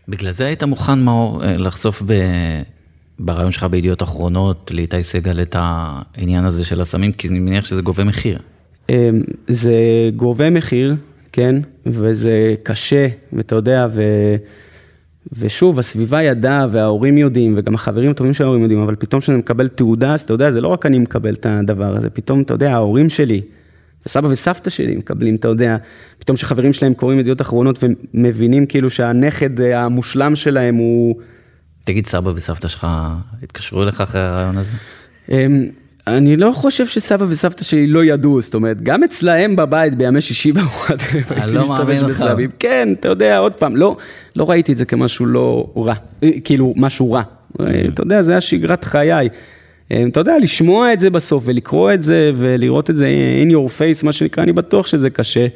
בגלל 0.08 0.30
זה 0.30 0.46
היית 0.46 0.64
מוכן, 0.64 0.98
מאור, 0.98 1.44
אה, 1.44 1.56
לחשוף. 1.56 2.02
ברעיון 3.18 3.52
שלך 3.52 3.64
בידיעות 3.64 4.02
אחרונות, 4.02 4.70
לאיתי 4.74 5.02
סגל 5.02 5.42
את 5.42 5.56
העניין 5.58 6.44
הזה 6.44 6.64
של 6.64 6.80
הסמים, 6.80 7.12
כי 7.12 7.28
אני 7.28 7.38
מניח 7.38 7.64
שזה 7.64 7.82
גובה 7.82 8.04
מחיר. 8.04 8.38
אמ, 8.88 9.22
זה 9.48 9.74
גובה 10.16 10.50
מחיר, 10.50 10.96
כן, 11.32 11.56
וזה 11.86 12.54
קשה, 12.62 13.06
ואתה 13.32 13.54
יודע, 13.54 13.86
ו... 13.90 14.02
ושוב, 15.32 15.78
הסביבה 15.78 16.22
ידעה, 16.22 16.66
וההורים 16.70 17.18
יודעים, 17.18 17.54
וגם 17.56 17.74
החברים 17.74 18.10
הטובים 18.10 18.34
של 18.34 18.44
ההורים 18.44 18.62
יודעים, 18.62 18.80
אבל 18.80 18.94
פתאום 18.98 19.20
כשאני 19.20 19.38
מקבל 19.38 19.68
תעודה, 19.68 20.14
אז 20.14 20.22
אתה 20.22 20.32
יודע, 20.32 20.50
זה 20.50 20.60
לא 20.60 20.68
רק 20.68 20.86
אני 20.86 20.98
מקבל 20.98 21.34
את 21.34 21.46
הדבר 21.46 21.96
הזה, 21.96 22.10
פתאום, 22.10 22.42
אתה 22.42 22.54
יודע, 22.54 22.72
ההורים 22.72 23.08
שלי, 23.08 23.40
וסבא 24.06 24.28
וסבתא 24.28 24.70
שלי 24.70 24.96
מקבלים, 24.96 25.34
אתה 25.34 25.48
יודע, 25.48 25.76
פתאום 26.18 26.36
שחברים 26.36 26.72
שלהם 26.72 26.94
קוראים 26.94 27.18
ידיעות 27.18 27.40
אחרונות 27.40 27.84
ומבינים 28.14 28.66
כאילו 28.66 28.90
שהנכד 28.90 29.60
המושלם 29.60 30.36
שלהם 30.36 30.74
הוא... 30.74 31.16
תגיד, 31.86 32.06
סבא 32.06 32.30
וסבתא 32.34 32.68
שלך 32.68 32.86
התקשרו 33.42 33.82
אליך 33.82 34.00
אחרי 34.00 34.20
הרעיון 34.20 34.58
הזה? 34.58 34.72
אמ, 35.30 35.66
אני 36.06 36.36
לא 36.36 36.52
חושב 36.54 36.86
שסבא 36.86 37.24
וסבתא 37.28 37.64
שלי 37.64 37.86
לא 37.86 38.04
ידעו, 38.04 38.40
זאת 38.40 38.54
אומרת, 38.54 38.82
גם 38.82 39.04
אצלהם 39.04 39.56
בבית 39.56 39.94
בימי 39.94 40.20
שישי 40.20 40.52
בארוחת 40.52 41.02
ערב 41.14 41.24
הייתי 41.30 41.52
לא 41.52 41.72
משתמש 41.72 42.02
בסבים. 42.02 42.50
כן, 42.58 42.88
אתה 43.00 43.08
יודע, 43.08 43.38
עוד 43.38 43.52
פעם, 43.52 43.76
לא, 43.76 43.96
לא 44.36 44.50
ראיתי 44.50 44.72
את 44.72 44.76
זה 44.76 44.84
כמשהו 44.84 45.26
לא 45.26 45.72
רע, 45.76 45.94
אה, 46.22 46.30
כאילו, 46.44 46.74
משהו 46.76 47.12
רע. 47.12 47.22
Mm. 47.22 47.62
אתה 47.88 48.02
יודע, 48.02 48.22
זה 48.22 48.32
היה 48.32 48.40
שגרת 48.40 48.84
חיי. 48.84 49.28
אה, 49.92 50.04
אתה 50.08 50.20
יודע, 50.20 50.38
לשמוע 50.38 50.92
את 50.92 51.00
זה 51.00 51.10
בסוף 51.10 51.42
ולקרוא 51.46 51.92
את 51.92 52.02
זה 52.02 52.32
ולראות 52.36 52.90
את 52.90 52.96
זה 52.96 53.08
in 53.46 53.52
your 53.52 53.70
face, 53.78 54.04
מה 54.04 54.12
שנקרא, 54.12 54.42
אני 54.42 54.52
בטוח 54.52 54.86
שזה 54.86 55.10
קשה, 55.10 55.46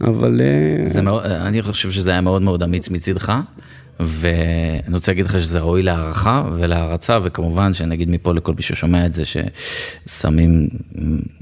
אבל... 0.00 0.40
אה, 0.40 0.88
זה 0.88 1.02
מאוד, 1.02 1.22
אני 1.24 1.62
חושב 1.62 1.90
שזה 1.90 2.10
היה 2.10 2.20
מאוד 2.20 2.42
מאוד 2.42 2.62
אמיץ 2.62 2.90
מצידך. 2.90 3.32
ואני 4.00 4.94
רוצה 4.94 5.12
להגיד 5.12 5.26
לך 5.26 5.32
שזה 5.32 5.60
ראוי 5.60 5.82
להערכה 5.82 6.42
ולהערצה, 6.58 7.18
וכמובן 7.22 7.74
שנגיד 7.74 8.10
מפה 8.10 8.34
לכל 8.34 8.52
מי 8.56 8.62
ששומע 8.62 9.06
את 9.06 9.14
זה, 9.14 9.22
ששמים, 10.06 10.68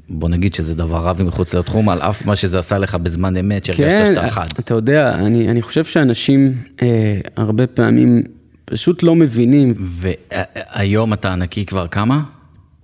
בוא 0.09 0.29
נגיד 0.29 0.55
שזה 0.55 0.75
דבר 0.75 0.97
רע 0.99 1.13
ומחוץ 1.17 1.55
לתחום, 1.55 1.89
על 1.89 2.01
אף 2.01 2.27
מה 2.27 2.37
שזה 2.37 2.59
עשה 2.59 2.79
לך 2.79 2.95
בזמן 2.95 3.37
אמת, 3.37 3.65
שהרגשת 3.65 3.97
כן, 3.97 4.07
שאתה 4.07 4.29
חד. 4.29 4.47
אתה 4.59 4.75
יודע, 4.75 5.15
אני, 5.15 5.49
אני 5.49 5.63
חושב 5.63 5.85
שאנשים 5.85 6.53
אה, 6.83 7.21
הרבה 7.37 7.67
פעמים 7.67 8.23
פשוט 8.65 9.03
לא 9.03 9.15
מבינים. 9.15 9.75
והיום 9.79 11.13
אתה 11.13 11.35
נקי 11.35 11.67
כבר 11.67 11.87
כמה? 11.89 12.23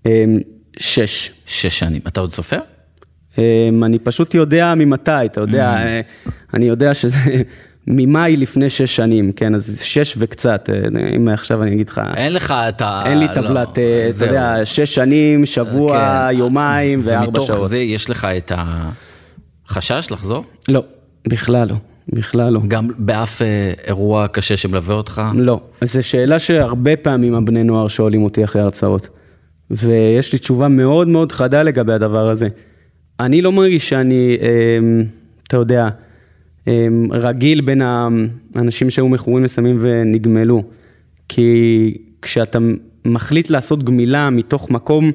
אה, 0.06 0.24
שש. 0.78 1.30
שש 1.46 1.78
שנים. 1.78 2.00
אתה 2.06 2.20
עוד 2.20 2.32
סופר? 2.32 2.60
אה, 3.38 3.68
אני 3.82 3.98
פשוט 3.98 4.34
יודע 4.34 4.74
ממתי, 4.74 5.10
אתה 5.24 5.40
יודע, 5.40 5.74
mm. 5.74 5.76
אה, 5.76 6.00
אני 6.54 6.64
יודע 6.64 6.94
שזה... 6.94 7.18
ממאי 7.86 8.36
לפני 8.36 8.70
שש 8.70 8.96
שנים, 8.96 9.32
כן, 9.32 9.54
אז 9.54 9.80
שש 9.82 10.14
וקצת, 10.18 10.70
אה, 10.70 11.16
אם 11.16 11.28
עכשיו 11.28 11.62
אני 11.62 11.74
אגיד 11.74 11.88
לך... 11.88 12.00
אין 12.16 12.32
לך 12.32 12.54
את 12.68 12.80
ה... 12.80 13.02
אין 13.06 13.18
לי 13.18 13.26
טבלת, 13.34 13.56
לא, 13.56 13.62
אתה 13.62 14.24
יודע, 14.26 14.56
שש 14.64 14.94
שנים, 14.94 15.46
שבוע, 15.46 16.28
כן. 16.30 16.38
יומיים 16.38 17.00
וארבע 17.04 17.40
שעות. 17.40 17.50
ומתוך 17.50 17.66
זה 17.66 17.78
יש 17.78 18.10
לך 18.10 18.24
את 18.24 18.52
החשש 19.66 20.06
לחזור? 20.10 20.44
לא, 20.68 20.84
בכלל 21.28 21.68
לא. 21.68 21.74
בכלל 22.12 22.52
לא. 22.52 22.60
גם 22.68 22.88
באף 22.98 23.42
אה, 23.42 23.72
אירוע 23.86 24.28
קשה 24.28 24.56
שמלווה 24.56 24.94
אותך? 24.94 25.22
לא. 25.34 25.60
זו 25.84 26.02
שאלה 26.02 26.38
שהרבה 26.38 26.96
פעמים 26.96 27.34
הבני 27.34 27.62
נוער 27.62 27.88
שואלים 27.88 28.22
אותי 28.22 28.44
אחרי 28.44 28.62
הרצאות. 28.62 29.08
ויש 29.70 30.32
לי 30.32 30.38
תשובה 30.38 30.68
מאוד 30.68 31.08
מאוד 31.08 31.32
חדה 31.32 31.62
לגבי 31.62 31.92
הדבר 31.92 32.28
הזה. 32.28 32.48
אני 33.20 33.42
לא 33.42 33.52
מרגיש 33.52 33.88
שאני, 33.88 34.36
אה, 34.42 34.78
אתה 35.48 35.56
יודע, 35.56 35.88
רגיל 37.10 37.60
בין 37.60 37.82
האנשים 37.82 38.90
שהיו 38.90 39.08
מכורים 39.08 39.44
לסמים 39.44 39.78
ונגמלו. 39.80 40.62
כי 41.28 41.94
כשאתה 42.22 42.58
מחליט 43.04 43.50
לעשות 43.50 43.82
גמילה 43.82 44.30
מתוך 44.30 44.70
מקום, 44.70 45.12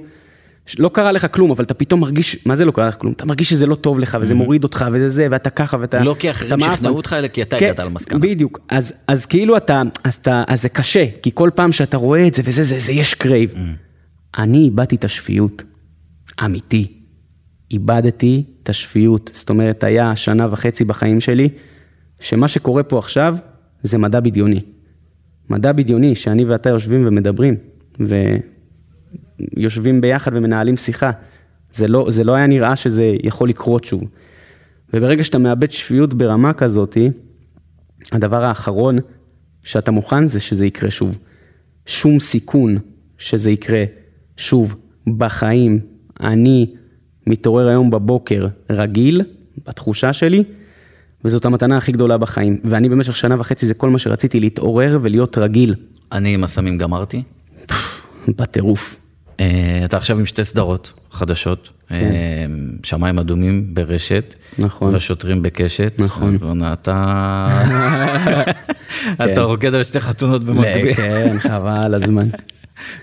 לא 0.80 0.90
קרה 0.90 1.12
לך 1.12 1.28
כלום, 1.32 1.52
אבל 1.52 1.64
אתה 1.64 1.74
פתאום 1.74 2.00
מרגיש, 2.00 2.38
מה 2.46 2.56
זה 2.56 2.66
לא 2.66 2.72
קרה 2.72 2.88
לך 2.88 2.96
כלום? 3.00 3.14
אתה 3.14 3.26
מרגיש 3.26 3.50
שזה 3.50 3.66
לא 3.66 3.76
טוב 3.76 4.00
לך, 4.00 4.18
וזה 4.22 4.34
mm-hmm. 4.34 4.38
מוריד 4.38 4.64
אותך, 4.64 4.86
וזה 4.92 5.10
זה, 5.10 5.28
ואתה 5.32 5.50
ככה, 5.50 5.78
ואתה... 5.80 6.04
לא 6.04 6.16
כי 6.20 6.32
אחרים 6.32 6.60
שכנעו 6.60 6.98
אותך, 6.98 7.14
אלא 7.14 7.28
כי 7.28 7.42
אתה 7.42 7.60
כן, 7.60 7.66
הגעת 7.66 7.80
למסקנה. 7.80 8.20
בדיוק. 8.20 8.60
אז, 8.70 8.94
אז 9.08 9.26
כאילו 9.26 9.58
אתה, 9.58 9.82
אז, 10.04 10.14
אתה, 10.16 10.44
אז 10.48 10.62
זה 10.62 10.70
קשה, 10.70 11.06
כי 11.24 11.32
כל 11.34 11.50
פעם 11.56 11.72
שאתה 11.72 11.98
רואה 11.98 12.28
את 12.28 12.34
זה, 12.34 12.42
וזה, 12.46 12.64
זה, 12.64 12.80
זה 12.80 12.92
יש 12.94 13.14
crave. 13.14 13.54
Mm-hmm. 13.54 14.40
אני 14.42 14.58
איבדתי 14.58 14.96
את 14.96 15.04
השפיות, 15.04 15.64
אמיתי. 16.46 17.05
איבדתי 17.72 18.44
את 18.64 18.70
השפיות. 18.70 19.32
זאת 19.34 19.50
אומרת, 19.50 19.84
היה 19.84 20.16
שנה 20.16 20.48
וחצי 20.52 20.84
בחיים 20.84 21.22
שלי, 21.22 21.50
שמה 22.20 22.48
שקורה 22.48 22.84
פה 22.84 23.00
עכשיו 23.00 23.36
זה 23.84 23.98
מדע 23.98 24.20
בדיוני. 24.20 24.62
מדע 25.50 25.72
בדיוני, 25.72 26.16
שאני 26.16 26.46
ואתה 26.46 26.70
יושבים 26.70 27.08
ומדברים, 27.08 27.56
ויושבים 29.56 30.02
ביחד 30.02 30.32
ומנהלים 30.36 30.78
שיחה. 30.78 31.12
זה 31.74 31.88
לא, 31.88 32.08
זה 32.10 32.24
לא 32.24 32.36
היה 32.36 32.48
נראה 32.48 32.76
שזה 32.76 33.16
יכול 33.24 33.50
לקרות 33.50 33.84
שוב. 33.84 34.04
וברגע 34.94 35.24
שאתה 35.24 35.38
מאבד 35.38 35.72
שפיות 35.72 36.14
ברמה 36.14 36.54
כזאתי, 36.54 37.12
הדבר 38.12 38.44
האחרון 38.44 38.98
שאתה 39.64 39.92
מוכן 39.92 40.28
זה 40.28 40.40
שזה 40.40 40.66
יקרה 40.66 40.92
שוב. 40.92 41.18
שום 41.86 42.20
סיכון 42.20 42.78
שזה 43.18 43.52
יקרה 43.52 43.84
שוב 44.38 44.76
בחיים. 45.18 45.80
אני 46.20 46.76
מתעורר 47.28 47.68
היום 47.68 47.90
בבוקר 47.90 48.48
רגיל, 48.70 49.22
בתחושה 49.68 50.14
שלי, 50.14 50.44
וזאת 51.26 51.46
המתנה 51.46 51.78
הכי 51.78 51.92
גדולה 51.92 52.18
בחיים. 52.18 52.60
ואני 52.64 52.90
במשך 52.90 53.16
שנה 53.16 53.40
וחצי 53.40 53.66
זה 53.66 53.74
כל 53.74 53.90
מה 53.90 54.00
שרציתי, 54.00 54.40
להתעורר 54.40 55.00
ולהיות 55.02 55.38
רגיל. 55.38 55.76
אני 56.12 56.34
עם 56.34 56.44
הסמים 56.44 56.78
גמרתי. 56.78 57.24
בטירוף. 58.38 58.96
אה, 59.40 59.82
אתה 59.86 59.98
עכשיו 59.98 60.20
עם 60.20 60.26
שתי 60.26 60.44
סדרות 60.44 60.94
חדשות, 61.12 61.70
כן. 61.90 61.96
אה, 61.96 62.46
שמיים 62.84 63.20
אדומים 63.20 63.74
ברשת, 63.74 64.36
נכון, 64.60 64.94
והשוטרים 64.94 65.42
בקשת, 65.42 65.94
נכון, 65.98 66.38
אתה 66.74 67.62
אתה 69.26 69.42
רוקד 69.42 69.74
על 69.74 69.84
שתי 69.84 70.00
חתונות 70.00 70.44
במקביל, 70.44 70.94
כן, 70.94 71.36
חבל 71.40 71.96
הזמן. 71.96 72.30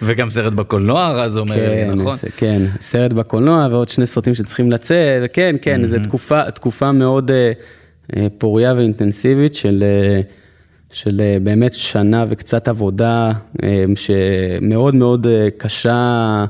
וגם 0.02 0.30
סרט 0.30 0.52
בקולנוע, 0.52 1.22
אז 1.22 1.38
אומר 1.38 1.54
כן, 1.54 1.88
לי, 1.90 1.94
נכון? 1.94 2.16
כן, 2.36 2.62
סרט 2.80 3.12
בקולנוע 3.12 3.68
ועוד 3.70 3.88
שני 3.88 4.06
סרטים 4.06 4.34
שצריכים 4.34 4.72
לצאת, 4.72 5.30
כן, 5.32 5.56
כן, 5.62 5.84
mm-hmm. 5.84 5.86
זו 5.86 5.96
תקופה, 6.02 6.50
תקופה 6.50 6.92
מאוד 6.92 7.30
uh, 7.30 8.14
פוריה 8.38 8.74
ואינטנסיבית 8.76 9.54
של, 9.54 9.84
uh, 10.22 10.94
של 10.94 11.10
uh, 11.20 11.42
באמת 11.44 11.74
שנה 11.74 12.24
וקצת 12.28 12.68
עבודה 12.68 13.32
uh, 13.56 13.60
שמאוד 13.94 14.94
מאוד 14.94 15.26
uh, 15.26 15.50
קשה 15.58 16.44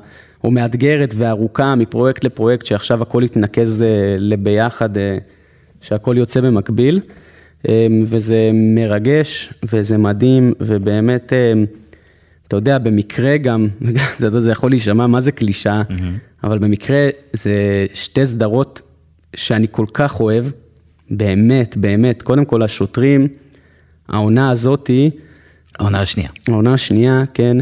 או 0.45 0.51
מאתגרת 0.51 1.15
וארוכה 1.17 1.75
מפרויקט 1.75 2.25
לפרויקט, 2.25 2.67
שעכשיו 2.67 3.03
הכל 3.03 3.23
יתנקז 3.25 3.85
לביחד, 4.19 4.91
שהכל 5.81 6.15
יוצא 6.19 6.41
במקביל, 6.41 7.01
וזה 8.07 8.51
מרגש 8.53 9.55
וזה 9.73 9.99
מדהים, 9.99 10.53
ובאמת... 10.61 11.33
אתה 12.53 12.59
יודע, 12.59 12.79
במקרה 12.79 13.37
גם, 13.37 13.69
זה 14.39 14.51
יכול 14.51 14.71
להישמע 14.71 15.07
מה 15.07 15.21
זה 15.21 15.33
קלישאה, 15.33 15.83
mm-hmm. 15.89 16.45
אבל 16.45 16.59
במקרה 16.59 17.09
זה 17.33 17.87
שתי 17.95 18.27
סדרות 18.27 18.81
שאני 19.37 19.67
כל 19.71 19.87
כך 19.95 20.21
אוהב, 20.21 20.45
באמת, 21.11 21.77
באמת, 21.77 22.23
קודם 22.23 22.45
כל 22.45 22.63
השוטרים, 22.63 23.29
העונה 24.09 24.51
הזאתי, 24.51 25.11
העונה 25.79 26.01
השנייה. 26.01 26.29
העונה 26.49 26.75
השנייה, 26.75 27.23
כן, 27.35 27.57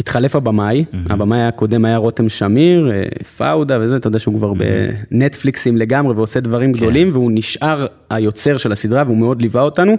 התחלף 0.00 0.36
הבמאי, 0.36 0.84
mm-hmm. 0.92 1.12
הבמאי 1.12 1.42
הקודם 1.42 1.84
היה 1.84 1.96
רותם 1.96 2.28
שמיר, 2.28 2.90
אה, 2.90 3.02
פאודה 3.36 3.78
וזה, 3.80 3.96
אתה 3.96 4.08
יודע 4.08 4.18
שהוא 4.18 4.34
כבר 4.34 4.52
mm-hmm. 4.52 5.10
בנטפליקסים 5.10 5.76
לגמרי 5.76 6.14
ועושה 6.14 6.40
דברים 6.40 6.72
כן. 6.72 6.80
גדולים, 6.80 7.10
והוא 7.12 7.30
נשאר 7.34 7.86
היוצר 8.10 8.56
של 8.56 8.72
הסדרה 8.72 9.02
והוא 9.06 9.16
מאוד 9.16 9.42
ליווה 9.42 9.62
אותנו, 9.62 9.96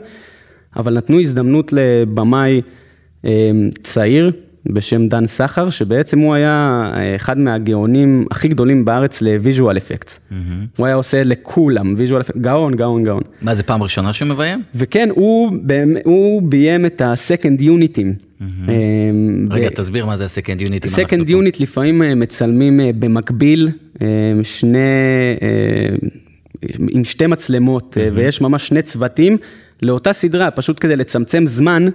אבל 0.76 0.94
נתנו 0.94 1.20
הזדמנות 1.20 1.74
לבמאי 1.74 2.62
אה, 3.26 3.52
צעיר 3.84 4.32
בשם 4.66 5.08
דן 5.08 5.28
סחר, 5.28 5.70
שבעצם 5.70 6.20
הוא 6.20 6.34
היה 6.34 6.84
אה, 6.96 7.16
אחד 7.16 7.38
מהגאונים 7.38 8.26
הכי 8.32 8.48
גדולים 8.48 8.86
בארץ 8.86 9.22
ל 9.22 9.30
visual 9.30 9.78
effects. 9.78 10.20
Mm-hmm. 10.20 10.34
הוא 10.78 10.86
היה 10.86 10.96
עושה 10.96 11.24
לכולם 11.24 11.94
visual 11.98 12.22
effects, 12.22 12.42
גאון, 12.42 12.76
גאון, 12.76 13.04
גאון. 13.04 13.22
מה, 13.42 13.54
זה 13.54 13.64
פעם 13.64 13.84
ראשונה 13.84 14.14
שהוא 14.14 14.28
מביים? 14.28 14.62
וכן, 14.76 15.10
הוא, 15.16 15.52
הוא 16.04 16.42
ביים 16.42 16.86
את 16.86 17.02
ה-Second 17.02 17.62
Unit'ים. 17.62 18.44
רגע, 19.50 19.70
תסביר 19.70 20.06
מה 20.06 20.18
זה 20.18 20.24
ה-Second 20.24 20.62
Unit. 20.68 20.86
Second 20.86 21.30
Unit 21.30 21.58
לפעמים 21.60 22.04
אה, 22.04 22.16
מצלמים 22.16 22.80
אה, 22.80 22.90
במקביל, 23.00 23.70
שני, 24.44 24.80
עם 26.90 27.04
שתי 27.04 27.28
מצלמות, 27.28 27.98
ויש 28.14 28.42
ממש 28.42 28.68
שני 28.68 28.82
צוותים 28.82 29.38
לאותה 29.82 30.14
סדרה, 30.14 30.52
פשוט 30.52 30.78
כדי 30.80 30.96
לצמצם 30.96 31.48
זמן. 31.48 31.86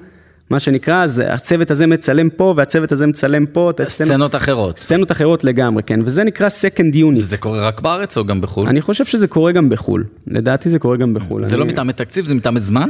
מה 0.50 0.60
שנקרא, 0.60 1.04
אז 1.04 1.22
הצוות 1.26 1.70
הזה 1.70 1.86
מצלם 1.86 2.30
פה 2.30 2.54
והצוות 2.56 2.92
הזה 2.92 3.06
מצלם 3.06 3.46
פה. 3.46 3.70
סצנות 3.88 4.34
אחרות. 4.34 4.78
סצנות 4.78 5.12
אחרות 5.12 5.44
לגמרי, 5.44 5.82
כן, 5.82 6.00
וזה 6.04 6.24
נקרא 6.24 6.48
Second 6.48 6.94
Unit. 6.94 7.18
וזה 7.18 7.36
קורה 7.36 7.68
רק 7.68 7.80
בארץ 7.80 8.18
או 8.18 8.24
גם 8.24 8.40
בחו"ל? 8.40 8.68
אני 8.68 8.80
חושב 8.80 9.04
שזה 9.04 9.26
קורה 9.26 9.52
גם 9.52 9.68
בחו"ל, 9.68 10.04
לדעתי 10.26 10.68
זה 10.68 10.78
קורה 10.78 10.96
גם 10.96 11.14
בחו"ל. 11.14 11.44
זה 11.44 11.56
לא 11.56 11.64
מטעמי 11.64 11.92
תקציב, 11.92 12.24
זה 12.24 12.34
מטעמי 12.34 12.60
זמן? 12.60 12.88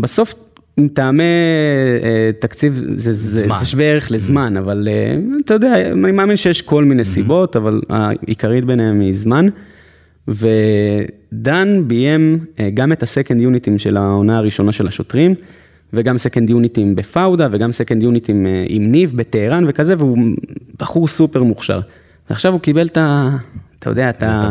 בסוף 0.00 0.34
מטעמי 0.78 1.22
אה, 2.02 2.30
תקציב 2.40 2.82
זה, 2.96 3.12
זה, 3.12 3.40
זה 3.58 3.64
שווה 3.64 3.84
ערך 3.84 4.10
לזמן, 4.10 4.56
אבל 4.56 4.88
אה, 4.90 5.18
אתה 5.44 5.54
יודע, 5.54 5.74
אני 5.92 6.12
מאמין 6.12 6.36
שיש 6.36 6.62
כל 6.62 6.84
מיני 6.84 7.04
סיבות, 7.04 7.56
אבל 7.56 7.80
העיקרית 7.88 8.64
ביניהם 8.64 9.00
היא 9.00 9.14
זמן. 9.14 9.46
ודן 11.32 11.82
ביים 11.86 12.38
אה, 12.60 12.70
גם 12.74 12.92
את 12.92 13.02
ה 13.02 13.07
second 13.07 13.40
unit 13.40 13.65
ים 13.65 13.78
של 13.78 13.96
העונה 13.96 14.38
הראשונה 14.38 14.72
של 14.72 14.86
השוטרים, 14.86 15.34
וגם 15.92 16.18
second 16.18 16.50
unit 16.50 16.79
ים 16.79 16.94
בפאודה, 16.94 17.48
וגם 17.52 17.72
second 17.72 18.02
unit 18.02 18.31
ים 18.31 18.46
עם 18.68 18.92
ניב 18.92 19.12
בטהרן 19.16 19.64
וכזה, 19.68 19.94
והוא 19.98 20.18
בחור 20.78 21.08
סופר 21.08 21.42
מוכשר. 21.42 21.80
ועכשיו 22.30 22.52
הוא 22.52 22.60
קיבל 22.60 22.86
את 22.86 22.96
ה... 22.96 23.36
אתה 23.78 23.90
יודע, 23.90 24.10
את, 24.10 24.22
ה, 24.22 24.48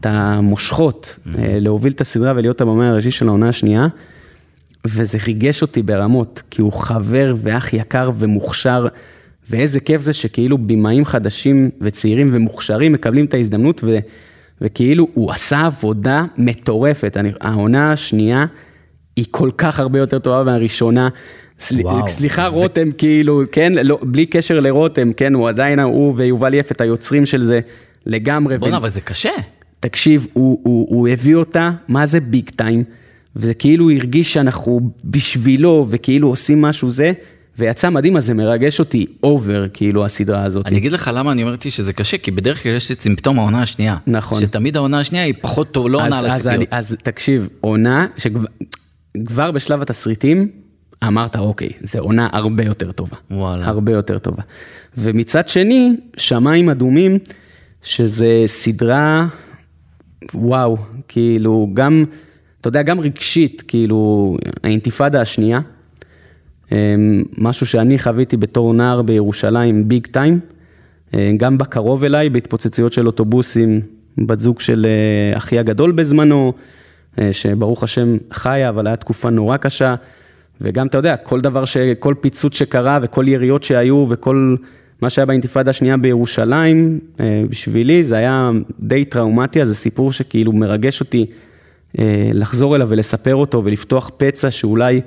את 0.00 0.06
המושכות 0.06 1.18
להוביל 1.36 1.92
את 1.92 2.00
הסדרה 2.00 2.32
ולהיות 2.36 2.60
הבמאי 2.60 2.86
הראשי 2.86 3.10
של 3.10 3.28
העונה 3.28 3.48
השנייה. 3.48 3.88
וזה 4.86 5.18
ריגש 5.26 5.62
אותי 5.62 5.82
ברמות, 5.82 6.42
כי 6.50 6.62
הוא 6.62 6.72
חבר 6.72 7.34
ואח 7.38 7.72
יקר 7.72 8.10
ומוכשר, 8.18 8.86
ואיזה 9.50 9.80
כיף 9.80 10.02
זה 10.02 10.12
שכאילו 10.12 10.58
במאים 10.58 11.04
חדשים 11.04 11.70
וצעירים 11.80 12.30
ומוכשרים 12.32 12.92
מקבלים 12.92 13.24
את 13.24 13.34
ההזדמנות, 13.34 13.84
ו, 13.84 13.98
וכאילו 14.60 15.08
הוא 15.14 15.32
עשה 15.32 15.66
עבודה 15.66 16.24
מטורפת. 16.38 17.16
אני, 17.16 17.32
העונה 17.40 17.92
השנייה 17.92 18.46
היא 19.16 19.24
כל 19.30 19.50
כך 19.58 19.80
הרבה 19.80 19.98
יותר 19.98 20.18
טובה 20.18 20.44
מהראשונה. 20.44 21.08
סל, 21.60 21.82
סליחה 22.06 22.50
זה... 22.50 22.56
רותם, 22.56 22.92
כאילו, 22.98 23.42
כן, 23.52 23.72
לא, 23.82 23.98
בלי 24.02 24.26
קשר 24.26 24.60
לרותם, 24.60 25.12
כן, 25.12 25.34
הוא 25.34 25.48
עדיין, 25.48 25.80
הוא 25.80 26.14
ויובל 26.16 26.54
יפת 26.54 26.80
היוצרים 26.80 27.26
של 27.26 27.44
זה 27.44 27.60
לגמרי. 28.06 28.58
בוא'נה, 28.58 28.74
ו... 28.74 28.78
אבל 28.78 28.88
זה 28.88 29.00
קשה. 29.00 29.30
תקשיב, 29.80 30.26
הוא, 30.32 30.60
הוא, 30.62 30.86
הוא 30.90 31.08
הביא 31.08 31.34
אותה, 31.34 31.70
מה 31.88 32.06
זה 32.06 32.20
big 32.20 32.50
time? 32.56 32.84
וזה 33.36 33.54
כאילו 33.54 33.90
הרגיש 33.90 34.32
שאנחנו 34.32 34.90
בשבילו, 35.04 35.86
וכאילו 35.90 36.28
עושים 36.28 36.62
משהו 36.62 36.90
זה, 36.90 37.12
ויצא 37.60 37.90
מדהים, 37.90 38.16
אז 38.16 38.24
זה 38.24 38.34
מרגש 38.34 38.78
אותי 38.80 39.06
over, 39.22 39.66
כאילו, 39.72 40.04
הסדרה 40.04 40.44
הזאת. 40.44 40.66
אני 40.66 40.78
אגיד 40.78 40.92
לך 40.92 41.10
למה 41.14 41.32
אני 41.32 41.42
אומרתי 41.42 41.70
שזה 41.70 41.92
קשה, 41.92 42.18
כי 42.18 42.30
בדרך 42.30 42.62
כלל 42.62 42.72
יש 42.72 42.90
את 42.90 43.00
סימפטום 43.00 43.38
העונה 43.38 43.62
השנייה. 43.62 43.96
נכון. 44.06 44.40
שתמיד 44.40 44.76
העונה 44.76 45.00
השנייה 45.00 45.24
היא 45.24 45.34
פחות 45.40 45.72
טוב, 45.72 45.88
לא 45.88 46.04
עונה 46.04 46.18
על 46.18 46.26
הציפיות. 46.26 46.68
אז, 46.70 46.92
אז 46.92 46.98
תקשיב, 47.02 47.48
עונה 47.60 48.06
שכבר 48.16 49.50
בשלב 49.50 49.82
התסריטים, 49.82 50.48
אמרת, 51.06 51.36
אוקיי, 51.36 51.68
זו 51.82 51.98
עונה 51.98 52.28
הרבה 52.32 52.64
יותר 52.64 52.92
טובה. 52.92 53.16
וואלה. 53.30 53.66
הרבה 53.66 53.92
יותר 53.92 54.18
טובה. 54.18 54.42
ומצד 54.98 55.48
שני, 55.48 55.96
שמיים 56.16 56.68
אדומים, 56.68 57.18
שזה 57.82 58.42
סדרה, 58.46 59.26
וואו, 60.34 60.76
כאילו, 61.08 61.70
גם... 61.74 62.04
אתה 62.60 62.68
יודע, 62.68 62.82
גם 62.82 63.00
רגשית, 63.00 63.62
כאילו, 63.68 64.36
האינתיפאדה 64.64 65.20
השנייה, 65.20 65.60
משהו 67.38 67.66
שאני 67.66 67.98
חוויתי 67.98 68.36
בתור 68.36 68.74
נער 68.74 69.02
בירושלים, 69.02 69.88
ביג 69.88 70.06
טיים, 70.06 70.40
אה, 71.14 71.32
גם 71.36 71.58
בקרוב 71.58 72.04
אליי, 72.04 72.30
בהתפוצצויות 72.30 72.92
של 72.92 73.06
אוטובוסים, 73.06 73.80
בת 74.18 74.40
זוג 74.40 74.60
של 74.60 74.86
אה, 74.86 75.36
אחי 75.38 75.58
הגדול 75.58 75.92
בזמנו, 75.92 76.52
אה, 77.18 77.32
שברוך 77.32 77.82
השם 77.82 78.16
חיה, 78.32 78.68
אבל 78.68 78.86
הייתה 78.86 79.00
תקופה 79.00 79.30
נורא 79.30 79.56
קשה, 79.56 79.94
וגם, 80.60 80.86
אתה 80.86 80.98
יודע, 80.98 81.16
כל 81.16 81.40
דבר, 81.40 81.64
ש... 81.64 81.76
כל 81.98 82.14
פיצוץ 82.20 82.54
שקרה 82.54 82.98
וכל 83.02 83.28
יריות 83.28 83.62
שהיו 83.62 84.06
וכל 84.08 84.56
מה 85.02 85.10
שהיה 85.10 85.26
באינתיפאדה 85.26 85.70
השנייה 85.70 85.96
בירושלים, 85.96 86.98
בשבילי 87.50 88.04
זה 88.04 88.16
היה 88.16 88.50
די 88.80 89.04
טראומטי, 89.04 89.62
אז 89.62 89.68
זה 89.68 89.74
סיפור 89.74 90.12
שכאילו 90.12 90.52
מרגש 90.52 91.00
אותי. 91.00 91.26
אה, 91.98 92.30
לחזור 92.34 92.76
אליו 92.76 92.88
ולספר 92.90 93.34
אותו 93.34 93.64
ולפתוח 93.64 94.10
פצע 94.16 94.50
שאולי, 94.50 95.00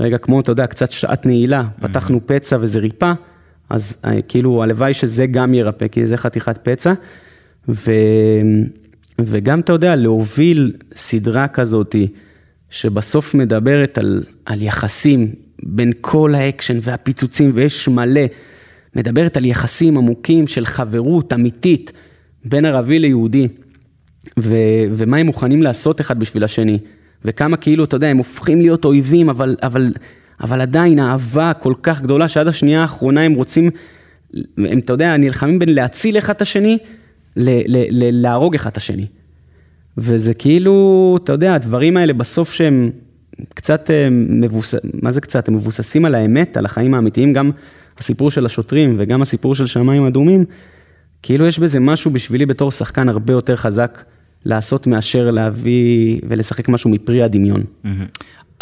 רגע, 0.00 0.18
כמו, 0.18 0.40
אתה 0.40 0.52
יודע, 0.52 0.66
קצת 0.66 0.90
שעת 0.90 1.26
נעילה, 1.26 1.62
פתחנו 1.80 2.20
פצע 2.26 2.58
וזה 2.60 2.78
ריפא, 2.78 3.12
אז 3.70 3.96
אה, 4.04 4.22
כאילו, 4.22 4.62
הלוואי 4.62 4.94
שזה 4.94 5.26
גם 5.26 5.54
ירפא, 5.54 5.88
כי 5.88 6.06
זה 6.06 6.16
חתיכת 6.16 6.58
פצע. 6.62 6.92
ו... 7.68 7.90
וגם, 9.20 9.60
אתה 9.60 9.72
יודע, 9.72 9.96
להוביל 9.96 10.72
סדרה 10.94 11.48
כזאתי, 11.48 12.08
שבסוף 12.70 13.34
מדברת 13.34 13.98
על, 13.98 14.24
על 14.46 14.62
יחסים 14.62 15.32
בין 15.62 15.92
כל 16.00 16.34
האקשן 16.34 16.78
והפיצוצים, 16.82 17.50
ויש 17.54 17.88
מלא, 17.88 18.20
מדברת 18.96 19.36
על 19.36 19.44
יחסים 19.44 19.96
עמוקים 19.96 20.46
של 20.46 20.66
חברות 20.66 21.32
אמיתית 21.32 21.92
בין 22.44 22.64
ערבי 22.64 22.98
ליהודי. 22.98 23.48
ו, 24.38 24.54
ומה 24.92 25.16
הם 25.16 25.26
מוכנים 25.26 25.62
לעשות 25.62 26.00
אחד 26.00 26.18
בשביל 26.18 26.44
השני, 26.44 26.78
וכמה 27.24 27.56
כאילו, 27.56 27.84
אתה 27.84 27.96
יודע, 27.96 28.08
הם 28.08 28.16
הופכים 28.16 28.60
להיות 28.60 28.84
אויבים, 28.84 29.28
אבל, 29.28 29.56
אבל, 29.62 29.92
אבל 30.40 30.60
עדיין 30.60 30.98
אהבה 30.98 31.52
כל 31.52 31.74
כך 31.82 32.02
גדולה, 32.02 32.28
שעד 32.28 32.46
השנייה 32.46 32.82
האחרונה 32.82 33.22
הם 33.22 33.32
רוצים, 33.32 33.70
הם, 34.58 34.78
אתה 34.78 34.92
יודע, 34.92 35.16
נלחמים 35.16 35.58
בין 35.58 35.74
להציל 35.74 36.18
אחד 36.18 36.34
את 36.34 36.42
השני, 36.42 36.78
ל, 37.36 37.50
ל, 37.50 37.84
ל, 37.90 38.22
להרוג 38.22 38.54
אחד 38.54 38.70
את 38.70 38.76
השני. 38.76 39.06
וזה 39.98 40.34
כאילו, 40.34 41.18
אתה 41.24 41.32
יודע, 41.32 41.54
הדברים 41.54 41.96
האלה 41.96 42.12
בסוף 42.12 42.52
שהם 42.52 42.90
קצת 43.54 43.90
אה, 43.90 44.08
מבוססים, 44.10 44.90
מה 45.02 45.12
זה 45.12 45.20
קצת? 45.20 45.48
הם 45.48 45.54
מבוססים 45.54 46.04
על 46.04 46.14
האמת, 46.14 46.56
על 46.56 46.64
החיים 46.64 46.94
האמיתיים, 46.94 47.32
גם 47.32 47.50
הסיפור 47.98 48.30
של 48.30 48.46
השוטרים 48.46 48.94
וגם 48.98 49.22
הסיפור 49.22 49.54
של 49.54 49.66
שמיים 49.66 50.06
אדומים, 50.06 50.44
כאילו 51.22 51.46
יש 51.46 51.58
בזה 51.58 51.80
משהו 51.80 52.10
בשבילי 52.10 52.46
בתור 52.46 52.70
שחקן 52.70 53.08
הרבה 53.08 53.32
יותר 53.32 53.56
חזק 53.56 54.04
לעשות 54.44 54.86
מאשר 54.86 55.30
להביא 55.30 56.20
ולשחק 56.28 56.68
משהו 56.68 56.90
מפרי 56.90 57.22
הדמיון. 57.22 57.64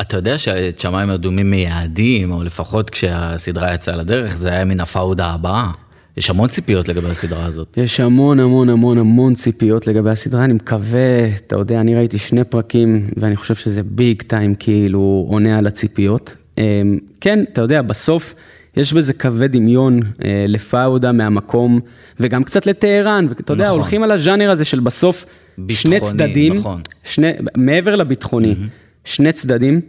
אתה 0.00 0.16
יודע 0.16 0.38
שאת 0.38 0.80
שמיים 0.80 1.10
אדומים 1.10 1.50
מייעדים, 1.50 2.32
או 2.32 2.42
לפחות 2.42 2.90
כשהסדרה 2.90 3.74
יצאה 3.74 3.96
לדרך, 3.96 4.36
זה 4.36 4.48
היה 4.48 4.64
מן 4.64 4.80
הפאודה 4.80 5.26
הבאה. 5.26 5.70
יש 6.16 6.30
המון 6.30 6.48
ציפיות 6.48 6.88
לגבי 6.88 7.08
הסדרה 7.08 7.44
הזאת. 7.46 7.74
יש 7.76 8.00
המון 8.00 8.40
המון 8.40 8.68
המון 8.68 8.98
המון 8.98 9.34
ציפיות 9.34 9.86
לגבי 9.86 10.10
הסדרה, 10.10 10.44
אני 10.44 10.52
מקווה, 10.52 11.28
אתה 11.36 11.56
יודע, 11.56 11.80
אני 11.80 11.94
ראיתי 11.94 12.18
שני 12.18 12.44
פרקים, 12.44 13.08
ואני 13.16 13.36
חושב 13.36 13.54
שזה 13.54 13.82
ביג 13.82 14.22
טיים, 14.22 14.54
כאילו, 14.54 15.26
עונה 15.28 15.58
על 15.58 15.66
הציפיות. 15.66 16.36
אמ, 16.58 16.98
כן, 17.20 17.44
אתה 17.52 17.60
יודע, 17.60 17.82
בסוף 17.82 18.34
יש 18.76 18.92
בזה 18.92 19.12
קווי 19.12 19.48
דמיון 19.48 20.00
אה, 20.24 20.44
לפאודה 20.48 21.12
מהמקום, 21.12 21.80
וגם 22.20 22.44
קצת 22.44 22.66
לטהרן, 22.66 23.26
ואתה 23.28 23.52
יודע, 23.52 23.64
נכון. 23.64 23.78
הולכים 23.78 24.02
על 24.02 24.10
הז'אנר 24.10 24.50
הזה 24.50 24.64
של 24.64 24.80
בסוף... 24.80 25.24
ביטחוני, 25.58 25.98
שני 25.98 26.00
צדדים, 26.00 26.54
נכון. 26.54 26.80
שני, 27.04 27.30
מעבר 27.56 27.96
לביטחוני, 27.96 28.52
mm-hmm. 28.52 29.04
שני 29.04 29.32
צדדים, 29.32 29.80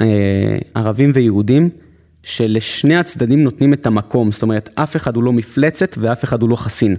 אה, 0.00 0.06
ערבים 0.74 1.10
ויהודים, 1.14 1.70
שלשני 2.22 2.96
הצדדים 2.96 3.42
נותנים 3.42 3.72
את 3.72 3.86
המקום, 3.86 4.32
זאת 4.32 4.42
אומרת, 4.42 4.70
אף 4.74 4.96
אחד 4.96 5.16
הוא 5.16 5.24
לא 5.24 5.32
מפלצת 5.32 5.98
ואף 5.98 6.24
אחד 6.24 6.42
הוא 6.42 6.50
לא 6.50 6.56
חסין. 6.56 6.96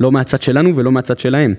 לא 0.00 0.12
מהצד 0.12 0.42
שלנו 0.42 0.76
ולא 0.76 0.92
מהצד 0.92 1.18
שלהם. 1.18 1.54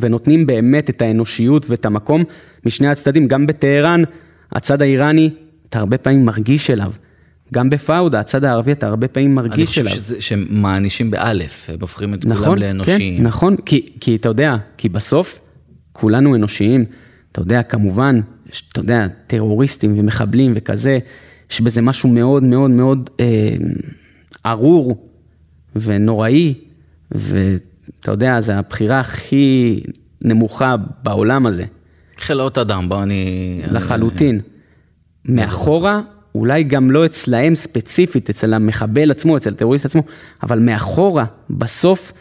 ונותנים 0.00 0.46
באמת 0.46 0.90
את 0.90 1.02
האנושיות 1.02 1.70
ואת 1.70 1.86
המקום 1.86 2.24
משני 2.66 2.88
הצדדים, 2.88 3.28
גם 3.28 3.46
בטהרן, 3.46 4.02
הצד 4.52 4.82
האיראני, 4.82 5.30
אתה 5.68 5.78
הרבה 5.78 5.98
פעמים 5.98 6.24
מרגיש 6.24 6.70
אליו. 6.70 6.92
גם 7.54 7.70
בפאודה, 7.70 8.20
הצד 8.20 8.44
הערבי, 8.44 8.72
אתה 8.72 8.86
הרבה 8.86 9.08
פעמים 9.08 9.34
מרגיש 9.34 9.78
אליו. 9.78 9.92
אני 9.92 10.00
חושב 10.00 10.20
שהם 10.20 10.46
מענישים 10.50 11.10
באלף, 11.10 11.70
הם 11.70 11.76
הופכים 11.80 12.14
את 12.14 12.26
נכון, 12.26 12.44
כולם 12.46 12.58
לאנושיים. 12.58 13.18
כן, 13.18 13.22
נכון, 13.22 13.56
כי, 13.56 13.88
כי 14.00 14.16
אתה 14.16 14.28
יודע, 14.28 14.56
כי 14.76 14.88
בסוף 14.88 15.38
כולנו 15.92 16.36
אנושיים. 16.36 16.84
אתה 17.32 17.40
יודע, 17.40 17.62
כמובן, 17.62 18.20
אתה 18.72 18.80
יודע, 18.80 19.06
טרוריסטים 19.26 19.98
ומחבלים 19.98 20.52
וכזה, 20.56 20.98
יש 21.50 21.60
בזה 21.60 21.82
משהו 21.82 22.08
מאוד 22.08 22.42
מאוד 22.42 22.70
מאוד 22.70 23.10
אה, 23.20 23.56
ארור 24.46 25.08
ונוראי, 25.76 26.54
ואתה 27.10 28.10
יודע, 28.10 28.40
זו 28.40 28.52
הבחירה 28.52 29.00
הכי 29.00 29.80
נמוכה 30.22 30.76
בעולם 31.02 31.46
הזה. 31.46 31.64
חלאות 32.18 32.58
אדם, 32.58 32.88
בוא 32.88 33.02
אני... 33.02 33.62
לחלוטין. 33.70 34.40
מאחורה, 35.24 36.00
אולי 36.36 36.62
גם 36.62 36.90
לא 36.90 37.06
אצלהם 37.06 37.54
ספציפית, 37.54 38.30
אצל 38.30 38.54
המחבל 38.54 39.10
עצמו, 39.10 39.36
אצל 39.36 39.50
הטרוריסט 39.50 39.84
עצמו, 39.84 40.02
אבל 40.42 40.58
מאחורה, 40.58 41.24
בסוף, 41.50 42.12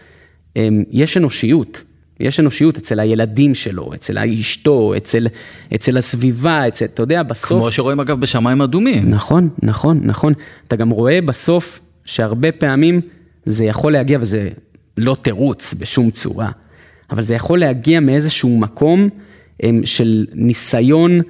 אמ, 0.55 0.83
יש 0.91 1.17
אנושיות. 1.17 1.83
יש 2.19 2.39
אנושיות 2.39 2.77
אצל 2.77 2.99
הילדים 2.99 3.55
שלו, 3.55 3.93
אצל 3.93 4.17
אשתו, 4.17 4.93
אצל, 4.97 5.27
אצל 5.75 5.97
הסביבה, 5.97 6.67
אצל, 6.67 6.85
אתה 6.85 7.01
יודע, 7.01 7.23
בסוף... 7.23 7.59
כמו 7.59 7.71
שרואים 7.71 7.99
אגב 7.99 8.19
בשמיים 8.19 8.61
אדומים. 8.61 9.09
נכון, 9.09 9.49
נכון, 9.63 9.99
נכון. 10.03 10.33
אתה 10.67 10.75
גם 10.75 10.89
רואה 10.89 11.21
בסוף 11.21 11.79
שהרבה 12.05 12.51
פעמים 12.51 13.01
זה 13.45 13.65
יכול 13.65 13.93
להגיע, 13.93 14.17
וזה 14.21 14.49
לא 14.97 15.15
תירוץ 15.21 15.73
בשום 15.73 16.11
צורה, 16.11 16.49
אבל 17.09 17.21
זה 17.21 17.35
יכול 17.35 17.59
להגיע 17.59 17.99
מאיזשהו 17.99 18.57
מקום 18.57 19.09
אמ, 19.63 19.81
של 19.85 20.25
ניסיון 20.33 21.21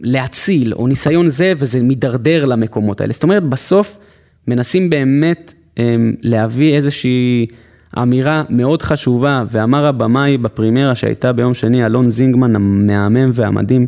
להציל, 0.00 0.74
או 0.74 0.86
ניסיון 0.86 1.30
זה, 1.30 1.52
וזה 1.56 1.82
מידרדר 1.82 2.44
למקומות 2.44 3.00
האלה. 3.00 3.12
זאת 3.12 3.22
אומרת, 3.22 3.42
בסוף 3.42 3.98
מנסים 4.48 4.90
באמת 4.90 5.54
אמ, 5.78 6.14
להביא 6.22 6.76
איזושהי 6.76 7.46
אמירה 8.02 8.42
מאוד 8.50 8.82
חשובה, 8.82 9.44
ואמר 9.50 9.86
הבמאי 9.86 10.38
בפרימרה 10.38 10.94
שהייתה 10.94 11.32
ביום 11.32 11.54
שני, 11.54 11.86
אלון 11.86 12.10
זינגמן 12.10 12.56
המהמם 12.56 13.30
והמדהים, 13.34 13.86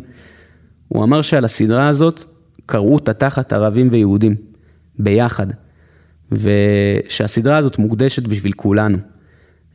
הוא 0.87 1.03
אמר 1.03 1.21
שעל 1.21 1.45
הסדרה 1.45 1.87
הזאת 1.87 2.23
קראו 2.65 2.93
אותה 2.93 3.13
תחת 3.13 3.53
ערבים 3.53 3.87
ויהודים, 3.91 4.35
ביחד, 4.99 5.47
ושהסדרה 6.31 7.57
הזאת 7.57 7.79
מוקדשת 7.79 8.27
בשביל 8.27 8.51
כולנו. 8.51 8.97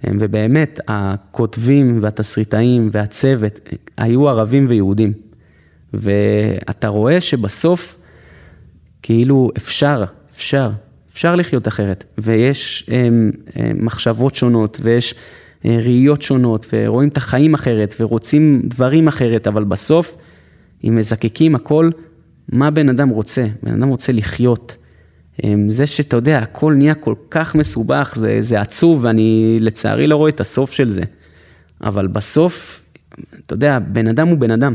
ובאמת, 0.05 0.81
הכותבים 0.89 1.99
והתסריטאים 2.01 2.89
והצוות 2.93 3.61
היו 3.97 4.29
ערבים 4.29 4.67
ויהודים. 4.69 5.13
ואתה 5.95 6.89
רואה 6.89 7.21
שבסוף, 7.21 7.97
כאילו 9.03 9.51
אפשר, 9.57 10.05
אפשר, 10.35 10.71
אפשר 11.13 11.35
לחיות 11.35 11.69
אחרת, 11.69 12.05
ויש 12.19 12.87
הם, 12.89 13.31
הם, 13.55 13.87
מחשבות 13.87 14.35
שונות, 14.35 14.79
ויש 14.83 15.15
אה, 15.65 15.79
ראיות 15.83 16.23
שונות, 16.23 16.67
ורואים 16.73 17.09
את 17.09 17.17
החיים 17.17 17.55
אחרת, 17.55 17.95
ורוצים 18.01 18.63
דברים 18.65 19.09
אחרת, 19.09 19.47
אבל 19.47 19.65
בסוף, 19.65 20.17
אם 20.85 20.97
מזקקים 20.97 21.55
הכל, 21.55 21.91
מה 22.49 22.71
בן 22.71 22.89
אדם 22.89 23.09
רוצה? 23.09 23.47
בן 23.63 23.73
אדם 23.73 23.89
רוצה 23.89 24.13
לחיות. 24.13 24.77
זה 25.69 25.87
שאתה 25.87 26.17
יודע, 26.17 26.39
הכל 26.39 26.75
נהיה 26.75 26.95
כל 26.95 27.15
כך 27.31 27.55
מסובך, 27.55 28.15
זה, 28.17 28.39
זה 28.41 28.61
עצוב, 28.61 29.05
ואני 29.05 29.57
לצערי 29.61 30.07
לא 30.07 30.17
רואה 30.17 30.31
את 30.31 30.41
הסוף 30.41 30.73
של 30.73 30.93
זה. 30.93 31.03
אבל 31.83 32.07
בסוף, 32.07 32.83
אתה 33.47 33.55
יודע, 33.55 33.79
בן 33.79 34.07
אדם 34.07 34.29
הוא 34.29 34.39
בן 34.39 34.51
אדם. 34.51 34.75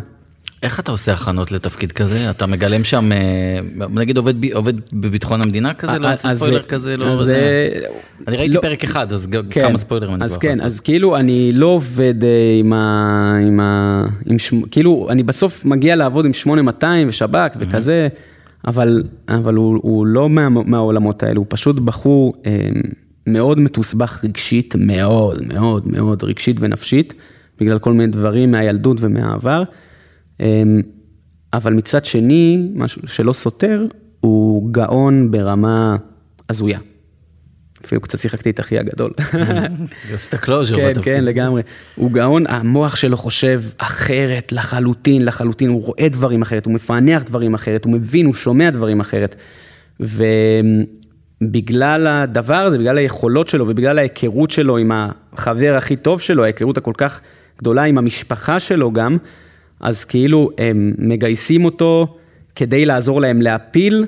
איך 0.63 0.79
אתה 0.79 0.91
עושה 0.91 1.13
הכנות 1.13 1.51
לתפקיד 1.51 1.91
כזה? 1.91 2.29
אתה 2.29 2.45
מגלם 2.45 2.83
שם, 2.83 3.11
אה, 3.11 3.87
נגיד 3.89 4.17
עובד, 4.17 4.33
עובד 4.53 4.73
בביטחון 4.93 5.41
המדינה 5.43 5.73
כזה? 5.73 5.99
לא 5.99 6.13
עושה 6.13 6.35
ספוילר 6.35 6.63
כזה? 6.63 6.97
לא 6.97 7.05
אז, 7.05 7.31
אני 8.27 8.37
ראיתי 8.37 8.55
לא, 8.55 8.61
פרק 8.61 8.83
אחד, 8.83 9.13
אז 9.13 9.27
כן, 9.49 9.61
כמה 9.61 9.77
ספוילרים 9.77 10.15
אני 10.15 10.23
אז 10.23 10.37
כן, 10.37 10.49
לעשות. 10.49 10.65
אז 10.65 10.79
כאילו 10.79 11.17
אני 11.17 11.51
לא 11.53 11.65
עובד 11.65 12.23
אה, 12.23 12.29
עם 12.59 12.73
ה... 12.73 13.37
עם 13.47 13.59
ה 13.59 14.03
עם 14.25 14.39
ש, 14.39 14.53
כאילו, 14.71 15.07
אני 15.09 15.23
בסוף 15.23 15.65
מגיע 15.65 15.95
לעבוד 15.95 16.25
עם 16.25 16.33
8200 16.33 17.09
ושב"כ 17.09 17.55
וכזה, 17.59 18.07
אבל, 18.67 19.03
אבל 19.29 19.55
הוא, 19.55 19.79
הוא 19.81 20.07
לא 20.07 20.29
מה, 20.29 20.49
מהעולמות 20.49 21.23
האלו, 21.23 21.41
הוא 21.41 21.45
פשוט 21.49 21.75
בחור 21.75 22.33
אה, 22.45 22.69
מאוד 23.27 23.59
מתוסבך 23.59 24.23
רגשית, 24.23 24.75
מאוד 24.77 25.41
מאוד 25.53 25.87
מאוד 25.87 26.23
רגשית 26.23 26.57
ונפשית, 26.59 27.13
בגלל 27.61 27.79
כל 27.79 27.93
מיני 27.93 28.11
דברים 28.11 28.51
מהילדות 28.51 28.97
ומהעבר. 28.99 29.63
אמ, 30.39 30.81
אבל 31.53 31.73
מצד 31.73 32.05
שני, 32.05 32.69
משהו 32.75 33.01
שלא 33.07 33.33
סותר, 33.33 33.85
הוא 34.19 34.71
גאון 34.71 35.31
ברמה 35.31 35.97
הזויה. 36.49 36.79
אפילו 37.85 38.01
קצת 38.01 38.19
שיחקתי 38.19 38.49
את 38.49 38.59
אחי 38.59 38.79
הגדול. 38.79 39.11
עשית 40.13 40.35
closure 40.35 40.75
כן, 40.75 41.01
כן, 41.01 41.23
לגמרי. 41.23 41.61
הוא 41.95 42.11
גאון, 42.11 42.47
המוח 42.47 42.95
שלו 42.95 43.17
חושב 43.17 43.61
אחרת 43.77 44.51
לחלוטין, 44.51 45.25
לחלוטין, 45.25 45.69
הוא 45.69 45.83
רואה 45.85 46.09
דברים 46.09 46.41
אחרת, 46.41 46.65
הוא 46.65 46.73
מפענח 46.73 47.23
דברים 47.23 47.53
אחרת, 47.53 47.85
הוא 47.85 47.93
מבין, 47.93 48.25
הוא 48.25 48.33
שומע 48.33 48.69
דברים 48.69 48.99
אחרת. 48.99 49.35
ובגלל 51.41 52.07
הדבר 52.07 52.55
הזה, 52.55 52.77
בגלל 52.77 52.97
היכולות 52.97 53.47
שלו 53.47 53.67
ובגלל 53.67 53.97
ההיכרות 53.97 54.51
שלו 54.51 54.77
עם 54.77 54.91
החבר 54.93 55.75
הכי 55.77 55.95
טוב 55.95 56.21
שלו, 56.21 56.43
ההיכרות 56.43 56.77
הכל 56.77 56.93
כך 56.97 57.21
גדולה 57.59 57.83
עם 57.83 57.97
המשפחה 57.97 58.59
שלו 58.59 58.91
גם, 58.91 59.17
אז 59.79 60.05
כאילו 60.05 60.49
הם 60.57 60.93
מגייסים 60.97 61.65
אותו 61.65 62.17
כדי 62.55 62.85
לעזור 62.85 63.21
להם 63.21 63.41
להפיל 63.41 64.05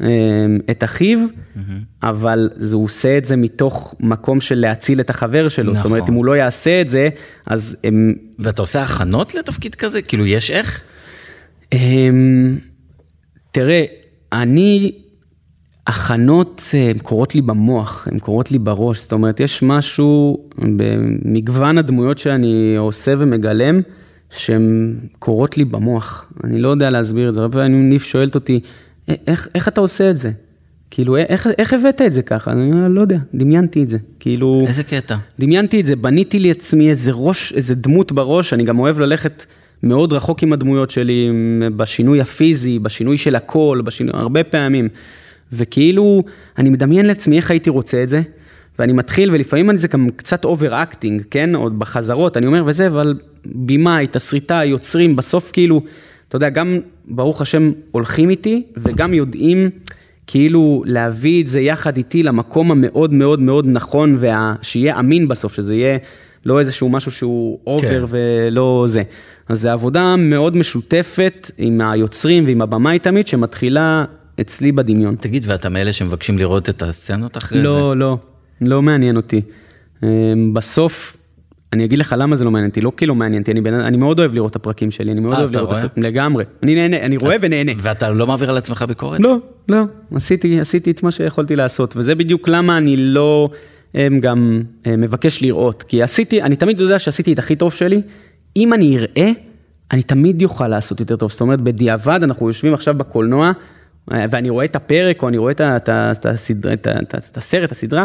הם, 0.00 0.58
את 0.70 0.84
אחיו, 0.84 1.18
mm-hmm. 1.18 1.60
אבל 2.02 2.50
זה, 2.56 2.76
הוא 2.76 2.84
עושה 2.84 3.18
את 3.18 3.24
זה 3.24 3.36
מתוך 3.36 3.94
מקום 4.00 4.40
של 4.40 4.58
להציל 4.58 5.00
את 5.00 5.10
החבר 5.10 5.48
שלו. 5.48 5.64
נכון. 5.64 5.76
זאת 5.76 5.84
אומרת, 5.84 6.08
אם 6.08 6.14
הוא 6.14 6.24
לא 6.24 6.36
יעשה 6.36 6.80
את 6.80 6.88
זה, 6.88 7.08
אז 7.46 7.76
הם... 7.84 8.14
ואתה 8.38 8.62
עושה 8.62 8.82
הכנות 8.82 9.34
לתפקיד 9.34 9.74
כזה? 9.74 10.02
כאילו, 10.02 10.26
יש 10.26 10.50
איך? 10.50 10.80
הם, 11.72 12.58
תראה, 13.50 13.84
אני, 14.32 14.92
הכנות 15.86 16.62
הן 16.72 16.98
קורות 16.98 17.34
לי 17.34 17.42
במוח, 17.42 18.08
הן 18.10 18.18
קורות 18.18 18.50
לי 18.50 18.58
בראש. 18.58 19.00
זאת 19.00 19.12
אומרת, 19.12 19.40
יש 19.40 19.62
משהו 19.62 20.38
במגוון 20.58 21.78
הדמויות 21.78 22.18
שאני 22.18 22.74
עושה 22.78 23.14
ומגלם. 23.18 23.80
שהן 24.36 24.94
קורות 25.18 25.58
לי 25.58 25.64
במוח, 25.64 26.32
אני 26.44 26.60
לא 26.60 26.68
יודע 26.68 26.90
להסביר 26.90 27.28
את 27.28 27.34
זה, 27.34 27.40
הרבה 27.40 27.58
פעמים 27.58 27.90
ניף 27.90 28.04
שואלת 28.04 28.34
אותי, 28.34 28.60
איך, 29.08 29.48
איך 29.54 29.68
אתה 29.68 29.80
עושה 29.80 30.10
את 30.10 30.18
זה? 30.18 30.30
כאילו, 30.90 31.16
איך, 31.16 31.48
איך 31.58 31.72
הבאת 31.72 32.02
את 32.06 32.12
זה 32.12 32.22
ככה? 32.22 32.52
אני 32.52 32.94
לא 32.94 33.00
יודע, 33.00 33.18
דמיינתי 33.34 33.82
את 33.82 33.90
זה, 33.90 33.98
כאילו... 34.20 34.64
איזה 34.68 34.82
קטע? 34.82 35.16
דמיינתי 35.38 35.80
את 35.80 35.86
זה, 35.86 35.96
בניתי 35.96 36.38
לי 36.38 36.50
עצמי 36.50 36.90
איזה 36.90 37.10
ראש, 37.14 37.52
איזה 37.52 37.74
דמות 37.74 38.12
בראש, 38.12 38.52
אני 38.52 38.64
גם 38.64 38.78
אוהב 38.78 38.98
ללכת 38.98 39.46
מאוד 39.82 40.12
רחוק 40.12 40.42
עם 40.42 40.52
הדמויות 40.52 40.90
שלי, 40.90 41.30
בשינוי 41.76 42.20
הפיזי, 42.20 42.78
בשינוי 42.78 43.18
של 43.18 43.36
הקול, 43.36 43.82
בשינוי, 43.82 44.12
הרבה 44.14 44.44
פעמים. 44.44 44.88
וכאילו, 45.52 46.22
אני 46.58 46.70
מדמיין 46.70 47.06
לעצמי 47.06 47.36
איך 47.36 47.50
הייתי 47.50 47.70
רוצה 47.70 48.02
את 48.02 48.08
זה, 48.08 48.22
ואני 48.78 48.92
מתחיל, 48.92 49.30
ולפעמים 49.32 49.76
זה 49.76 49.88
גם 49.88 50.08
קצת 50.16 50.44
overacting, 50.44 51.22
כן? 51.30 51.54
עוד 51.54 51.78
בחזרות, 51.78 52.36
אני 52.36 52.46
אומר 52.46 52.62
וזה, 52.66 52.86
אבל 52.86 53.14
במאי, 53.46 54.06
תסריטאי, 54.10 54.66
יוצרים, 54.66 55.16
בסוף 55.16 55.50
כאילו, 55.52 55.82
אתה 56.28 56.36
יודע, 56.36 56.48
גם 56.48 56.78
ברוך 57.08 57.40
השם 57.40 57.72
הולכים 57.90 58.30
איתי, 58.30 58.62
וגם 58.76 59.14
יודעים 59.14 59.70
כאילו 60.26 60.82
להביא 60.86 61.42
את 61.42 61.48
זה 61.48 61.60
יחד 61.60 61.96
איתי 61.96 62.22
למקום 62.22 62.70
המאוד 62.70 63.12
מאוד 63.12 63.40
מאוד 63.40 63.66
נכון, 63.68 64.18
ושיהיה 64.20 64.98
אמין 64.98 65.28
בסוף, 65.28 65.54
שזה 65.54 65.74
יהיה 65.74 65.98
לא 66.46 66.60
איזשהו 66.60 66.88
משהו 66.88 67.10
שהוא 67.10 67.58
אובר 67.66 68.06
כן. 68.06 68.14
ולא 68.48 68.84
זה. 68.88 69.02
אז 69.48 69.60
זו 69.60 69.70
עבודה 69.70 70.16
מאוד 70.16 70.56
משותפת 70.56 71.50
עם 71.58 71.80
היוצרים 71.80 72.46
ועם 72.46 72.62
הבמאי 72.62 72.98
תמיד, 72.98 73.26
שמתחילה 73.26 74.04
אצלי 74.40 74.72
בדמיון. 74.72 75.16
תגיד, 75.20 75.44
ואתה 75.46 75.68
מאלה 75.68 75.92
שמבקשים 75.92 76.38
לראות 76.38 76.68
את 76.68 76.82
הסצנות 76.82 77.36
אחרי 77.36 77.62
לא, 77.62 77.74
זה? 77.74 77.80
לא, 77.80 77.96
לא, 77.96 78.18
לא 78.66 78.82
מעניין 78.82 79.16
אותי. 79.16 79.40
אמ, 80.02 80.54
בסוף, 80.54 81.16
אני 81.72 81.84
אגיד 81.84 81.98
לך 81.98 82.14
למה 82.18 82.36
זה 82.36 82.44
לא 82.44 82.50
מעניין 82.50 82.70
אותי, 82.70 82.80
לא 82.80 82.92
כי 82.96 83.06
לא 83.06 83.14
מעניין 83.14 83.42
אותי, 83.42 83.52
אני, 83.52 83.60
אני 83.68 83.96
מאוד 83.96 84.18
אוהב 84.18 84.34
לראות 84.34 84.50
את 84.50 84.56
הפרקים 84.56 84.90
שלי, 84.90 85.12
אני 85.12 85.20
מאוד 85.20 85.34
아, 85.34 85.36
אה, 85.36 85.42
אוהב 85.42 85.52
לראות 85.56 85.70
את 85.70 85.76
הסרטים, 85.76 86.02
לגמרי. 86.02 86.44
אני 86.62 86.74
נהנה, 86.74 86.96
אני 86.96 87.16
רואה 87.16 87.36
ונהנה. 87.40 87.72
ואתה 87.78 88.10
לא 88.10 88.26
מעביר 88.26 88.50
על 88.50 88.56
עצמך 88.56 88.84
ביקורת? 88.88 89.20
לא, 89.20 89.36
לא, 89.68 89.82
עשיתי, 90.14 90.60
עשיתי 90.60 90.90
את 90.90 91.02
מה 91.02 91.10
שיכולתי 91.10 91.56
לעשות, 91.56 91.96
וזה 91.96 92.14
בדיוק 92.14 92.48
למה 92.48 92.78
אני 92.78 92.96
לא 92.96 93.50
הם, 93.94 94.20
גם 94.20 94.62
הם, 94.84 95.00
מבקש 95.00 95.42
לראות, 95.42 95.82
כי 95.82 96.02
עשיתי, 96.02 96.42
אני 96.42 96.56
תמיד 96.56 96.80
יודע 96.80 96.98
שעשיתי 96.98 97.32
את 97.32 97.38
הכי 97.38 97.56
טוב 97.56 97.72
שלי, 97.72 98.02
אם 98.56 98.74
אני 98.74 98.98
אראה, 98.98 99.30
אני 99.92 100.02
תמיד 100.02 100.42
יוכל 100.42 100.68
לעשות 100.68 101.00
יותר 101.00 101.16
טוב, 101.16 101.30
זאת 101.30 101.40
אומרת, 101.40 101.60
בדיעבד 101.60 102.20
אנחנו 102.22 102.46
יושבים 102.46 102.74
עכשיו 102.74 102.94
בקולנוע, 102.94 103.52
ואני 104.08 104.50
רואה 104.50 104.64
את 104.64 104.76
הפרק, 104.76 105.22
או 105.22 105.28
אני 105.28 105.38
רואה 105.38 105.52
את, 105.52 105.60
את, 105.60 105.88
את, 105.88 106.26
הסדרה, 106.26 106.72
את, 106.72 106.88
את, 107.02 107.14
את 107.30 107.36
הסרט, 107.36 107.72
הסדרה, 107.72 108.04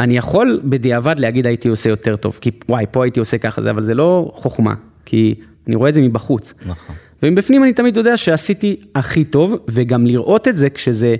אני 0.00 0.16
יכול 0.16 0.60
בדיעבד 0.64 1.14
להגיד 1.18 1.46
הייתי 1.46 1.68
עושה 1.68 1.88
יותר 1.88 2.16
טוב, 2.16 2.38
כי 2.40 2.50
וואי, 2.68 2.84
פה 2.90 3.04
הייתי 3.04 3.20
עושה 3.20 3.38
ככה, 3.38 3.70
אבל 3.70 3.84
זה 3.84 3.94
לא 3.94 4.32
חוכמה, 4.34 4.74
כי 5.04 5.34
אני 5.66 5.76
רואה 5.76 5.88
את 5.88 5.94
זה 5.94 6.00
מבחוץ. 6.00 6.54
נכון. 6.66 6.96
ומבפנים 7.22 7.64
אני 7.64 7.72
תמיד 7.72 7.96
יודע 7.96 8.16
שעשיתי 8.16 8.76
הכי 8.94 9.24
טוב, 9.24 9.54
וגם 9.68 10.06
לראות 10.06 10.48
את 10.48 10.56
זה 10.56 10.70
כשזה 10.70 11.16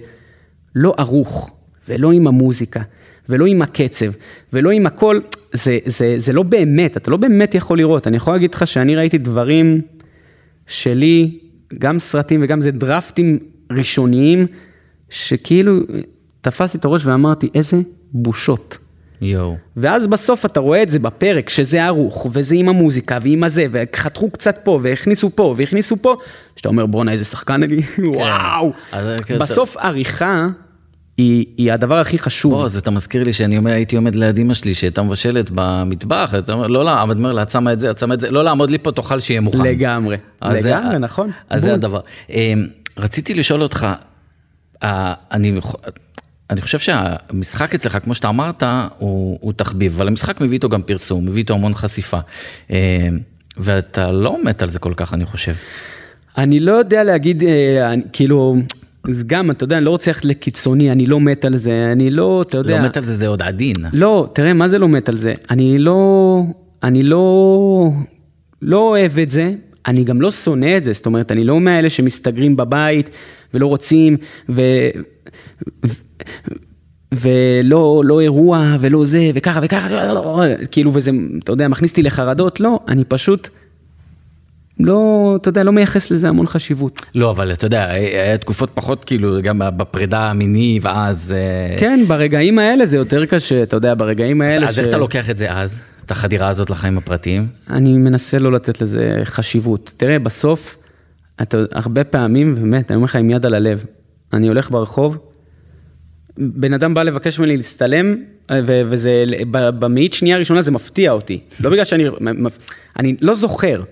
לא 0.75 0.95
ערוך, 0.99 1.51
ולא 1.89 2.13
עם 2.13 2.27
המוזיקה, 2.27 2.81
ולא 3.29 3.47
עם 3.47 3.63
הקצב, 3.63 4.07
ולא 4.53 4.71
עם 4.71 4.87
הכל, 4.87 5.21
זה, 5.53 5.79
זה, 5.87 6.15
זה 6.19 6.33
לא 6.33 6.43
באמת, 6.43 6.97
אתה 6.97 7.11
לא 7.11 7.17
באמת 7.17 7.55
יכול 7.55 7.79
לראות. 7.79 8.07
אני 8.07 8.17
יכול 8.17 8.35
להגיד 8.35 8.55
לך 8.55 8.67
שאני 8.67 8.97
ראיתי 8.97 9.19
דברים 9.19 9.81
שלי, 10.67 11.39
גם 11.79 11.99
סרטים 11.99 12.41
וגם 12.43 12.61
זה 12.61 12.71
דרפטים 12.71 13.39
ראשוניים, 13.73 14.47
שכאילו 15.11 15.81
תפסתי 16.41 16.79
את 16.79 16.85
הראש 16.85 17.07
ואמרתי, 17.07 17.49
איזה 17.55 17.77
בושות. 18.13 18.79
יואו. 19.23 19.57
ואז 19.77 20.07
בסוף 20.07 20.47
אתה 20.47 20.61
רואה 20.61 20.83
את 20.83 20.91
זה 20.91 20.99
בפרק, 20.99 21.49
שזה 21.49 21.85
ערוך, 21.85 22.27
וזה 22.33 22.55
עם 22.55 22.69
המוזיקה, 22.69 23.19
ועם 23.23 23.45
הזה, 23.45 23.67
וחתכו 23.71 24.31
קצת 24.31 24.59
פה, 24.65 24.79
והכניסו 24.83 25.31
פה, 25.37 25.55
והכניסו 25.57 25.97
פה, 26.03 26.17
שאתה 26.57 26.69
אומר, 26.69 26.87
בואנה, 26.87 27.13
איזה 27.13 27.25
שחקן 27.25 27.63
אני, 27.63 27.81
וואו. 28.15 28.73
אז 28.93 29.11
כן, 29.27 29.39
בסוף 29.39 29.77
עריכה 29.77 30.47
היא, 31.19 31.47
היא 31.57 31.73
הדבר 31.73 31.99
הכי 31.99 32.19
חשוב. 32.19 32.53
בוא, 32.55 32.65
אז 32.65 32.77
אתה 32.77 32.91
מזכיר 32.91 33.23
לי 33.25 33.33
שאני 33.33 33.59
אומר, 33.59 33.71
הייתי 33.71 33.97
עומד 33.97 34.15
ליד 34.15 34.39
אמא 34.39 34.55
שלי 34.55 34.75
שהייתה 34.75 35.03
מבשלת 35.03 35.51
במטבח, 35.55 36.35
אתה 36.39 36.53
אומר, 36.53 36.67
לא, 36.67 36.85
לא, 36.85 37.03
אבל 37.03 37.17
אומר 37.17 37.31
לה, 37.33 37.43
את 37.43 37.51
שמה 37.51 37.73
את 37.73 37.81
זה, 37.81 37.91
את 37.91 37.99
שמה 37.99 38.15
את 38.15 38.21
זה, 38.21 38.31
לא 38.31 38.45
לעמוד 38.45 38.71
לי 38.71 38.79
פה, 38.79 38.93
תאכל 38.93 39.21
שיהיה 39.21 39.41
מוכן. 39.41 39.63
לגמרי, 39.65 40.17
אז 40.41 40.63
זה- 40.63 40.71
לגמרי, 40.71 40.99
נכון. 40.99 41.31
אז 41.51 41.63
זה 41.63 41.69
בול. 41.69 41.75
הדבר. 41.75 42.01
אמ, 42.31 42.67
רציתי 42.99 43.35
לשאול 43.35 43.63
אותך, 43.63 43.87
אה, 44.83 45.15
אני, 45.33 45.61
אני 46.51 46.61
חושב 46.61 46.79
שהמשחק 46.79 47.75
אצלך, 47.75 47.99
כמו 48.05 48.15
שאתה 48.15 48.29
אמרת, 48.29 48.63
הוא, 48.99 49.39
הוא 49.41 49.53
תחביב, 49.53 49.95
אבל 49.97 50.09
המשחק 50.09 50.41
מביא 50.41 50.53
איתו 50.53 50.69
גם 50.69 50.83
פרסום, 50.83 51.27
מביא 51.27 51.39
איתו 51.39 51.55
המון 51.55 51.75
חשיפה. 51.75 52.19
אמ, 52.71 52.77
ואתה 53.57 54.13
לא 54.13 54.45
מת 54.45 54.63
על 54.63 54.71
זה 54.71 54.79
כל 54.79 54.93
כך, 54.97 55.15
אני 55.15 55.27
חושב. 55.27 55.53
אני 56.39 56.61
לא 56.61 56.73
יודע 56.73 57.05
להגיד, 57.05 57.45
אה, 57.45 57.95
כאילו, 58.13 58.57
אז 59.05 59.25
גם, 59.27 59.51
אתה 59.51 59.65
יודע, 59.65 59.77
אני 59.77 59.85
לא 59.85 59.91
רוצה 59.91 60.11
ללכת 60.11 60.25
לקיצוני, 60.25 60.93
אני 60.93 61.07
לא 61.07 61.21
מת 61.21 61.45
על 61.45 61.57
זה, 61.57 61.89
אני 61.93 62.11
לא, 62.11 62.43
אתה 62.43 62.57
יודע... 62.57 62.79
לא 62.79 62.87
מת 62.87 62.97
על 62.97 63.05
זה, 63.05 63.17
זה 63.17 63.29
עוד 63.29 63.43
עדין. 63.43 63.77
לא, 63.93 64.29
תראה, 64.33 64.53
מה 64.53 64.69
זה 64.69 64.79
לא 64.79 64.89
מת 64.89 65.09
על 65.09 65.17
זה? 65.17 65.35
אני 65.51 65.79
לא, 65.79 66.43
אני 66.83 67.03
לא, 67.03 67.91
לא 68.63 68.79
אוהב 68.79 69.19
את 69.19 69.31
זה, 69.31 69.53
אני 69.87 70.05
גם 70.05 70.21
לא 70.21 70.31
שונא 70.31 70.77
את 70.77 70.85
זה, 70.85 70.93
זאת 70.93 71.07
אומרת, 71.07 71.33
אני 71.33 71.45
לא 71.45 71.61
מאלה 71.61 71.91
שמסתגרים 71.91 72.57
בבית 72.57 73.11
ולא 73.55 73.67
רוצים, 73.67 74.17
ו... 74.49 74.63
ו- 75.87 76.10
ולא 77.13 78.03
לא 78.05 78.21
אירוע 78.21 78.77
ולא 78.81 79.05
זה 79.05 79.31
וככה 79.35 79.61
וככה, 79.63 79.89
לא, 79.89 80.07
לא, 80.07 80.15
לא, 80.15 80.43
כאילו 80.71 80.95
וזה, 80.95 81.11
אתה 81.45 81.53
יודע, 81.53 81.69
מכניס 81.69 81.91
אותי 81.91 82.03
לחרדות, 82.03 82.61
לא, 82.61 82.81
אני 82.89 83.05
פשוט 83.05 83.49
לא, 84.81 85.35
אתה 85.41 85.49
יודע, 85.49 85.63
לא 85.63 85.73
מייחס 85.73 86.11
לזה 86.11 86.29
המון 86.29 86.47
חשיבות. 86.47 87.03
לא, 87.15 87.31
אבל 87.31 87.53
אתה 87.53 87.67
יודע, 87.67 87.91
היה 87.91 88.39
תקופות 88.39 88.71
פחות 88.75 89.05
כאילו, 89.05 89.43
גם 89.43 89.63
בפרידה 89.77 90.31
המיני, 90.31 90.81
ואז... 90.83 91.35
אה, 91.37 91.79
כן, 91.79 92.01
ברגעים 92.09 92.59
האלה 92.59 92.87
זה 92.87 92.97
יותר 92.97 93.27
קשה, 93.27 93.63
אתה 93.63 93.77
יודע, 93.77 93.95
ברגעים 93.95 94.41
האלה 94.41 94.69
אז 94.69 94.79
איך 94.79 94.89
אתה 94.89 94.97
לוקח 94.97 95.31
את 95.31 95.37
זה 95.37 95.53
אז, 95.53 95.83
את 96.07 96.11
החדירה 96.11 96.49
הזאת 96.49 96.71
לחיים 96.71 96.99
הפרטיים? 96.99 97.47
אני 97.71 97.99
מנסה 97.99 98.39
לא 98.39 98.53
לתת 98.53 98.81
לזה 98.81 99.21
חשיבות. 99.25 99.93
תראה, 99.97 100.19
בסוף, 100.19 100.77
אתה, 101.43 101.59
הרבה 101.73 102.05
פעמים, 102.05 102.55
באמת, 102.55 102.91
אני 102.91 102.97
אומר 102.97 103.05
לך 103.05 103.17
עם 103.17 103.31
יד 103.31 103.47
על 103.47 103.55
הלב, 103.55 103.85
אני 104.33 104.49
הולך 104.49 104.71
ברחוב, 104.71 105.19
בן 106.41 106.73
אדם 106.73 106.95
בא 106.95 107.03
לבקש 107.03 107.39
ממני 107.39 107.57
להצטלם, 107.57 108.17
ו- 108.53 108.83
וזה, 108.87 109.25
במאית 109.51 110.13
שנייה 110.13 110.37
הראשונה 110.37 110.63
זה 110.63 110.71
מפתיע 110.71 111.13
אותי. 111.13 111.41
לא 111.61 111.71
בגלל 111.71 111.85
שאני, 111.85 112.05
אני 112.99 113.17
לא 113.21 113.35
זוכר. 113.35 113.83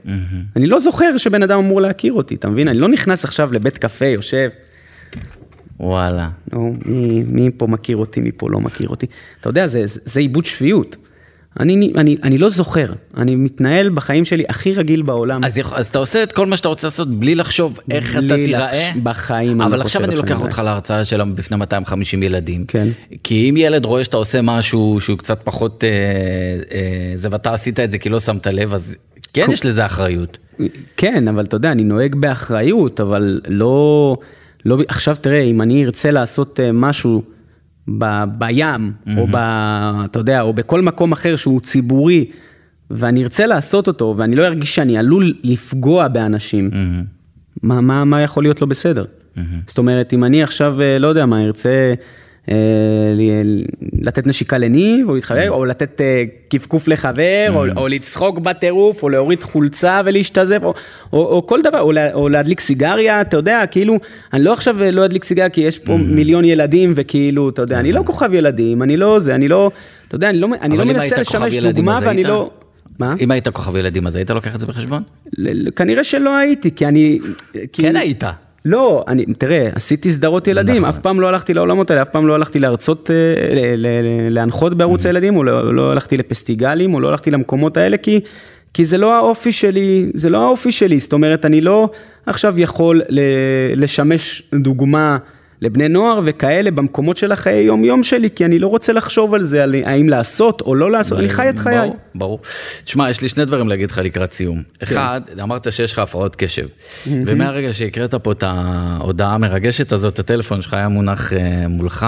אני 0.56 0.66
לא 0.66 0.80
זוכר 0.80 1.16
שבן 1.16 1.42
אדם 1.42 1.58
אמור 1.58 1.80
להכיר 1.80 2.12
אותי, 2.12 2.34
אתה 2.34 2.48
מבין? 2.48 2.68
אני 2.68 2.78
לא 2.78 2.88
נכנס 2.88 3.24
עכשיו 3.24 3.52
לבית 3.52 3.78
קפה, 3.78 4.06
יושב, 4.06 4.48
וואלה. 5.80 6.28
נו, 6.52 6.76
מי, 6.84 7.24
מי 7.26 7.50
פה 7.56 7.66
מכיר 7.66 7.96
אותי, 7.96 8.20
מי 8.20 8.30
פה 8.36 8.50
לא 8.50 8.60
מכיר 8.60 8.88
אותי. 8.88 9.06
אתה 9.40 9.48
יודע, 9.48 9.66
זה, 9.66 9.86
זה, 9.86 10.00
זה 10.04 10.20
עיבוד 10.20 10.44
שפיות. 10.44 10.96
אני, 11.60 11.92
אני, 11.96 12.16
אני 12.22 12.38
לא 12.38 12.50
זוכר, 12.50 12.86
אני 13.16 13.34
מתנהל 13.36 13.88
בחיים 13.88 14.24
שלי 14.24 14.44
הכי 14.48 14.72
רגיל 14.72 15.02
בעולם. 15.02 15.44
אז, 15.44 15.58
יכול- 15.58 15.78
אז 15.78 15.86
אתה 15.86 15.98
עושה 15.98 16.22
את 16.22 16.32
כל 16.32 16.46
מה 16.46 16.56
שאתה 16.56 16.68
רוצה 16.68 16.86
לעשות 16.86 17.08
בלי 17.08 17.34
לחשוב 17.34 17.78
איך 17.90 18.16
בלי 18.16 18.26
אתה 18.26 18.34
תיראה? 18.44 18.90
בחיים 19.02 19.60
אני 19.62 19.68
אבל 19.70 19.78
לא 19.78 19.82
עכשיו 19.82 20.00
חושב 20.00 20.10
אני 20.10 20.20
לוקח 20.20 20.40
אותך 20.40 20.62
להרצאה 20.64 21.04
שלה 21.04 21.24
בפני 21.24 21.56
250 21.56 22.22
ילדים. 22.22 22.64
כן. 22.68 22.88
כי 23.22 23.50
אם 23.50 23.56
ילד 23.56 23.84
רואה 23.84 24.04
שאתה 24.04 24.16
עושה 24.16 24.42
משהו 24.42 24.96
שהוא 25.00 25.18
קצת 25.18 25.40
פחות 25.44 25.84
אה, 25.84 25.88
אה, 26.76 27.12
זה 27.14 27.28
ואתה 27.30 27.52
עשית 27.54 27.80
את 27.80 27.90
זה 27.90 27.98
כי 27.98 28.08
לא 28.08 28.20
שמת 28.20 28.46
לב, 28.46 28.74
אז 28.74 28.96
כן 29.32 29.46
יש 29.52 29.64
לזה 29.64 29.86
אחריות. 29.86 30.38
כן, 30.96 31.28
אבל 31.28 31.44
אתה 31.44 31.56
יודע, 31.56 31.72
אני 31.72 31.84
נוהג 31.84 32.14
באחריות, 32.14 33.00
אבל 33.00 33.40
לא, 33.48 34.16
לא, 34.64 34.78
עכשיו 34.88 35.16
תראה, 35.20 35.40
אם 35.42 35.62
אני 35.62 35.84
ארצה 35.84 36.10
לעשות 36.10 36.60
אה, 36.60 36.72
משהו 36.72 37.22
ב, 37.98 38.24
בים, 38.38 38.92
או 39.16 39.26
ב, 39.26 39.36
אתה 40.04 40.18
יודע, 40.18 40.40
או 40.40 40.52
בכל 40.52 40.80
מקום 40.80 41.12
אחר 41.12 41.36
שהוא 41.36 41.60
ציבורי, 41.60 42.24
ואני 42.90 43.22
ארצה 43.22 43.46
לעשות 43.46 43.86
אותו, 43.88 44.14
ואני 44.16 44.36
לא 44.36 44.44
ארגיש 44.46 44.74
שאני 44.74 44.98
עלול 44.98 45.34
לפגוע 45.44 46.08
באנשים, 46.08 46.70
מה, 47.62 47.80
מה, 47.80 48.04
מה 48.04 48.22
יכול 48.22 48.42
להיות 48.42 48.60
לא 48.60 48.66
בסדר? 48.66 49.04
זאת 49.66 49.78
אומרת, 49.78 50.12
אם 50.12 50.24
אני 50.24 50.42
עכשיו, 50.42 50.82
אה, 50.82 50.98
לא 50.98 51.06
יודע 51.06 51.26
מה, 51.26 51.44
ארצה 51.44 51.94
לתת 54.00 54.26
נשיקה 54.26 54.58
לניב, 54.58 55.08
או 55.08 55.14
להתחבר, 55.14 55.50
או 55.50 55.64
לתת 55.64 56.00
אה, 56.00 56.24
כפכוף 56.50 56.88
לחבר, 56.88 57.46
או, 57.54 57.64
או 57.76 57.88
לצחוק 57.88 58.38
בטירוף, 58.38 59.02
או 59.02 59.08
להוריד 59.08 59.42
חולצה 59.42 60.00
ולהשתזף, 60.04 60.58
או, 61.12 61.46
כל 61.46 61.62
דבר, 61.62 61.80
או, 61.80 61.92
לה, 61.92 62.14
או 62.14 62.28
להדליק 62.28 62.60
סיגריה, 62.60 63.20
אתה 63.20 63.36
יודע, 63.36 63.62
כאילו, 63.70 63.96
אני 64.32 64.44
לא 64.44 64.52
עכשיו 64.52 64.82
אה, 64.82 64.90
לא 64.90 65.04
אדליק 65.04 65.24
סיגריה 65.24 65.48
כי 65.48 65.60
יש 65.60 65.78
פה 65.78 65.96
מיליון 65.96 66.44
ילדים, 66.44 66.92
וכאילו, 66.96 67.48
אתה 67.48 67.62
יודע, 67.62 67.80
אני 67.80 67.92
לא 67.92 68.02
כוכב 68.06 68.34
ילדים, 68.34 68.82
אני 68.82 68.96
לא 68.96 69.18
זה, 69.18 69.34
אני 69.34 69.48
לא, 69.48 69.70
אתה 70.08 70.14
יודע, 70.14 70.30
אני 70.30 70.38
לא, 70.38 70.48
לא 70.68 70.84
מנסה 70.84 71.20
לשמש 71.20 71.58
דוגמה, 71.58 72.00
ואני? 72.02 72.24
לא... 72.24 72.50
מה? 72.98 73.14
אם 73.20 73.30
היית 73.30 73.48
כוכב 73.48 73.76
ילדים 73.76 74.06
אז 74.06 74.16
היית 74.16 74.30
לוקח 74.30 74.54
את 74.54 74.60
זה 74.60 74.66
בחשבון? 74.66 75.02
כנראה 75.76 76.04
שלא 76.04 76.36
הייתי, 76.36 76.74
כי 76.74 76.86
אני... 76.86 77.18
כן 77.72 77.96
היית. 77.96 78.24
לא, 78.68 79.04
אני, 79.08 79.24
תראה, 79.24 79.68
עשיתי 79.74 80.12
סדרות 80.12 80.48
ילדים, 80.48 80.76
נכון. 80.76 80.88
אף 80.88 80.98
פעם 80.98 81.20
לא 81.20 81.28
הלכתי 81.28 81.54
לעולמות 81.54 81.90
האלה, 81.90 82.02
אף 82.02 82.08
פעם 82.08 82.26
לא 82.26 82.34
הלכתי 82.34 82.58
להרצות, 82.58 83.10
אה, 83.10 83.74
להנחות 84.30 84.74
בערוץ 84.74 85.04
Mm-hmm. 85.04 85.08
הילדים, 85.08 85.36
או 85.36 85.44
לא, 85.44 85.74
לא 85.74 85.92
הלכתי 85.92 86.16
לפסטיגלים, 86.16 86.94
או 86.94 87.00
לא 87.00 87.08
הלכתי 87.08 87.30
למקומות 87.30 87.76
האלה, 87.76 87.96
כי, 87.96 88.20
כי 88.74 88.84
זה 88.84 88.98
לא 88.98 89.16
האופי 89.16 89.52
שלי, 89.52 90.10
זה 90.14 90.30
לא 90.30 90.44
האופי 90.44 90.72
שלי, 90.72 91.00
זאת 91.00 91.12
אומרת, 91.12 91.46
אני 91.46 91.60
לא 91.60 91.90
עכשיו 92.26 92.60
יכול 92.60 93.02
לשמש 93.74 94.42
דוגמה 94.54 95.18
לבני 95.62 95.88
נוער 95.88 96.20
וכאלה 96.24 96.70
במקומות 96.70 97.16
של 97.16 97.32
החיי 97.32 97.62
יום 97.62 97.84
יום 97.84 98.02
שלי, 98.02 98.28
כי 98.34 98.44
אני 98.44 98.58
לא 98.58 98.66
רוצה 98.66 98.92
לחשוב 98.92 99.34
על 99.34 99.44
זה, 99.44 99.62
על 99.62 99.74
האם 99.84 100.08
לעשות 100.08 100.60
או 100.60 100.74
לא 100.74 100.90
לעשות, 100.90 101.18
אני 101.18 101.28
חי 101.28 101.48
את 101.48 101.58
חיי. 101.58 101.78
ברור, 101.78 101.96
ברור. 102.14 102.40
תשמע, 102.84 103.10
יש 103.10 103.20
לי 103.20 103.28
שני 103.28 103.44
דברים 103.44 103.68
להגיד 103.68 103.90
לך 103.90 103.98
לקראת 104.04 104.32
סיום. 104.32 104.62
אחד, 104.82 105.20
אמרת 105.42 105.72
שיש 105.72 105.92
לך 105.92 105.98
הפרעות 105.98 106.36
קשב. 106.36 106.66
ומהרגע 107.06 107.72
שהקראת 107.72 108.14
פה 108.14 108.32
את 108.32 108.42
ההודעה 108.46 109.34
המרגשת 109.34 109.92
הזאת, 109.92 110.18
הטלפון 110.18 110.62
שלך 110.62 110.74
היה 110.74 110.88
מונח 110.88 111.32
אה, 111.32 111.68
מולך, 111.68 112.06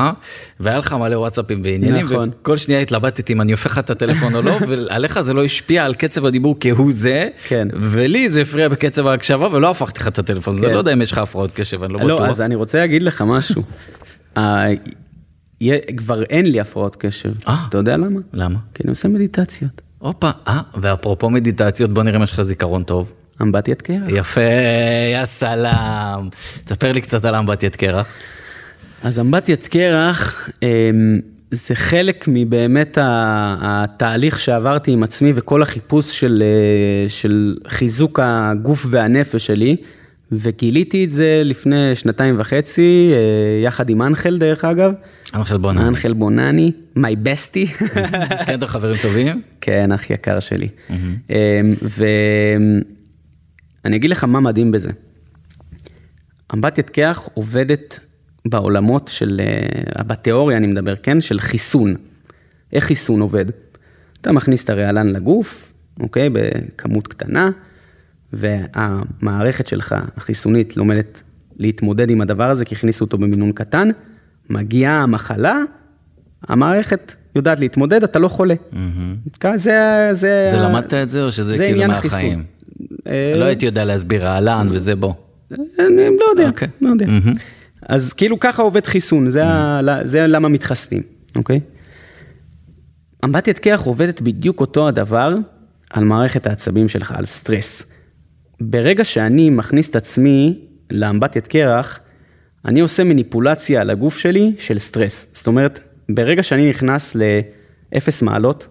והיה 0.61 0.79
לך 0.79 0.93
מלא 0.93 1.17
וואטסאפים 1.17 1.63
ועניינים, 1.65 2.05
נכון. 2.05 2.31
וכל 2.43 2.57
שנייה 2.57 2.81
התלבטתי 2.81 3.33
אם 3.33 3.41
אני 3.41 3.53
הופך 3.53 3.79
את 3.79 3.91
הטלפון 3.91 4.35
או 4.35 4.43
לא, 4.43 4.57
ועליך 4.69 5.21
זה 5.21 5.33
לא 5.33 5.45
השפיע 5.45 5.85
על 5.85 5.95
קצב 5.95 6.27
הדיבור 6.27 6.57
כהוא 6.61 6.93
זה, 6.93 7.29
כן. 7.49 7.69
ולי 7.81 8.29
זה 8.29 8.41
הפריע 8.41 8.69
בקצב 8.69 9.07
ההקשבה 9.07 9.49
ולא 9.53 9.71
הפכתי 9.71 10.01
לך 10.01 10.09
את 10.09 10.19
הטלפון, 10.19 10.55
אז 10.55 10.61
כן. 10.61 10.67
אני 10.67 10.75
לא 10.75 10.79
יודע 10.79 10.93
אם 10.93 11.03
יש 11.03 11.13
לך 11.13 11.19
הפרעות 11.19 11.53
קשב, 11.53 11.83
אני 11.83 11.93
לא 11.93 12.01
לא, 12.01 12.17
בטוח. 12.17 12.29
משהו. 13.41 13.63
ה- 14.37 14.67
יה- 15.61 15.79
כבר 15.97 16.23
אין 16.23 16.47
לי 16.47 16.61
הפרעות 16.61 16.97
קשב. 16.97 17.33
אה. 17.49 17.57
אתה 17.69 17.79
יודע 17.79 17.97
למה? 17.97 18.21
למה? 18.33 18.59
כי 18.75 18.83
אני 18.83 18.91
עושה 18.91 19.09
מדיטציות. 19.09 19.81
הופה, 19.99 20.31
אה, 20.49 20.61
ואפרופו 20.81 21.31
מדיטציות, 21.31 21.91
בוא 21.91 22.03
נראה 22.03 22.17
אם 22.17 22.23
יש 22.23 22.33
לך 22.33 22.43
זיכרון 22.43 22.83
טוב. 22.83 23.13
אמבטיית 23.43 23.83
קרח. 23.83 24.03
יפה, 24.09 24.41
יא 25.13 25.25
סלאם. 25.25 26.29
תספר 26.65 26.93
לי 26.93 27.01
קצת 27.01 27.25
על 27.25 27.35
אמבטיית 27.35 27.77
קרח. 27.77 28.07
אז 29.03 29.19
אמבטיית 29.19 29.69
קרח 29.69 30.49
אמ, 30.63 31.21
זה 31.51 31.75
חלק 31.75 32.25
מבאמת 32.29 32.99
התהליך 33.01 34.41
שעברתי 34.41 34.91
עם 34.93 35.03
עצמי 35.03 35.33
וכל 35.35 35.63
החיפוש 35.63 36.21
של, 36.21 36.43
אה, 36.43 37.09
של 37.09 37.57
חיזוק 37.69 38.21
הגוף 38.23 38.87
והנפש 38.91 39.47
שלי, 39.47 39.77
וגיליתי 40.33 41.05
את 41.05 41.11
זה 41.11 41.43
לפני 41.45 41.95
שנתיים 41.95 42.41
וחצי, 42.41 43.11
אה, 43.13 43.19
יחד 43.65 43.91
עם 43.91 44.03
אנחל 44.03 44.39
דרך 44.39 44.65
אגב. 44.65 44.93
אנחל 45.35 45.57
בונן. 45.57 45.87
אנחל 45.87 46.13
בונני, 46.13 46.73
my 46.99 47.17
bestie. 47.25 47.85
כן, 48.47 48.55
אתם 48.55 48.67
חברים 48.67 48.97
טובים? 49.03 49.43
כן, 49.61 49.93
אח 49.93 50.11
יקר 50.11 50.41
שלי. 50.41 50.69
ואני 51.83 52.87
אגיד 53.97 54.11
לך 54.11 54.25
מה 54.25 54.41
מדהים 54.41 54.71
בזה. 54.71 54.91
אמבטיית 56.55 56.91
קרח 56.91 57.29
עובדת 57.35 57.99
בעולמות 58.45 59.09
של, 59.09 59.41
אה, 59.99 60.03
בתיאוריה 60.03 60.57
אני 60.57 60.67
מדבר, 60.67 60.97
כן? 60.97 61.21
של 61.21 61.41
חיסון. 61.41 61.97
איך 62.73 62.85
חיסון 62.85 63.21
עובד? 63.21 63.45
אתה 64.21 64.33
מכניס 64.33 64.65
את 64.65 64.71
הרעלן 64.71 65.09
לגוף, 65.09 65.73
אוקיי? 66.01 66.29
בכמות 66.33 67.09
קטנה, 67.09 67.51
והמערכת 68.33 69.67
שלך, 69.67 69.95
החיסונית, 70.17 70.77
לומדת 70.77 71.21
להתמודד 71.57 72.11
עם 72.11 72.21
הדבר 72.21 72.51
הזה, 72.51 72.65
כי 72.65 72.75
הכניסו 72.75 73.05
אותו 73.05 73.19
במינון 73.19 73.53
קטן, 73.53 73.89
מגיעה 74.51 75.03
המחלה, 75.03 75.57
המערכת 76.49 77.15
יודעת 77.37 77.61
להתמודד, 77.61 78.05
אתה 78.05 78.19
לא 78.19 78.29
חולה. 78.29 78.55
כ- 79.41 79.47
זה, 79.57 80.09
זה, 80.13 80.49
זה 80.51 80.57
למדת 80.57 80.95
את 80.95 81.11
זה 81.11 81.23
או 81.25 81.33
שזה 81.33 81.57
כאילו 81.59 81.75
עניין 81.75 81.91
מהחיים? 81.91 82.45
אה, 83.07 83.33
לא 83.37 83.45
הייתי 83.45 83.67
יודע 83.67 83.85
להסביר 83.85 84.25
רעלן 84.27 84.69
וזה 84.71 84.97
בוא. 84.97 85.13
אני 85.51 85.59
לא 86.21 86.25
יודע, 86.31 86.49
אוקיי. 86.49 86.69
לא 86.81 86.89
יודע. 86.89 87.07
מהמם. 87.07 87.33
אז 87.83 88.13
כאילו 88.13 88.41
ככה 88.41 88.63
עובד 88.63 88.87
חיסון, 88.87 89.31
זה, 89.31 89.45
ה, 89.47 89.81
זה 90.05 90.27
למה 90.27 90.49
מתחסנים, 90.49 91.03
אוקיי? 91.37 91.61
אמבטיית 93.25 93.59
קרח 93.59 93.81
עובדת 93.81 94.21
בדיוק 94.21 94.61
אותו 94.61 94.89
הדבר 94.89 95.35
על 95.91 96.05
מערכת 96.05 96.47
העצבים 96.47 96.89
שלך, 96.89 97.13
על 97.13 97.27
סטרס. 97.27 97.93
ברגע 98.61 99.05
שאני 99.05 99.51
מכניס 99.51 99.89
את 99.89 99.97
עצמי 99.97 100.59
לאמבטיית 100.91 101.47
קרח, 101.47 102.01
אני 102.65 102.81
עושה 102.81 103.05
מניפולציה 103.05 103.81
על 103.81 103.91
הגוף 103.91 104.19
שלי 104.19 104.53
של 104.59 104.79
סטרס. 104.79 105.27
זאת 105.33 105.47
אומרת, 105.47 105.81
ברגע 106.09 106.43
שאני 106.43 106.71
נכנס 106.71 107.17
לאפס 107.93 108.23
מעלות, 108.23 108.69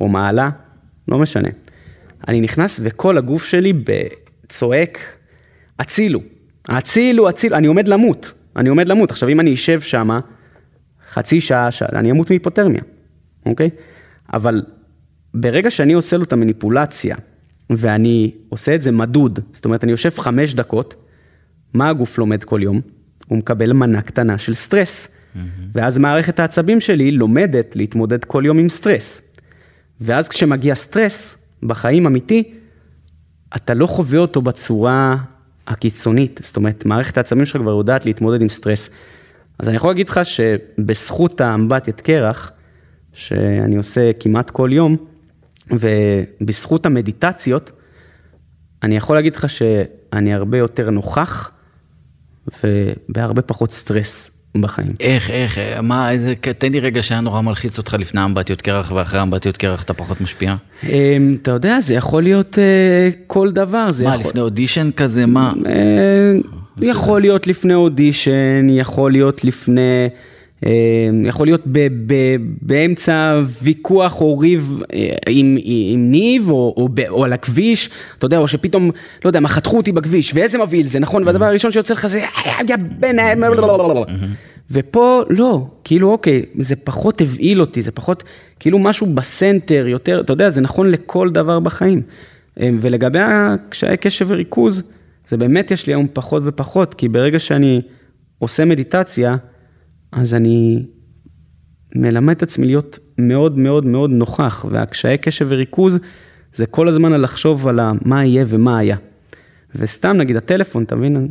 או 0.00 0.08
מעלה, 0.08 0.50
לא 1.08 1.18
משנה, 1.18 1.48
אני 2.28 2.40
נכנס 2.40 2.80
וכל 2.82 3.18
הגוף 3.18 3.44
שלי 3.44 3.72
צועק, 4.48 4.98
הצילו, 5.78 6.20
הצילו, 6.68 7.28
הצילו, 7.28 7.56
אני 7.56 7.66
עומד 7.66 7.88
למות, 7.88 8.32
אני 8.56 8.68
עומד 8.68 8.88
למות. 8.88 9.10
עכשיו, 9.10 9.28
אם 9.28 9.40
אני 9.40 9.54
אשב 9.54 9.80
שם 9.80 10.18
חצי 11.10 11.40
שעה, 11.40 11.70
שעה, 11.70 11.88
אני 11.92 12.10
אמות 12.10 12.30
מהיפותרמיה, 12.30 12.82
אוקיי? 13.46 13.70
אבל 14.32 14.62
ברגע 15.34 15.70
שאני 15.70 15.92
עושה 15.92 16.16
לו 16.16 16.24
את 16.24 16.32
המניפולציה, 16.32 17.16
ואני 17.70 18.30
עושה 18.48 18.74
את 18.74 18.82
זה 18.82 18.92
מדוד, 18.92 19.40
זאת 19.52 19.64
אומרת, 19.64 19.84
אני 19.84 19.92
יושב 19.92 20.10
חמש 20.10 20.54
דקות, 20.54 20.94
מה 21.74 21.88
הגוף 21.88 22.18
לומד 22.18 22.44
כל 22.44 22.60
יום? 22.62 22.80
הוא 23.28 23.38
מקבל 23.38 23.72
מנה 23.72 24.02
קטנה 24.02 24.38
של 24.38 24.54
סטרס. 24.54 25.06
Mm-hmm. 25.06 25.38
ואז 25.72 25.98
מערכת 25.98 26.40
העצבים 26.40 26.80
שלי 26.80 27.10
לומדת 27.10 27.76
להתמודד 27.76 28.24
כל 28.24 28.42
יום 28.46 28.58
עם 28.58 28.68
סטרס. 28.68 29.34
ואז 30.00 30.28
כשמגיע 30.28 30.74
סטרס, 30.74 31.38
בחיים 31.62 32.06
אמיתי, 32.06 32.52
אתה 33.56 33.74
לא 33.74 33.86
חווה 33.86 34.18
אותו 34.18 34.42
בצורה 34.42 35.16
הקיצונית. 35.66 36.40
זאת 36.42 36.56
אומרת, 36.56 36.86
מערכת 36.86 37.16
העצבים 37.16 37.46
שלך 37.46 37.56
כבר 37.56 37.70
יודעת 37.70 38.06
להתמודד 38.06 38.42
עם 38.42 38.48
סטרס. 38.48 38.90
אז 39.58 39.68
אני 39.68 39.76
יכול 39.76 39.90
להגיד 39.90 40.08
לך 40.08 40.20
שבזכות 40.24 41.40
האמבטיית 41.40 42.00
קרח, 42.00 42.52
שאני 43.12 43.76
עושה 43.76 44.10
כמעט 44.20 44.50
כל 44.50 44.70
יום, 44.72 44.96
ובזכות 45.70 46.86
המדיטציות, 46.86 47.70
אני 48.82 48.96
יכול 48.96 49.16
להגיד 49.16 49.36
לך 49.36 49.50
שאני 49.50 50.34
הרבה 50.34 50.58
יותר 50.58 50.90
נוכח 50.90 51.50
ובהרבה 52.64 53.42
פחות 53.42 53.72
סטרס 53.72 54.30
בחיים. 54.60 54.92
איך, 55.00 55.30
איך, 55.30 55.58
מה, 55.82 56.10
איזה, 56.10 56.34
תן 56.58 56.72
לי 56.72 56.80
רגע 56.80 57.02
שהיה 57.02 57.20
נורא 57.20 57.40
מלחיץ 57.40 57.78
אותך 57.78 57.96
לפני 57.98 58.24
אמבטיות 58.24 58.62
קרח 58.62 58.92
ואחרי 58.92 59.22
אמבטיות 59.22 59.56
קרח 59.56 59.82
אתה 59.82 59.94
פחות 59.94 60.20
משפיע. 60.20 60.56
אמ, 60.84 61.36
אתה 61.42 61.50
יודע, 61.50 61.80
זה 61.80 61.94
יכול 61.94 62.22
להיות 62.22 62.58
אה, 62.58 63.10
כל 63.26 63.52
דבר. 63.52 63.88
מה, 64.04 64.16
לפני 64.16 64.40
אודישן 64.40 64.90
כזה, 64.96 65.26
מה? 65.26 65.52
אה, 65.66 66.32
יכול 66.80 67.20
להיות 67.20 67.46
לפני 67.46 67.74
אודישן, 67.74 68.66
יכול 68.70 69.12
להיות 69.12 69.44
לפני... 69.44 70.08
אמ, 70.64 71.26
יכול 71.26 71.46
להיות 71.46 71.62
ב, 71.66 71.88
ב, 72.06 72.14
באמצע 72.62 73.40
ויכוח 73.62 74.20
או 74.20 74.38
ריב 74.38 74.82
אה, 74.92 75.08
עם, 75.28 75.56
עם 75.62 76.10
ניב 76.10 76.50
או, 76.50 76.74
או, 76.76 76.88
או 77.08 77.24
על 77.24 77.32
הכביש, 77.32 77.90
אתה 78.18 78.26
יודע, 78.26 78.38
או 78.38 78.48
שפתאום, 78.48 78.90
לא 79.24 79.28
יודע, 79.28 79.40
מה 79.40 79.48
חתכו 79.48 79.76
אותי 79.76 79.92
בכביש, 79.92 80.34
ואיזה 80.34 80.58
מבהיל 80.58 80.86
זה, 80.86 80.98
נכון? 80.98 81.26
והדבר 81.26 81.44
הראשון 81.44 81.72
שיוצא 81.72 81.94
לך 81.94 82.06
זה, 82.06 82.24
יא 82.68 82.76
בן... 82.98 83.18
ופה 84.70 85.22
לא, 85.30 85.66
כאילו 85.84 86.10
אוקיי, 86.12 86.42
זה 86.58 86.76
פחות 86.76 87.20
הבהיל 87.20 87.60
אותי, 87.60 87.82
זה 87.82 87.90
פחות, 87.90 88.22
כאילו 88.60 88.78
משהו 88.78 89.06
בסנטר 89.14 89.86
יותר, 89.88 90.20
אתה 90.20 90.32
יודע, 90.32 90.50
זה 90.50 90.60
נכון 90.60 90.90
לכל 90.90 91.30
דבר 91.30 91.60
בחיים. 91.60 92.02
אמ, 92.60 92.78
ולגבי 92.80 93.18
הקשיי 93.22 93.96
קשב 93.96 94.26
וריכוז, 94.28 94.82
זה 95.28 95.36
באמת 95.36 95.70
יש 95.70 95.86
לי 95.86 95.92
היום 95.92 96.06
פחות 96.12 96.42
ופחות, 96.46 96.94
כי 96.94 97.08
ברגע 97.08 97.38
שאני 97.38 97.80
עושה 98.38 98.64
מדיטציה, 98.64 99.36
אז 100.14 100.34
אני 100.34 100.82
מלמד 101.94 102.36
את 102.36 102.42
עצמי 102.42 102.66
להיות 102.66 102.98
מאוד 103.18 103.58
מאוד 103.58 103.86
מאוד 103.86 104.10
נוכח, 104.10 104.64
והקשיי 104.70 105.18
קשב 105.18 105.46
וריכוז 105.48 105.98
זה 106.54 106.66
כל 106.66 106.88
הזמן 106.88 107.12
על 107.12 107.22
לחשוב 107.22 107.68
על 107.68 107.80
מה 108.04 108.24
יהיה 108.24 108.44
ומה 108.48 108.78
היה. 108.78 108.96
וסתם 109.74 110.16
נגיד 110.16 110.36
הטלפון, 110.36 110.82
אתה 110.84 110.96
מבין? 110.96 111.28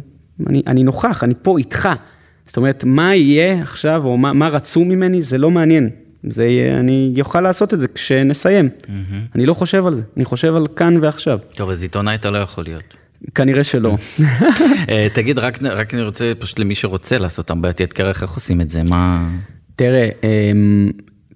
אני, 0.48 0.62
אני 0.68 0.84
נוכח, 0.84 1.24
אני 1.24 1.34
פה 1.42 1.58
איתך. 1.58 1.90
זאת 2.46 2.58
אומרת, 2.58 2.84
מה 2.84 3.16
יהיה 3.16 3.62
עכשיו, 3.62 4.06
או 4.06 4.18
מה, 4.18 4.34
מה 4.34 4.48
רצו 4.48 4.86
ממני, 4.86 5.24
זה 5.24 5.38
לא 5.38 5.52
מעניין. 5.52 5.90
זה 6.24 6.46
יהיה, 6.46 6.80
אני 6.80 7.16
אוכל 7.20 7.42
לעשות 7.42 7.74
את 7.74 7.80
זה 7.80 7.88
כשנסיים. 7.88 8.70
Mm-hmm. 8.82 8.90
אני 9.36 9.46
לא 9.46 9.54
חושב 9.54 9.88
על 9.88 9.96
זה, 9.96 10.02
אני 10.18 10.26
חושב 10.26 10.56
על 10.56 10.68
כאן 10.68 10.98
ועכשיו. 11.02 11.40
טוב, 11.56 11.70
אז 11.70 11.84
עיתונאי 11.84 12.16
אתה 12.16 12.30
לא 12.30 12.38
יכול 12.38 12.64
להיות. 12.64 12.84
כנראה 13.36 13.63
שלא. 13.63 13.97
אה, 14.89 15.07
תגיד, 15.13 15.39
רק, 15.39 15.63
רק 15.63 15.93
אני 15.93 16.01
רוצה 16.01 16.32
פשוט 16.39 16.59
למי 16.59 16.76
שרוצה 16.76 17.17
לעשות 17.17 17.51
אמבטיית 17.51 17.93
קרח, 17.93 18.24
איך 18.24 18.32
עושים 18.32 18.61
את 18.61 18.69
זה? 18.69 18.84
מה... 18.89 19.30
תראה, 19.76 20.09
אמ, 20.24 20.91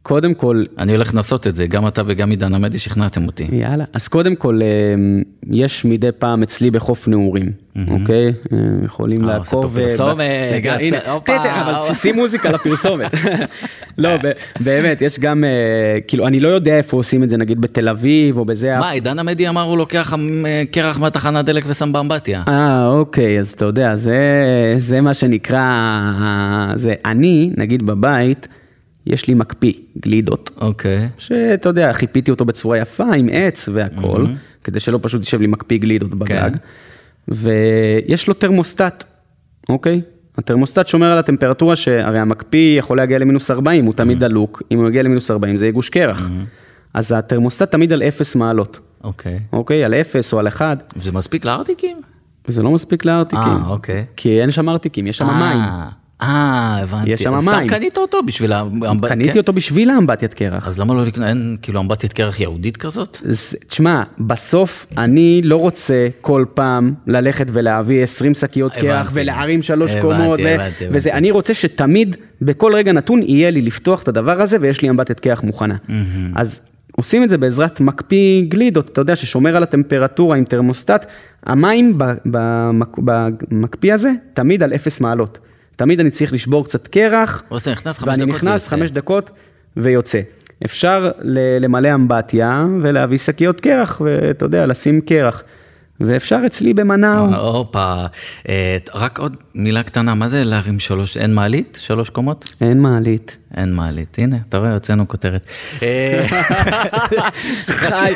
קודם 0.07 0.33
כל... 0.33 0.63
אני 0.77 0.91
הולך 0.91 1.13
לנסות 1.13 1.47
את 1.47 1.55
זה, 1.55 1.67
גם 1.67 1.87
אתה 1.87 2.01
וגם 2.07 2.29
עידן 2.29 2.53
עמדי 2.53 2.79
שכנעתם 2.79 3.25
אותי. 3.25 3.47
יאללה, 3.51 3.83
אז 3.93 4.07
קודם 4.07 4.35
כל, 4.35 4.59
אמ, 4.63 5.21
יש 5.49 5.85
מדי 5.85 6.09
פעם 6.19 6.43
אצלי 6.43 6.71
בחוף 6.71 7.07
נעורים, 7.07 7.51
אוקיי? 7.87 8.33
יכולים 8.85 9.23
אה, 9.23 9.37
לעקוב... 9.37 9.65
עושה 9.65 9.81
פה 9.81 9.87
פרסומת, 9.87 10.65
אבל 11.29 11.93
שים 11.93 12.15
מוזיקה 12.15 12.51
לפרסומת. 12.51 13.11
לא, 13.97 14.09
באמת, 14.59 15.01
יש 15.01 15.19
גם, 15.19 15.43
אה, 15.43 15.99
כאילו, 16.07 16.27
אני 16.27 16.39
לא 16.39 16.47
יודע 16.47 16.77
איפה 16.77 16.97
עושים 16.97 17.23
את 17.23 17.29
זה, 17.29 17.37
נגיד 17.37 17.61
בתל 17.61 17.89
אביב 17.89 18.37
או 18.37 18.45
בזה. 18.45 18.77
מה, 18.79 18.89
עידן 18.89 19.19
עמדי 19.19 19.47
אמר 19.47 19.61
הוא 19.61 19.77
לוקח 19.77 20.13
אה, 20.13 20.63
קרח 20.71 20.99
מהתחנת 20.99 21.45
דלק 21.45 21.63
ושם 21.67 21.93
באמבטיה. 21.93 22.43
אה, 22.47 22.87
אוקיי, 22.87 23.39
אז 23.39 23.51
אתה 23.51 23.65
יודע, 23.65 23.95
זה 24.77 25.01
מה 25.01 25.13
שנקרא, 25.13 25.71
זה 26.75 26.93
אני, 27.05 27.51
נגיד 27.57 27.85
בבית, 27.85 28.47
יש 29.07 29.27
לי 29.27 29.33
מקפיא, 29.33 29.73
גלידות. 29.99 30.49
אוקיי. 30.61 31.05
Okay. 31.05 31.21
שאתה 31.21 31.69
יודע, 31.69 31.93
חיפיתי 31.93 32.31
אותו 32.31 32.45
בצורה 32.45 32.77
יפה, 32.77 33.13
עם 33.15 33.29
עץ 33.31 33.69
והכל, 33.73 34.25
mm-hmm. 34.25 34.63
כדי 34.63 34.79
שלא 34.79 34.99
פשוט 35.01 35.21
יישב 35.21 35.41
לי 35.41 35.47
מקפיא 35.47 35.77
גלידות 35.77 36.15
בגג. 36.15 36.51
כן. 36.53 36.57
ויש 37.27 38.27
לו 38.27 38.33
תרמוסטט, 38.33 39.03
אוקיי? 39.69 40.01
התרמוסטט 40.37 40.87
שומר 40.87 41.11
על 41.11 41.17
הטמפרטורה 41.17 41.75
שהרי 41.75 42.19
המקפיא 42.19 42.79
יכול 42.79 42.97
להגיע 42.97 43.19
למינוס 43.19 43.51
40, 43.51 43.85
הוא 43.85 43.93
תמיד 43.93 44.17
mm-hmm. 44.17 44.27
דלוק, 44.27 44.61
אם 44.71 44.79
הוא 44.79 44.87
יגיע 44.87 45.03
למינוס 45.03 45.31
40 45.31 45.57
זה 45.57 45.65
יהיה 45.65 45.71
גוש 45.71 45.89
קרח. 45.89 46.21
Mm-hmm. 46.21 46.67
אז 46.93 47.11
התרמוסטט 47.11 47.71
תמיד 47.71 47.93
על 47.93 48.03
0 48.03 48.35
מעלות. 48.35 48.79
אוקיי. 49.03 49.35
Okay. 49.35 49.55
אוקיי? 49.55 49.83
על 49.83 49.93
0 49.93 50.33
או 50.33 50.39
על 50.39 50.47
1. 50.47 50.93
זה 50.95 51.11
מספיק 51.11 51.45
לארטיקים? 51.45 52.01
זה 52.47 52.63
לא 52.63 52.71
מספיק 52.71 53.05
לארטיקים. 53.05 53.57
אה, 53.63 53.67
אוקיי. 53.67 54.05
כי 54.15 54.41
אין 54.41 54.51
שם 54.51 54.69
ארטיקים, 54.69 55.07
יש 55.07 55.17
שם 55.17 55.29
아, 55.29 55.33
מים. 55.33 55.59
אה, 56.21 56.79
הבנתי. 56.81 57.09
יש 57.09 57.21
שם 57.21 57.31
מים. 57.31 57.41
סתם 57.41 57.67
קנית 57.67 57.97
אותו 57.97 58.23
בשביל 58.23 58.53
האמבטיית 58.53 59.13
קניתי 59.13 59.33
כן? 59.33 59.37
אותו 59.37 59.53
בשביל 59.53 59.89
האמבטיית 59.89 60.33
קרח. 60.33 60.67
אז 60.67 60.79
למה 60.79 60.93
לא 60.93 61.05
לקנות, 61.05 61.27
אין 61.27 61.57
כאילו 61.61 61.79
אמבטיית 61.79 62.13
קרח 62.13 62.39
יהודית 62.39 62.77
כזאת? 62.77 63.17
תשמע, 63.67 64.03
בסוף 64.19 64.85
אני 64.97 65.41
לא 65.43 65.55
רוצה 65.55 66.07
כל 66.21 66.45
פעם 66.53 66.93
ללכת 67.07 67.47
ולהביא 67.49 68.03
20 68.03 68.33
שקיות 68.33 68.73
קרח 68.73 69.09
ולהרים 69.13 69.61
שלוש 69.61 69.95
קומות. 69.95 70.39
וזה, 70.91 71.13
אני 71.13 71.31
רוצה 71.31 71.53
שתמיד, 71.53 72.15
בכל 72.41 72.75
רגע 72.75 72.91
נתון, 72.91 73.23
יהיה 73.23 73.51
לי 73.51 73.61
לפתוח 73.61 74.03
את 74.03 74.07
הדבר 74.07 74.41
הזה 74.41 74.57
ויש 74.61 74.81
לי 74.81 74.89
אמבטיית 74.89 75.19
קרח 75.19 75.43
מוכנה. 75.43 75.75
אז 76.35 76.59
עושים 76.95 77.23
את 77.23 77.29
זה 77.29 77.37
בעזרת 77.37 77.79
מקפיא 77.79 78.43
גלידות, 78.47 78.89
אתה 78.89 79.01
יודע, 79.01 79.15
ששומר 79.15 79.55
על 79.55 79.63
הטמפרטורה 79.63 80.37
עם 80.37 80.45
תרמוסטט. 80.45 81.05
המים 81.45 81.97
במקפיא 82.95 83.93
הזה 83.93 84.11
תמיד 84.33 84.63
על 84.63 84.73
אפס 84.73 85.01
מעלות. 85.01 85.39
תמיד 85.77 85.99
אני 85.99 86.11
צריך 86.11 86.33
לשבור 86.33 86.65
קצת 86.65 86.87
קרח, 86.87 87.43
ואני 88.05 88.25
נכנס 88.25 88.67
חמש 88.67 88.91
דקות 88.91 89.31
ויוצא. 89.77 90.21
אפשר 90.65 91.11
למלא 91.59 91.93
אמבטיה 91.93 92.65
ולהביא 92.81 93.17
שקיות 93.17 93.61
קרח, 93.61 94.01
ואתה 94.05 94.45
יודע, 94.45 94.65
לשים 94.65 95.01
קרח. 95.01 95.43
ואפשר 95.99 96.39
אצלי 96.45 96.73
במנה. 96.73 97.17
הופה, 97.37 98.05
אה, 98.49 98.77
רק 98.93 99.19
עוד 99.19 99.35
מילה 99.55 99.83
קטנה, 99.83 100.15
מה 100.15 100.27
זה 100.27 100.43
להרים 100.43 100.79
שלוש, 100.79 101.17
אין 101.17 101.33
מעלית? 101.33 101.79
שלוש 101.81 102.09
קומות? 102.09 102.53
אין 102.61 102.81
מעלית. 102.81 103.37
אין 103.57 103.73
מעלית, 103.73 104.17
הנה, 104.19 104.37
אתה 104.49 104.57
רואה, 104.57 104.73
הוצאנו 104.73 105.07
כותרת. 105.07 105.45
אה, 105.83 106.25
חי, 107.61 108.13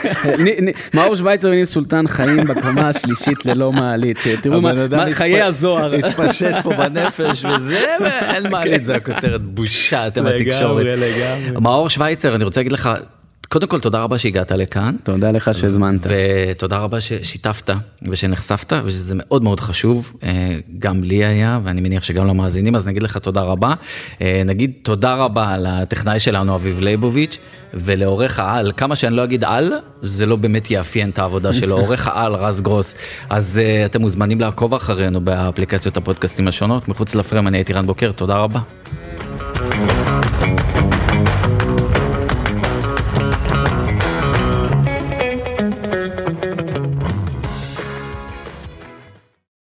מאור 0.93 1.15
שווייצר 1.15 1.47
וניב 1.47 1.65
סולטן 1.65 2.07
חיים 2.07 2.43
בקומה 2.47 2.89
השלישית 2.89 3.45
ללא 3.45 3.71
מעלית. 3.71 4.17
תראו 4.41 4.61
מה 4.61 4.71
חיי 5.11 5.41
הזוהר. 5.41 5.93
התפשט 5.93 6.55
פה 6.63 6.73
בנפש 6.73 7.45
וזה, 7.45 7.95
אין 8.05 8.49
מעלית, 8.51 8.85
זה 8.85 8.95
הכותרת, 8.95 9.41
בושה, 9.41 10.07
אתם 10.07 10.25
התקשורת. 10.25 10.85
לגמרי, 10.85 11.11
לגמרי. 11.11 11.61
מאור 11.61 11.89
שווייצר, 11.89 12.35
אני 12.35 12.43
רוצה 12.43 12.59
להגיד 12.59 12.71
לך, 12.71 12.89
קודם 13.51 13.67
כל, 13.67 13.79
תודה 13.79 13.99
רבה 13.99 14.17
שהגעת 14.17 14.51
לכאן. 14.51 14.95
תודה 15.03 15.31
לך 15.31 15.51
שהזמנת. 15.53 15.99
ותודה 16.03 16.77
רבה 16.77 17.01
ששיתפת 17.01 17.69
ושנחשפת, 18.11 18.73
ושזה 18.85 19.15
מאוד 19.17 19.43
מאוד 19.43 19.59
חשוב, 19.59 20.13
אה, 20.23 20.59
גם 20.79 21.03
לי 21.03 21.25
היה, 21.25 21.59
ואני 21.63 21.81
מניח 21.81 22.03
שגם 22.03 22.27
למאזינים, 22.27 22.75
אז 22.75 22.87
נגיד 22.87 23.03
לך 23.03 23.17
תודה 23.17 23.41
רבה. 23.41 23.73
אה, 24.21 24.41
נגיד 24.45 24.71
תודה 24.81 25.15
רבה 25.15 25.57
לטכנאי 25.57 26.19
שלנו, 26.19 26.55
אביב 26.55 26.79
ליבוביץ', 26.79 27.37
ולעורך 27.73 28.39
העל, 28.39 28.71
כמה 28.77 28.95
שאני 28.95 29.15
לא 29.15 29.23
אגיד 29.23 29.43
על, 29.43 29.73
זה 30.01 30.25
לא 30.25 30.35
באמת 30.35 30.71
יאפיין 30.71 31.09
את 31.09 31.19
העבודה 31.19 31.53
שלו, 31.53 31.77
עורך 31.81 32.07
העל, 32.07 32.35
רז 32.35 32.61
גרוס. 32.61 32.95
אז 33.29 33.61
uh, 33.63 33.85
אתם 33.85 34.01
מוזמנים 34.01 34.39
לעקוב 34.39 34.73
אחרינו 34.73 35.21
באפליקציות 35.21 35.97
הפודקאסטים 35.97 36.47
השונות. 36.47 36.87
מחוץ 36.87 37.15
לפרם 37.15 37.47
אני 37.47 37.57
הייתי 37.57 37.73
רן 37.73 37.87
בוקר, 37.87 38.11
תודה 38.11 38.37
רבה. 38.37 38.59